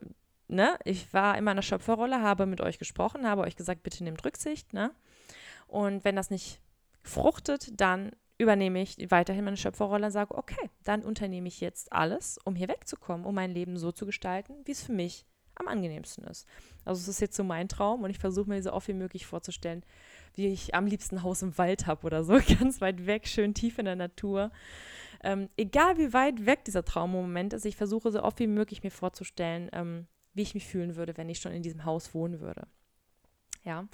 ne, 0.49 0.79
ich 0.85 1.13
war 1.13 1.37
in 1.37 1.45
meiner 1.45 1.63
Schöpferrolle, 1.63 2.23
habe 2.23 2.47
mit 2.47 2.61
euch 2.61 2.79
gesprochen, 2.79 3.27
habe 3.27 3.43
euch 3.43 3.57
gesagt, 3.57 3.83
bitte 3.83 4.05
nehmt 4.05 4.25
Rücksicht, 4.25 4.73
ne? 4.73 4.93
Und 5.67 6.05
wenn 6.05 6.15
das 6.15 6.31
nicht 6.31 6.61
fruchtet, 7.03 7.81
dann 7.81 8.13
übernehme 8.39 8.83
ich 8.83 9.11
weiterhin 9.11 9.45
meine 9.45 9.57
Schöpferrolle 9.57 10.07
und 10.07 10.13
sage, 10.13 10.35
okay, 10.35 10.71
dann 10.83 11.03
unternehme 11.03 11.49
ich 11.49 11.61
jetzt 11.61 11.93
alles, 11.93 12.39
um 12.45 12.55
hier 12.55 12.69
wegzukommen, 12.69 13.27
um 13.27 13.35
mein 13.35 13.53
Leben 13.53 13.77
so 13.77 13.93
zu 13.93 14.07
gestalten, 14.07 14.55
wie 14.65 14.73
es 14.73 14.83
für 14.83 14.93
mich 14.93 15.25
am 15.57 15.69
angenehmsten 15.69 16.25
ist. 16.25 16.47
Also 16.85 17.01
es 17.01 17.09
ist 17.09 17.21
jetzt 17.21 17.37
so 17.37 17.45
mein 17.45 17.69
Traum 17.69 18.03
und 18.03 18.11
ich 18.11 18.19
versuche 18.19 18.49
mir 18.49 18.63
so 18.63 18.73
oft 18.73 18.89
wie 18.89 18.95
möglich 18.95 19.27
vorzustellen, 19.27 19.85
wie 20.35 20.49
ich 20.49 20.75
am 20.75 20.87
liebsten 20.87 21.23
Haus 21.23 21.43
im 21.43 21.57
Wald 21.59 21.87
habe 21.87 22.07
oder 22.07 22.25
so, 22.25 22.39
ganz 22.59 22.81
weit 22.81 23.07
weg, 23.07 23.27
schön 23.27 23.55
tief 23.55 23.79
in 23.79 23.85
der 23.85 23.97
Natur. 23.97 24.51
Ähm, 25.23 25.49
egal 25.57 25.97
wie 25.99 26.13
weit 26.13 26.47
weg 26.47 26.65
dieser 26.65 26.85
Traummoment 26.85 27.53
ist, 27.55 27.65
ich 27.65 27.77
versuche 27.77 28.11
so 28.11 28.23
oft 28.23 28.39
wie 28.41 28.47
möglich 28.47 28.83
mir 28.83 28.91
vorzustellen, 28.91 29.71
ähm, 29.73 30.07
wie 30.35 30.43
ich 30.43 30.55
mich 30.55 30.67
fühlen 30.67 30.97
würde, 30.97 31.17
wenn 31.17 31.29
ich 31.29 31.39
schon 31.39 31.53
in 31.53 31.63
diesem 31.63 31.85
Haus 31.85 32.15
wohnen 32.15 32.41
würde. 32.41 32.67
Ja, 33.63 33.89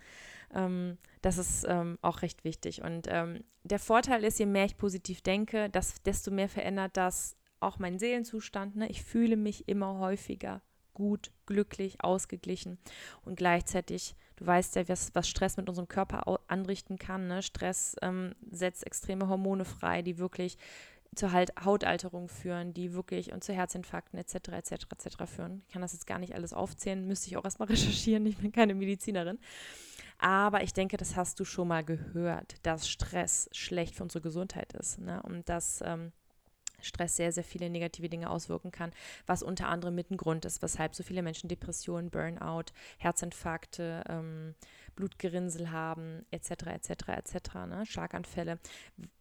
ähm, 0.53 0.99
das 1.23 1.39
ist 1.39 1.65
ähm, 1.69 1.99
auch 2.03 2.23
recht 2.23 2.45
wichtig. 2.45 2.83
Und 2.83 3.07
ähm, 3.09 3.45
der 3.63 3.79
Vorteil 3.79 4.25
ist, 4.25 4.39
je 4.39 4.47
mehr 4.47 4.65
ich 4.65 4.77
positiv 4.77 5.21
denke, 5.21 5.71
das, 5.71 6.03
desto 6.03 6.31
mehr 6.31 6.49
verändert 6.49 6.97
das 6.97 7.37
auch 7.61 7.79
meinen 7.79 7.99
Seelenzustand. 7.99 8.77
Ne? 8.77 8.89
Ich 8.89 9.03
fühle 9.03 9.37
mich 9.37 9.69
immer 9.69 9.99
häufiger 9.99 10.63
gut, 10.95 11.31
glücklich, 11.47 12.03
ausgeglichen 12.03 12.79
und 13.23 13.37
gleichzeitig, 13.37 14.17
du 14.41 14.47
weißt 14.47 14.77
ja, 14.77 14.89
was, 14.89 15.15
was 15.15 15.29
Stress 15.29 15.57
mit 15.57 15.69
unserem 15.69 15.87
Körper 15.87 16.41
anrichten 16.49 16.99
kann. 16.99 17.29
Ne? 17.29 17.43
Stress 17.43 17.95
ähm, 18.03 18.35
setzt 18.51 18.85
extreme 18.87 19.29
Hormone 19.29 19.65
frei, 19.65 20.03
die 20.03 20.19
wirklich 20.19 20.59
zur 21.15 21.33
halt 21.33 21.53
Hautalterung 21.65 22.29
führen, 22.29 22.73
die 22.73 22.93
wirklich 22.93 23.33
und 23.33 23.43
zu 23.43 23.53
Herzinfarkten 23.53 24.19
etc. 24.19 24.35
etc. 24.53 24.73
etc. 24.73 25.17
führen. 25.27 25.63
Ich 25.67 25.73
kann 25.73 25.83
das 25.83 25.93
jetzt 25.93 26.07
gar 26.07 26.19
nicht 26.19 26.35
alles 26.35 26.53
aufzählen, 26.53 27.07
müsste 27.07 27.29
ich 27.29 27.37
auch 27.37 27.45
erstmal 27.45 27.69
recherchieren, 27.71 28.27
ich 28.27 28.39
bin 28.39 28.53
keine 28.53 28.75
Medizinerin. 28.75 29.39
Aber 30.19 30.63
ich 30.63 30.73
denke, 30.73 30.97
das 30.97 31.17
hast 31.17 31.41
du 31.41 31.45
schon 31.45 31.69
mal 31.69 31.83
gehört, 31.83 32.55
dass 32.63 32.89
Stress 32.89 33.49
schlecht 33.53 33.95
für 33.95 34.03
unsere 34.03 34.23
Gesundheit 34.23 34.73
ist. 34.75 34.99
Ne? 34.99 35.23
Und 35.23 35.49
dass 35.49 35.81
ähm, 35.85 36.13
Stress 36.83 37.17
sehr, 37.17 37.33
sehr 37.33 37.45
viele 37.45 37.71
negative 37.71 38.09
Dinge 38.09 38.31
auswirken 38.31 38.71
kann, 38.71 38.93
was 39.27 39.43
unter 39.43 39.69
anderem 39.69 39.95
mit 39.95 40.11
ein 40.11 40.17
Grund 40.17 40.45
ist, 40.45 40.63
weshalb 40.63 40.95
so 40.95 41.03
viele 41.03 41.23
Menschen 41.23 41.49
Depressionen, 41.49 42.11
Burnout, 42.11 42.73
Herzinfarkte, 42.99 44.05
ähm, 44.09 44.55
Blutgerinnsel 44.97 45.71
haben, 45.71 46.27
etc., 46.31 46.51
etc., 46.67 46.91
etc., 47.09 47.55
ne? 47.67 47.85
Schlaganfälle, 47.87 48.59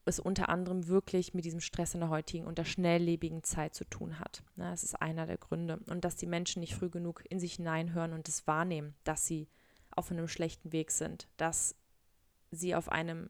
es 0.05 0.19
unter 0.19 0.49
anderem 0.49 0.87
wirklich 0.87 1.33
mit 1.33 1.45
diesem 1.45 1.61
Stress 1.61 1.93
in 1.93 2.01
der 2.01 2.09
heutigen 2.09 2.45
und 2.45 2.57
der 2.57 2.65
schnelllebigen 2.65 3.43
Zeit 3.43 3.75
zu 3.75 3.85
tun 3.85 4.19
hat. 4.19 4.43
Ne? 4.55 4.69
Das 4.69 4.83
ist 4.83 5.01
einer 5.01 5.25
der 5.25 5.37
Gründe. 5.37 5.79
Und 5.87 6.03
dass 6.03 6.15
die 6.15 6.25
Menschen 6.25 6.59
nicht 6.59 6.75
früh 6.75 6.89
genug 6.89 7.23
in 7.29 7.39
sich 7.39 7.55
hineinhören 7.55 8.13
und 8.13 8.27
es 8.27 8.47
wahrnehmen, 8.47 8.95
dass 9.03 9.25
sie 9.25 9.47
auf 9.91 10.11
einem 10.11 10.27
schlechten 10.27 10.71
Weg 10.71 10.91
sind, 10.91 11.27
dass 11.37 11.75
sie 12.51 12.75
auf 12.75 12.89
einem 12.89 13.29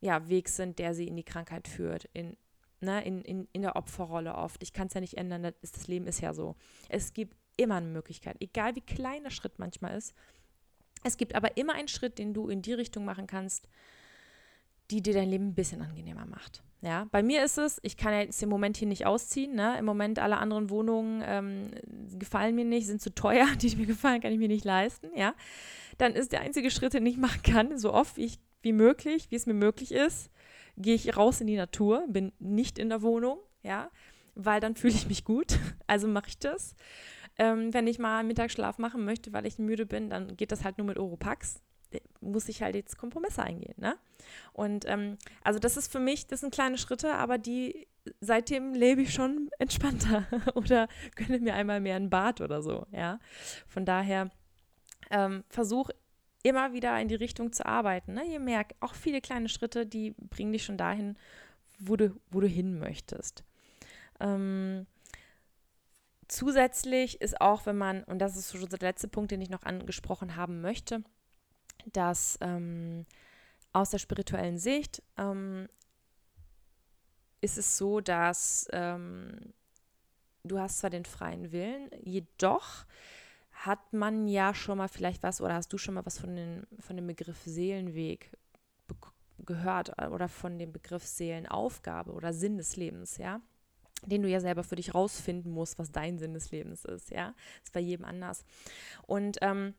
ja, 0.00 0.28
Weg 0.28 0.48
sind, 0.48 0.78
der 0.78 0.94
sie 0.94 1.08
in 1.08 1.16
die 1.16 1.24
Krankheit 1.24 1.68
führt, 1.68 2.08
in 2.12 2.36
ne, 2.80 3.04
in, 3.04 3.22
in, 3.22 3.48
in 3.52 3.62
der 3.62 3.76
Opferrolle 3.76 4.34
oft. 4.34 4.62
Ich 4.62 4.72
kann 4.72 4.88
es 4.88 4.94
ja 4.94 5.00
nicht 5.00 5.14
ändern, 5.14 5.42
das, 5.42 5.54
ist, 5.62 5.76
das 5.76 5.88
Leben 5.88 6.06
ist 6.06 6.20
ja 6.20 6.32
so. 6.32 6.56
Es 6.88 7.12
gibt 7.12 7.36
immer 7.56 7.76
eine 7.76 7.88
Möglichkeit, 7.88 8.36
egal 8.40 8.76
wie 8.76 8.80
klein 8.80 9.24
der 9.24 9.30
Schritt 9.30 9.58
manchmal 9.58 9.96
ist. 9.96 10.14
Es 11.04 11.16
gibt 11.16 11.34
aber 11.34 11.56
immer 11.56 11.74
einen 11.74 11.88
Schritt, 11.88 12.18
den 12.18 12.34
du 12.34 12.48
in 12.48 12.62
die 12.62 12.72
Richtung 12.72 13.04
machen 13.04 13.26
kannst, 13.26 13.68
die 14.90 15.02
dir 15.02 15.14
dein 15.14 15.28
Leben 15.28 15.48
ein 15.48 15.54
bisschen 15.54 15.82
angenehmer 15.82 16.26
macht. 16.26 16.62
Ja, 16.80 17.08
bei 17.10 17.24
mir 17.24 17.44
ist 17.44 17.58
es, 17.58 17.80
ich 17.82 17.96
kann 17.96 18.14
jetzt 18.14 18.40
im 18.42 18.48
Moment 18.48 18.76
hier 18.76 18.86
nicht 18.86 19.04
ausziehen. 19.04 19.54
Ne? 19.54 19.76
Im 19.78 19.84
Moment 19.84 20.20
alle 20.20 20.38
anderen 20.38 20.70
Wohnungen 20.70 21.22
ähm, 21.26 21.70
gefallen 22.18 22.54
mir 22.54 22.64
nicht, 22.64 22.86
sind 22.86 23.02
zu 23.02 23.14
teuer, 23.14 23.46
die 23.60 23.74
mir 23.76 23.86
gefallen, 23.86 24.20
kann 24.20 24.32
ich 24.32 24.38
mir 24.38 24.48
nicht 24.48 24.64
leisten. 24.64 25.10
Ja, 25.16 25.34
dann 25.98 26.14
ist 26.14 26.32
der 26.32 26.40
einzige 26.40 26.70
Schritt, 26.70 26.94
den 26.94 27.04
ich 27.06 27.16
machen 27.16 27.42
kann, 27.42 27.78
so 27.78 27.92
oft 27.92 28.16
wie, 28.16 28.26
ich, 28.26 28.38
wie 28.62 28.72
möglich, 28.72 29.30
wie 29.30 29.36
es 29.36 29.46
mir 29.46 29.54
möglich 29.54 29.92
ist, 29.92 30.30
gehe 30.78 30.94
ich 30.94 31.16
raus 31.16 31.40
in 31.40 31.46
die 31.46 31.56
Natur, 31.56 32.04
bin 32.08 32.32
nicht 32.38 32.78
in 32.78 32.88
der 32.88 33.02
Wohnung, 33.02 33.38
ja, 33.62 33.90
weil 34.34 34.60
dann 34.60 34.76
fühle 34.76 34.94
ich 34.94 35.08
mich 35.08 35.24
gut. 35.24 35.58
Also 35.90 36.06
mache 36.06 36.28
ich 36.28 36.38
das. 36.38 36.76
Ähm, 37.38 37.72
wenn 37.72 37.86
ich 37.86 37.98
mal 37.98 38.22
Mittagsschlaf 38.22 38.76
machen 38.76 39.06
möchte, 39.06 39.32
weil 39.32 39.46
ich 39.46 39.58
müde 39.58 39.86
bin, 39.86 40.10
dann 40.10 40.36
geht 40.36 40.52
das 40.52 40.64
halt 40.64 40.76
nur 40.76 40.86
mit 40.86 40.98
Oropax. 40.98 41.62
Muss 42.20 42.46
ich 42.50 42.60
halt 42.60 42.74
jetzt 42.74 42.98
Kompromisse 42.98 43.42
eingehen, 43.42 43.74
ne? 43.78 43.96
Und 44.52 44.84
ähm, 44.86 45.16
also 45.42 45.58
das 45.58 45.78
ist 45.78 45.90
für 45.90 45.98
mich, 45.98 46.26
das 46.26 46.40
sind 46.40 46.52
kleine 46.52 46.76
Schritte, 46.76 47.14
aber 47.14 47.38
die 47.38 47.88
seitdem 48.20 48.74
lebe 48.74 49.00
ich 49.00 49.14
schon 49.14 49.48
entspannter 49.58 50.26
oder 50.54 50.88
gönne 51.14 51.38
mir 51.38 51.54
einmal 51.54 51.80
mehr 51.80 51.96
ein 51.96 52.10
Bad 52.10 52.42
oder 52.42 52.60
so, 52.60 52.86
ja. 52.92 53.18
Von 53.66 53.86
daher 53.86 54.30
ähm, 55.10 55.44
versuche 55.48 55.94
immer 56.48 56.72
wieder 56.72 57.00
in 57.00 57.08
die 57.08 57.14
Richtung 57.14 57.52
zu 57.52 57.64
arbeiten. 57.66 58.14
Ne? 58.14 58.24
Ihr 58.24 58.40
merkt, 58.40 58.74
auch 58.80 58.94
viele 58.94 59.20
kleine 59.20 59.48
Schritte, 59.48 59.86
die 59.86 60.14
bringen 60.18 60.52
dich 60.52 60.64
schon 60.64 60.78
dahin, 60.78 61.16
wo 61.78 61.96
du, 61.96 62.14
wo 62.30 62.40
du 62.40 62.46
hin 62.46 62.78
möchtest. 62.78 63.44
Ähm, 64.20 64.86
zusätzlich 66.26 67.20
ist 67.20 67.40
auch, 67.40 67.66
wenn 67.66 67.78
man, 67.78 68.04
und 68.04 68.18
das 68.18 68.36
ist 68.36 68.52
schon 68.52 68.68
der 68.68 68.78
letzte 68.80 69.08
Punkt, 69.08 69.30
den 69.30 69.40
ich 69.40 69.50
noch 69.50 69.62
angesprochen 69.62 70.36
haben 70.36 70.60
möchte, 70.60 71.02
dass 71.92 72.38
ähm, 72.40 73.06
aus 73.72 73.90
der 73.90 73.98
spirituellen 73.98 74.58
Sicht 74.58 75.02
ähm, 75.16 75.68
ist 77.40 77.58
es 77.58 77.78
so, 77.78 78.00
dass 78.00 78.68
ähm, 78.72 79.52
du 80.44 80.58
hast 80.58 80.78
zwar 80.78 80.90
den 80.90 81.04
freien 81.04 81.52
Willen, 81.52 81.90
jedoch 82.02 82.84
hat 83.66 83.92
man 83.92 84.28
ja 84.28 84.54
schon 84.54 84.78
mal 84.78 84.88
vielleicht 84.88 85.22
was 85.22 85.40
oder 85.40 85.54
hast 85.54 85.72
du 85.72 85.78
schon 85.78 85.94
mal 85.94 86.06
was 86.06 86.18
von, 86.18 86.36
den, 86.36 86.66
von 86.78 86.94
dem 86.96 87.08
Begriff 87.08 87.42
Seelenweg 87.44 88.30
gehört 89.38 89.98
oder 90.10 90.28
von 90.28 90.58
dem 90.58 90.72
Begriff 90.72 91.04
Seelenaufgabe 91.04 92.12
oder 92.12 92.32
Sinn 92.32 92.56
des 92.56 92.76
Lebens, 92.76 93.16
ja? 93.18 93.40
Den 94.06 94.22
du 94.22 94.28
ja 94.28 94.38
selber 94.38 94.62
für 94.62 94.76
dich 94.76 94.94
rausfinden 94.94 95.50
musst, 95.50 95.76
was 95.78 95.90
dein 95.90 96.18
Sinn 96.18 96.34
des 96.34 96.52
Lebens 96.52 96.84
ist, 96.84 97.10
ja? 97.10 97.34
Ist 97.64 97.72
bei 97.72 97.80
jedem 97.80 98.04
anders. 98.04 98.44
Und 99.06 99.38
ähm, 99.40 99.74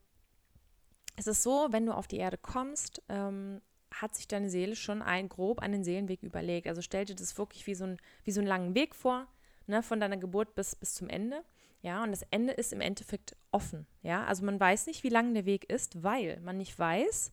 es 1.15 1.27
ist 1.27 1.43
so, 1.43 1.67
wenn 1.71 1.85
du 1.85 1.93
auf 1.93 2.07
die 2.07 2.17
Erde 2.17 2.37
kommst, 2.37 3.01
ähm, 3.07 3.61
hat 3.91 4.13
sich 4.13 4.27
deine 4.27 4.49
Seele 4.49 4.75
schon 4.75 5.01
ein 5.01 5.29
grob 5.29 5.59
einen 5.59 5.85
Seelenweg 5.85 6.21
überlegt. 6.21 6.67
Also 6.67 6.81
stell 6.81 7.05
dir 7.05 7.15
das 7.15 7.37
wirklich 7.37 7.65
wie 7.65 7.75
so, 7.75 7.85
ein, 7.85 7.97
wie 8.25 8.31
so 8.31 8.41
einen 8.41 8.47
langen 8.47 8.75
Weg 8.75 8.93
vor, 8.93 9.27
ne, 9.67 9.81
von 9.83 10.01
deiner 10.01 10.17
Geburt 10.17 10.53
bis, 10.55 10.75
bis 10.75 10.95
zum 10.95 11.07
Ende. 11.07 11.43
Ja, 11.81 12.03
und 12.03 12.11
das 12.11 12.23
Ende 12.29 12.53
ist 12.53 12.73
im 12.73 12.81
Endeffekt 12.81 13.35
offen. 13.51 13.87
Ja, 14.01 14.25
also 14.25 14.43
man 14.43 14.59
weiß 14.59 14.87
nicht, 14.87 15.03
wie 15.03 15.09
lang 15.09 15.33
der 15.33 15.45
Weg 15.45 15.69
ist, 15.69 16.03
weil 16.03 16.39
man 16.41 16.57
nicht 16.57 16.77
weiß, 16.77 17.31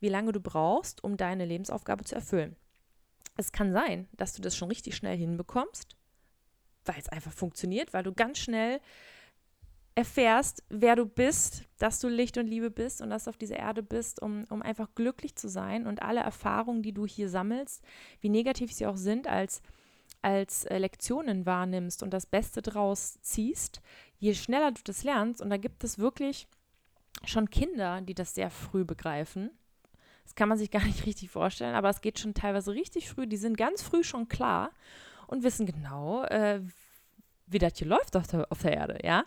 wie 0.00 0.08
lange 0.08 0.32
du 0.32 0.40
brauchst, 0.40 1.04
um 1.04 1.16
deine 1.16 1.44
Lebensaufgabe 1.44 2.04
zu 2.04 2.14
erfüllen. 2.14 2.56
Es 3.36 3.52
kann 3.52 3.72
sein, 3.72 4.08
dass 4.12 4.32
du 4.34 4.42
das 4.42 4.56
schon 4.56 4.68
richtig 4.68 4.96
schnell 4.96 5.16
hinbekommst, 5.16 5.96
weil 6.84 6.98
es 6.98 7.08
einfach 7.08 7.32
funktioniert, 7.32 7.92
weil 7.92 8.02
du 8.02 8.12
ganz 8.12 8.38
schnell 8.38 8.80
erfährst, 9.94 10.62
wer 10.70 10.96
du 10.96 11.04
bist, 11.04 11.64
dass 11.78 12.00
du 12.00 12.08
Licht 12.08 12.38
und 12.38 12.46
Liebe 12.46 12.70
bist 12.70 13.02
und 13.02 13.10
dass 13.10 13.24
du 13.24 13.30
auf 13.30 13.36
dieser 13.36 13.56
Erde 13.56 13.82
bist, 13.82 14.22
um, 14.22 14.44
um 14.48 14.62
einfach 14.62 14.88
glücklich 14.94 15.36
zu 15.36 15.48
sein 15.48 15.86
und 15.86 16.00
alle 16.02 16.20
Erfahrungen, 16.20 16.82
die 16.82 16.92
du 16.92 17.06
hier 17.06 17.28
sammelst, 17.28 17.82
wie 18.20 18.30
negativ 18.30 18.72
sie 18.72 18.86
auch 18.86 18.96
sind, 18.96 19.26
als 19.26 19.60
als 20.22 20.64
äh, 20.64 20.78
Lektionen 20.78 21.46
wahrnimmst 21.46 22.02
und 22.02 22.10
das 22.12 22.26
Beste 22.26 22.62
draus 22.62 23.20
ziehst, 23.20 23.82
je 24.18 24.34
schneller 24.34 24.72
du 24.72 24.80
das 24.84 25.04
lernst, 25.04 25.42
und 25.42 25.50
da 25.50 25.56
gibt 25.56 25.84
es 25.84 25.98
wirklich 25.98 26.46
schon 27.24 27.50
Kinder, 27.50 28.00
die 28.00 28.14
das 28.14 28.34
sehr 28.34 28.50
früh 28.50 28.84
begreifen. 28.84 29.50
Das 30.24 30.34
kann 30.34 30.48
man 30.48 30.58
sich 30.58 30.70
gar 30.70 30.84
nicht 30.84 31.06
richtig 31.06 31.30
vorstellen, 31.30 31.74
aber 31.74 31.90
es 31.90 32.00
geht 32.00 32.18
schon 32.18 32.34
teilweise 32.34 32.72
richtig 32.72 33.08
früh. 33.10 33.26
Die 33.26 33.36
sind 33.36 33.56
ganz 33.56 33.82
früh 33.82 34.04
schon 34.04 34.28
klar 34.28 34.70
und 35.26 35.42
wissen 35.42 35.66
genau, 35.66 36.24
äh, 36.24 36.60
wie 37.46 37.58
das 37.58 37.76
hier 37.76 37.88
läuft 37.88 38.16
auf 38.16 38.26
der, 38.28 38.50
auf 38.50 38.62
der 38.62 38.74
Erde, 38.74 38.98
ja. 39.02 39.24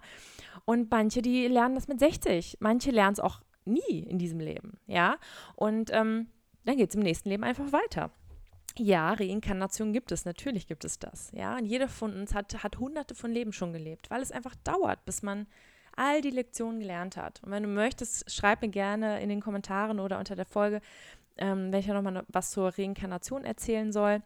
Und 0.64 0.90
manche, 0.90 1.22
die 1.22 1.48
lernen 1.48 1.76
das 1.76 1.88
mit 1.88 2.00
60. 2.00 2.58
Manche 2.60 2.92
lernen 2.92 3.14
es 3.14 3.20
auch 3.20 3.42
nie 3.66 4.00
in 4.00 4.18
diesem 4.18 4.40
Leben, 4.40 4.80
ja. 4.88 5.18
Und 5.56 5.92
ähm, 5.94 6.28
dann 6.64 6.78
geht 6.78 6.90
es 6.90 6.96
im 6.96 7.02
nächsten 7.04 7.30
Leben 7.30 7.44
einfach 7.44 7.72
weiter. 7.72 8.12
Ja, 8.78 9.14
Reinkarnation 9.14 9.94
gibt 9.94 10.12
es, 10.12 10.26
natürlich 10.26 10.68
gibt 10.68 10.84
es 10.84 11.00
das. 11.00 11.32
Ja, 11.32 11.58
und 11.58 11.66
jeder 11.66 11.88
von 11.88 12.14
uns 12.14 12.34
hat, 12.34 12.62
hat 12.62 12.78
hunderte 12.78 13.16
von 13.16 13.32
Leben 13.32 13.54
schon 13.54 13.72
gelebt, 13.72 14.10
weil 14.10 14.22
es 14.22 14.32
einfach 14.32 14.56
dauert, 14.64 15.06
bis 15.06 15.22
man 15.22 15.48
all 15.96 16.22
die 16.22 16.30
Lektionen 16.30 16.82
gelernt 16.82 17.16
hat. 17.16 17.42
Und 17.44 17.52
wenn 17.52 17.64
du 17.64 17.70
möchtest, 17.70 18.30
schreib 18.30 18.62
mir 18.62 18.70
gerne 18.70 19.22
in 19.22 19.30
den 19.30 19.40
Kommentaren 19.40 20.00
oder 20.02 20.20
unter 20.20 20.36
der 20.36 20.46
Folge, 20.46 20.82
ähm, 21.38 21.72
wenn 21.72 21.80
ich 21.80 21.88
ja 21.88 21.94
nochmal 21.94 22.26
was 22.28 22.52
zur 22.52 22.78
Reinkarnation 22.78 23.46
erzählen 23.46 23.94
soll. 23.94 24.22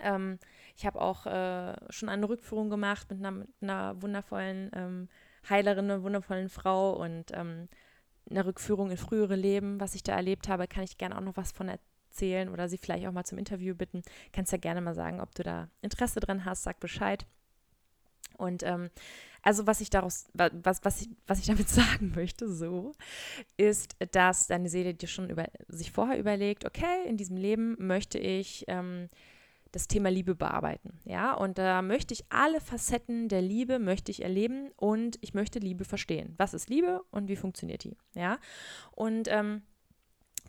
Ähm, 0.00 0.38
ich 0.76 0.86
habe 0.86 1.00
auch 1.00 1.26
äh, 1.26 1.74
schon 1.90 2.08
eine 2.08 2.28
Rückführung 2.28 2.70
gemacht 2.70 3.10
mit 3.10 3.18
einer, 3.18 3.32
mit 3.32 3.48
einer 3.60 4.00
wundervollen 4.00 4.70
ähm, 4.74 5.08
Heilerin, 5.48 5.90
einer 5.90 6.02
wundervollen 6.02 6.48
Frau 6.48 6.92
und 6.92 7.32
ähm, 7.32 7.68
eine 8.30 8.46
Rückführung 8.46 8.90
in 8.90 8.96
frühere 8.96 9.34
Leben, 9.34 9.80
was 9.80 9.96
ich 9.96 10.04
da 10.04 10.14
erlebt 10.14 10.48
habe, 10.48 10.68
kann 10.68 10.84
ich 10.84 10.96
gerne 10.96 11.16
auch 11.16 11.22
noch 11.22 11.36
was 11.36 11.50
von 11.50 11.68
erzählen 12.12 12.48
oder 12.48 12.68
sie 12.68 12.78
vielleicht 12.78 13.06
auch 13.06 13.12
mal 13.12 13.24
zum 13.24 13.38
Interview 13.38 13.74
bitten, 13.74 14.02
kannst 14.32 14.52
ja 14.52 14.58
gerne 14.58 14.80
mal 14.80 14.94
sagen, 14.94 15.20
ob 15.20 15.34
du 15.34 15.42
da 15.42 15.68
Interesse 15.80 16.20
dran 16.20 16.44
hast, 16.44 16.62
sag 16.62 16.78
Bescheid. 16.78 17.24
Und 18.36 18.62
ähm, 18.62 18.90
also 19.42 19.66
was 19.66 19.80
ich 19.80 19.90
daraus, 19.90 20.26
was, 20.34 20.84
was, 20.84 21.02
ich, 21.02 21.08
was 21.26 21.40
ich 21.40 21.46
damit 21.46 21.68
sagen 21.70 22.12
möchte, 22.14 22.48
so, 22.52 22.92
ist, 23.56 23.96
dass 24.12 24.46
deine 24.46 24.68
Seele 24.68 24.94
dir 24.94 25.08
schon 25.08 25.30
über, 25.30 25.46
sich 25.68 25.90
vorher 25.90 26.18
überlegt, 26.18 26.64
okay, 26.64 27.06
in 27.06 27.16
diesem 27.16 27.36
Leben 27.36 27.76
möchte 27.78 28.18
ich 28.18 28.64
ähm, 28.68 29.08
das 29.72 29.88
Thema 29.88 30.10
Liebe 30.10 30.34
bearbeiten. 30.34 31.00
Ja, 31.04 31.32
und 31.32 31.56
da 31.56 31.80
möchte 31.80 32.12
ich 32.12 32.24
alle 32.28 32.60
Facetten 32.60 33.28
der 33.28 33.40
Liebe 33.40 33.78
möchte 33.78 34.10
ich 34.10 34.22
erleben 34.22 34.70
und 34.76 35.18
ich 35.22 35.32
möchte 35.32 35.58
Liebe 35.58 35.84
verstehen. 35.84 36.34
Was 36.36 36.52
ist 36.52 36.68
Liebe 36.68 37.02
und 37.10 37.28
wie 37.28 37.36
funktioniert 37.36 37.84
die? 37.84 37.96
Ja, 38.14 38.38
und 38.92 39.28
ähm, 39.28 39.62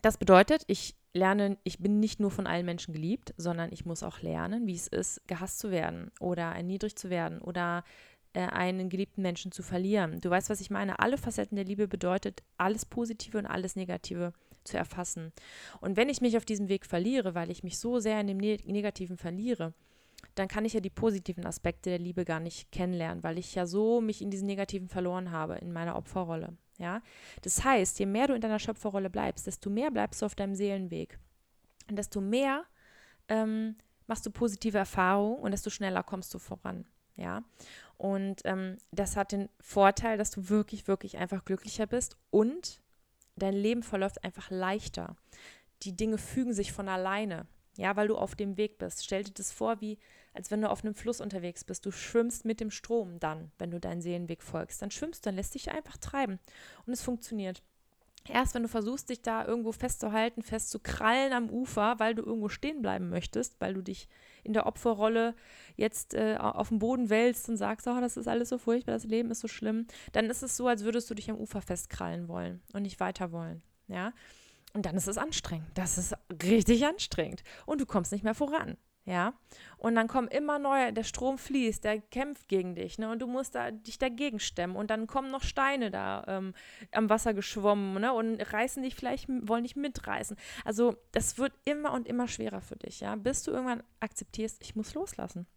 das 0.04 0.18
bedeutet, 0.18 0.64
ich 0.68 0.96
lerne, 1.14 1.58
ich 1.64 1.80
bin 1.80 2.00
nicht 2.02 2.20
nur 2.20 2.30
von 2.30 2.46
allen 2.46 2.66
Menschen 2.66 2.94
geliebt, 2.94 3.34
sondern 3.38 3.72
ich 3.72 3.86
muss 3.86 4.04
auch 4.04 4.20
lernen, 4.20 4.68
wie 4.68 4.76
es 4.76 4.88
ist, 4.88 5.26
gehasst 5.28 5.60
zu 5.60 5.72
werden 5.72 6.12
oder 6.20 6.44
erniedrigt 6.44 7.00
zu 7.00 7.10
werden 7.10 7.40
oder 7.40 7.86
äh, 8.34 8.42
einen 8.42 8.90
geliebten 8.90 9.22
Menschen 9.22 9.54
zu 9.54 9.64
verlieren. 9.64 10.20
Du 10.20 10.30
weißt, 10.30 10.50
was 10.50 10.60
ich 10.60 10.70
meine. 10.70 11.00
Alle 11.00 11.18
Facetten 11.18 11.56
der 11.56 11.64
Liebe 11.64 11.88
bedeutet, 11.88 12.44
alles 12.58 12.86
Positive 12.86 13.38
und 13.38 13.46
alles 13.46 13.78
Negative 13.78 14.34
zu 14.66 14.78
erfassen. 14.78 15.32
Und 15.80 15.96
wenn 15.96 16.10
ich 16.10 16.20
mich 16.20 16.36
auf 16.36 16.46
diesem 16.46 16.68
Weg 16.68 16.86
verliere, 16.86 17.34
weil 17.34 17.50
ich 17.50 17.64
mich 17.64 17.80
so 17.80 18.00
sehr 18.00 18.20
in 18.20 18.28
dem 18.28 18.38
ne 18.38 18.58
Negativen 18.66 19.18
verliere, 19.18 19.74
dann 20.36 20.50
kann 20.50 20.66
ich 20.66 20.74
ja 20.74 20.82
die 20.82 20.90
positiven 20.90 21.46
Aspekte 21.46 21.90
der 21.90 22.00
Liebe 22.00 22.26
gar 22.26 22.42
nicht 22.42 22.72
kennenlernen, 22.72 23.24
weil 23.24 23.38
ich 23.38 23.56
ja 23.56 23.66
so 23.66 24.02
mich 24.02 24.22
in 24.22 24.32
diesen 24.32 24.48
Negativen 24.48 24.90
verloren 24.90 25.32
habe, 25.32 25.56
in 25.56 25.72
meiner 25.72 25.96
Opferrolle. 25.96 26.58
Ja? 26.78 27.02
Das 27.42 27.64
heißt, 27.64 28.00
je 28.00 28.06
mehr 28.06 28.28
du 28.28 28.34
in 28.34 28.42
deiner 28.42 28.60
Schöpferrolle 28.60 29.10
bleibst, 29.10 29.48
desto 29.48 29.70
mehr 29.70 29.92
bleibst 29.92 30.22
du 30.22 30.26
auf 30.26 30.36
deinem 30.36 30.56
Seelenweg. 30.56 31.20
Und 31.90 31.98
desto 31.98 32.22
mehr 32.22 32.64
ähm, 33.28 33.76
machst 34.08 34.26
du 34.26 34.32
positive 34.32 34.78
Erfahrungen 34.78 35.40
und 35.40 35.52
desto 35.52 35.70
schneller 35.70 36.04
kommst 36.04 36.34
du 36.34 36.40
voran. 36.40 36.86
Ja, 37.16 37.44
und 37.98 38.42
ähm, 38.46 38.78
das 38.92 39.16
hat 39.16 39.32
den 39.34 39.50
Vorteil, 39.60 40.18
dass 40.18 40.32
du 40.32 40.50
wirklich, 40.50 40.88
wirklich 40.88 41.18
einfach 41.18 41.46
glücklicher 41.46 41.86
bist 41.86 42.18
und 42.32 42.82
dein 43.36 43.54
Leben 43.54 43.84
verläuft 43.84 44.24
einfach 44.24 44.50
leichter. 44.50 45.16
Die 45.84 45.96
Dinge 45.96 46.18
fügen 46.18 46.54
sich 46.54 46.72
von 46.72 46.90
alleine, 46.90 47.46
ja, 47.78 47.96
weil 47.96 48.08
du 48.08 48.18
auf 48.18 48.36
dem 48.36 48.58
Weg 48.58 48.80
bist. 48.80 49.06
Stell 49.06 49.24
dir 49.24 49.34
das 49.34 49.52
vor, 49.52 49.80
wie 49.80 50.00
als 50.34 50.52
wenn 50.52 50.62
du 50.62 50.70
auf 50.70 50.84
einem 50.84 50.96
Fluss 50.96 51.22
unterwegs 51.22 51.64
bist. 51.64 51.86
Du 51.86 51.92
schwimmst 51.92 52.46
mit 52.46 52.60
dem 52.60 52.72
Strom 52.72 53.20
dann, 53.20 53.52
wenn 53.58 53.72
du 53.72 53.80
deinen 53.80 54.02
Seelenweg 54.02 54.44
folgst. 54.44 54.82
Dann 54.82 54.92
schwimmst 54.92 55.26
du, 55.26 55.30
dann 55.30 55.36
lässt 55.36 55.56
dich 55.56 55.72
einfach 55.72 55.98
treiben 55.98 56.40
und 56.86 56.94
es 56.94 57.02
funktioniert. 57.02 57.62
Erst 58.30 58.56
wenn 58.56 58.64
du 58.64 58.70
versuchst, 58.70 59.10
dich 59.10 59.22
da 59.22 59.46
irgendwo 59.46 59.74
festzuhalten, 59.74 60.44
festzukrallen 60.44 61.34
am 61.34 61.50
Ufer, 61.50 61.96
weil 62.00 62.16
du 62.16 62.24
irgendwo 62.24 62.48
stehen 62.48 62.82
bleiben 62.82 63.10
möchtest, 63.10 63.60
weil 63.60 63.74
du 63.74 63.82
dich 63.82 64.08
in 64.44 64.54
der 64.54 64.66
Opferrolle 64.66 65.36
jetzt 65.76 66.14
äh, 66.14 66.38
auf 66.38 66.70
dem 66.70 66.80
Boden 66.80 67.10
wälzt 67.10 67.50
und 67.50 67.58
sagst, 67.58 67.86
oh, 67.86 68.00
das 68.00 68.16
ist 68.16 68.28
alles 68.28 68.48
so 68.48 68.58
furchtbar, 68.58 68.94
das 68.94 69.04
Leben 69.04 69.30
ist 69.30 69.42
so 69.42 69.50
schlimm, 69.50 69.88
dann 70.14 70.30
ist 70.30 70.42
es 70.42 70.56
so, 70.56 70.68
als 70.68 70.86
würdest 70.86 71.10
du 71.10 71.16
dich 71.16 71.30
am 71.30 71.38
Ufer 71.38 71.62
festkrallen 71.62 72.30
wollen 72.30 72.62
und 72.72 72.84
nicht 72.84 73.02
weiter 73.02 73.34
wollen. 73.34 73.62
Ja. 73.88 74.14
Und 74.74 74.86
dann 74.86 74.96
ist 74.96 75.08
es 75.08 75.18
anstrengend. 75.18 75.68
Das 75.76 75.98
ist 75.98 76.16
richtig 76.42 76.86
anstrengend. 76.86 77.44
Und 77.66 77.82
du 77.82 77.86
kommst 77.86 78.12
nicht 78.12 78.24
mehr 78.24 78.34
voran. 78.34 78.78
Ja, 79.06 79.34
und 79.78 79.96
dann 79.96 80.08
kommen 80.08 80.30
immer 80.30 80.60
neue, 80.60 80.94
der 80.94 81.04
Strom 81.04 81.38
fließt, 81.38 81.84
der 81.84 82.00
kämpft 82.00 82.48
gegen 82.48 82.74
dich, 82.74 82.98
ne? 82.98 83.12
Und 83.12 83.20
du 83.20 83.28
musst 83.28 83.54
da, 83.54 83.70
dich 83.70 83.98
dagegen 83.98 84.40
stemmen. 84.40 84.78
Und 84.78 84.90
dann 84.90 85.08
kommen 85.08 85.30
noch 85.30 85.44
Steine 85.44 85.92
da 85.92 86.24
ähm, 86.26 86.54
am 86.94 87.10
Wasser 87.10 87.34
geschwommen, 87.34 88.00
ne? 88.00 88.14
Und 88.14 88.40
reißen 88.40 88.82
dich 88.82 88.96
vielleicht, 88.96 89.28
wollen 89.28 89.64
dich 89.64 89.76
mitreißen. 89.76 90.38
Also, 90.64 90.96
das 91.12 91.38
wird 91.38 91.52
immer 91.66 91.92
und 91.92 92.08
immer 92.08 92.30
schwerer 92.30 92.62
für 92.62 92.78
dich, 92.78 93.02
ja, 93.02 93.18
bis 93.18 93.44
du 93.44 93.52
irgendwann 93.52 93.84
akzeptierst, 94.00 94.62
ich 94.62 94.74
muss 94.78 94.94
loslassen. 94.94 95.48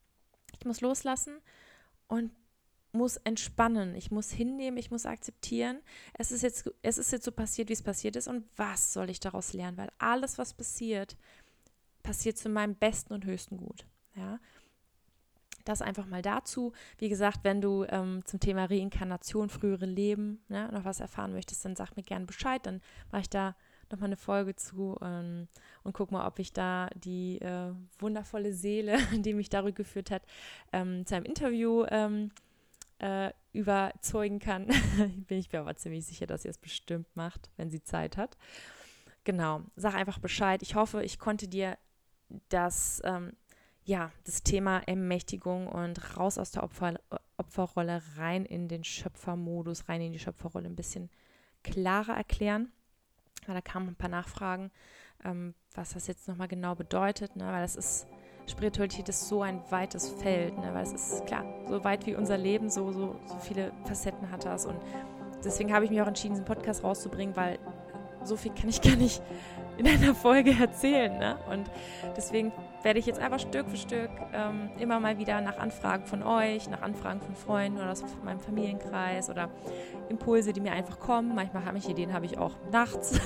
Ich 0.59 0.66
muss 0.66 0.80
loslassen 0.80 1.38
und 2.09 2.32
muss 2.92 3.18
entspannen, 3.18 3.94
ich 3.94 4.11
muss 4.11 4.30
hinnehmen, 4.30 4.78
ich 4.78 4.90
muss 4.90 5.07
akzeptieren. 5.07 5.82
Es 6.14 6.32
ist 6.32 6.42
jetzt, 6.42 6.68
es 6.82 6.99
ist 6.99 7.12
jetzt 7.12 7.24
so 7.24 7.30
passiert, 7.30 7.68
wie 7.68 7.74
es 7.74 7.82
passiert 7.82 8.16
ist. 8.16 8.26
Und 8.26 8.44
was 8.57 8.92
soll 8.92 9.11
ich 9.11 9.20
daraus 9.20 9.53
lernen? 9.53 9.76
Weil 9.76 9.90
alles, 9.99 10.38
was 10.38 10.55
passiert, 10.55 11.16
passiert 12.07 12.38
zu 12.38 12.48
meinem 12.48 12.76
besten 12.76 13.12
und 13.12 13.24
höchsten 13.24 13.57
Gut. 13.57 13.84
Ja. 14.14 14.38
Das 15.64 15.82
einfach 15.82 16.07
mal 16.07 16.22
dazu. 16.22 16.72
Wie 16.98 17.09
gesagt, 17.09 17.40
wenn 17.42 17.61
du 17.61 17.84
ähm, 17.88 18.24
zum 18.24 18.38
Thema 18.38 18.66
Reinkarnation, 18.66 19.50
frühere 19.50 19.86
Leben 19.86 20.40
ne, 20.48 20.70
noch 20.72 20.84
was 20.84 21.00
erfahren 21.00 21.32
möchtest, 21.32 21.64
dann 21.64 21.74
sag 21.74 21.96
mir 21.96 22.04
gerne 22.04 22.24
Bescheid. 22.24 22.64
Dann 22.64 22.80
mache 23.11 23.22
ich 23.22 23.30
da 23.30 23.57
nochmal 23.90 24.09
eine 24.09 24.16
Folge 24.16 24.54
zu 24.54 24.96
ähm, 25.02 25.48
und 25.82 25.92
guck 25.92 26.12
mal, 26.12 26.26
ob 26.26 26.38
ich 26.38 26.52
da 26.52 26.88
die 26.94 27.40
äh, 27.40 27.72
wundervolle 27.98 28.52
Seele, 28.52 28.98
die 29.12 29.34
mich 29.34 29.48
darüber 29.48 29.72
geführt 29.72 30.12
hat, 30.12 30.22
ähm, 30.72 31.04
zu 31.04 31.16
einem 31.16 31.24
Interview 31.24 31.84
ähm, 31.88 32.30
äh, 33.00 33.32
überzeugen 33.52 34.38
kann. 34.38 34.66
Bin 35.26 35.38
ich 35.38 35.50
mir 35.50 35.61
aber 35.61 35.74
ziemlich 35.74 36.07
sicher, 36.07 36.28
dass 36.28 36.42
sie 36.42 36.48
es 36.48 36.59
bestimmt 36.59 37.09
macht, 37.16 37.50
wenn 37.57 37.70
sie 37.70 37.82
Zeit 37.82 38.16
hat. 38.16 38.36
Genau, 39.24 39.62
sag 39.74 39.94
einfach 39.94 40.20
Bescheid. 40.20 40.62
Ich 40.62 40.76
hoffe, 40.76 41.02
ich 41.02 41.18
konnte 41.18 41.48
dir 41.48 41.76
dass 42.49 43.01
ähm, 43.05 43.33
ja, 43.85 44.11
das 44.24 44.43
Thema 44.43 44.81
Ermächtigung 44.87 45.68
und 45.68 46.18
raus 46.18 46.39
aus 46.39 46.51
der 46.51 46.64
Opfer, 46.64 46.95
Opferrolle 47.37 48.03
rein 48.16 48.45
in 48.45 48.68
den 48.68 48.83
Schöpfermodus, 48.83 49.89
rein 49.89 50.01
in 50.01 50.12
die 50.12 50.18
Schöpferrolle 50.18 50.66
ein 50.66 50.74
bisschen 50.74 51.09
klarer 51.62 52.16
erklären. 52.16 52.72
Weil 53.47 53.55
da 53.55 53.61
kamen 53.61 53.89
ein 53.89 53.95
paar 53.95 54.11
Nachfragen, 54.11 54.72
ähm, 55.24 55.55
was 55.72 55.93
das 55.93 56.09
jetzt 56.09 56.27
nochmal 56.27 56.49
genau 56.49 56.74
bedeutet, 56.74 57.37
ne? 57.37 57.47
weil 57.47 57.62
das 57.62 57.77
ist, 57.77 58.07
Spiritualität 58.49 59.09
ist 59.09 59.29
so 59.29 59.43
ein 59.43 59.62
weites 59.70 60.09
Feld, 60.09 60.59
ne? 60.59 60.74
weil 60.74 60.83
es 60.83 60.93
ist 60.93 61.27
klar, 61.27 61.45
so 61.68 61.85
weit 61.85 62.07
wie 62.07 62.16
unser 62.16 62.39
Leben, 62.39 62.70
so, 62.70 62.91
so, 62.93 63.20
so 63.27 63.39
viele 63.39 63.72
Facetten 63.85 64.31
hat 64.33 64.45
das 64.45 64.66
und 64.66 64.81
deswegen 65.45 65.72
habe 65.72 65.85
ich 65.85 65.93
mich 65.93 66.01
auch 66.01 66.09
entschieden, 66.09 66.35
diesen 66.35 66.45
Podcast 66.45 66.83
rauszubringen, 66.83 67.37
weil 67.37 67.59
so 68.27 68.37
viel 68.37 68.53
kann 68.53 68.68
ich 68.68 68.81
gar 68.83 68.97
nicht 68.97 69.22
in 69.79 69.87
einer 69.87 70.14
Folge 70.14 70.55
erzählen. 70.59 71.16
Ne? 71.18 71.37
Und 71.51 71.70
deswegen 72.16 72.53
werde 72.83 72.99
ich 72.99 73.07
jetzt 73.07 73.20
einfach 73.20 73.41
Stück 73.41 73.68
für 73.68 73.77
Stück 73.77 74.11
ähm, 74.33 74.70
immer 74.79 75.01
mal 75.01 75.18
wieder 75.18 75.41
nach 75.41 75.59
Anfragen 75.59 76.07
von 76.07 76.22
euch, 76.22 76.68
nach 76.70 76.83
Anfragen 76.83 77.20
von 77.20 77.35
Freunden 77.35 77.79
oder 77.79 77.91
aus 77.91 78.05
meinem 78.24 78.41
Familienkreis 78.41 79.29
oder 79.29 79.51
Impulse, 80.09 80.53
die 80.53 80.61
mir 80.61 80.72
einfach 80.72 80.99
kommen. 80.99 81.35
Manchmal 81.35 81.64
habe 81.64 81.79
ich 81.79 81.89
Ideen, 81.89 82.12
habe 82.12 82.27
ich 82.27 82.39
auch 82.39 82.53
nachts 82.70 83.20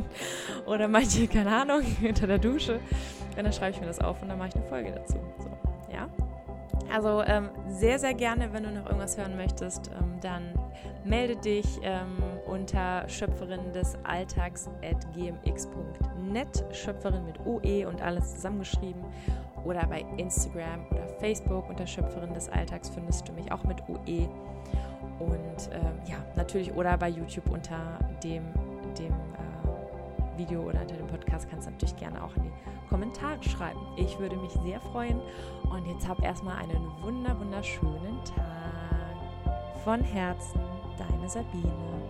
oder 0.66 0.88
manche, 0.88 1.28
keine 1.28 1.54
Ahnung, 1.54 1.80
hinter 2.00 2.26
der 2.26 2.38
Dusche. 2.38 2.80
Und 3.36 3.44
dann 3.44 3.52
schreibe 3.52 3.72
ich 3.72 3.80
mir 3.80 3.86
das 3.86 4.00
auf 4.00 4.20
und 4.22 4.28
dann 4.28 4.38
mache 4.38 4.48
ich 4.48 4.56
eine 4.56 4.64
Folge 4.64 4.92
dazu. 4.92 5.16
So, 5.38 5.50
ja. 5.92 6.08
Also 6.92 7.22
ähm, 7.22 7.50
sehr, 7.68 7.98
sehr 7.98 8.14
gerne, 8.14 8.52
wenn 8.52 8.62
du 8.62 8.70
noch 8.70 8.86
irgendwas 8.86 9.16
hören 9.16 9.36
möchtest, 9.36 9.90
ähm, 9.98 10.20
dann 10.20 10.54
melde 11.04 11.36
dich 11.36 11.66
ähm, 11.82 12.22
unter 12.54 13.08
Schöpferin 13.08 13.72
des 13.72 13.98
Alltags 14.04 14.70
at 14.82 15.12
gmx.net, 15.12 16.64
Schöpferin 16.70 17.26
mit 17.26 17.40
OE 17.44 17.84
und 17.86 18.00
alles 18.00 18.36
zusammengeschrieben. 18.36 19.02
Oder 19.64 19.84
bei 19.86 20.04
Instagram 20.18 20.86
oder 20.90 21.08
Facebook 21.18 21.68
unter 21.68 21.86
Schöpferin 21.86 22.32
des 22.32 22.48
Alltags 22.48 22.90
findest 22.90 23.26
du 23.28 23.32
mich 23.32 23.50
auch 23.50 23.64
mit 23.64 23.82
OE. 23.88 24.28
Und 25.18 25.72
äh, 25.72 26.10
ja, 26.10 26.16
natürlich 26.36 26.72
oder 26.72 26.96
bei 26.96 27.08
YouTube 27.08 27.50
unter 27.50 27.98
dem, 28.22 28.44
dem 28.98 29.12
äh, 29.12 30.38
Video 30.38 30.62
oder 30.62 30.82
unter 30.82 30.94
dem 30.94 31.08
Podcast 31.08 31.48
kannst 31.50 31.66
du 31.66 31.72
natürlich 31.72 31.96
gerne 31.96 32.22
auch 32.22 32.36
in 32.36 32.44
die 32.44 32.52
Kommentare 32.88 33.42
schreiben. 33.42 33.80
Ich 33.96 34.16
würde 34.20 34.36
mich 34.36 34.52
sehr 34.64 34.80
freuen. 34.80 35.20
Und 35.72 35.86
jetzt 35.86 36.06
hab 36.06 36.22
erstmal 36.22 36.58
einen 36.58 36.88
wunder, 37.02 37.36
wunderschönen 37.38 38.22
Tag. 38.24 38.44
Von 39.82 40.02
Herzen, 40.02 40.60
deine 40.96 41.28
Sabine. 41.28 42.03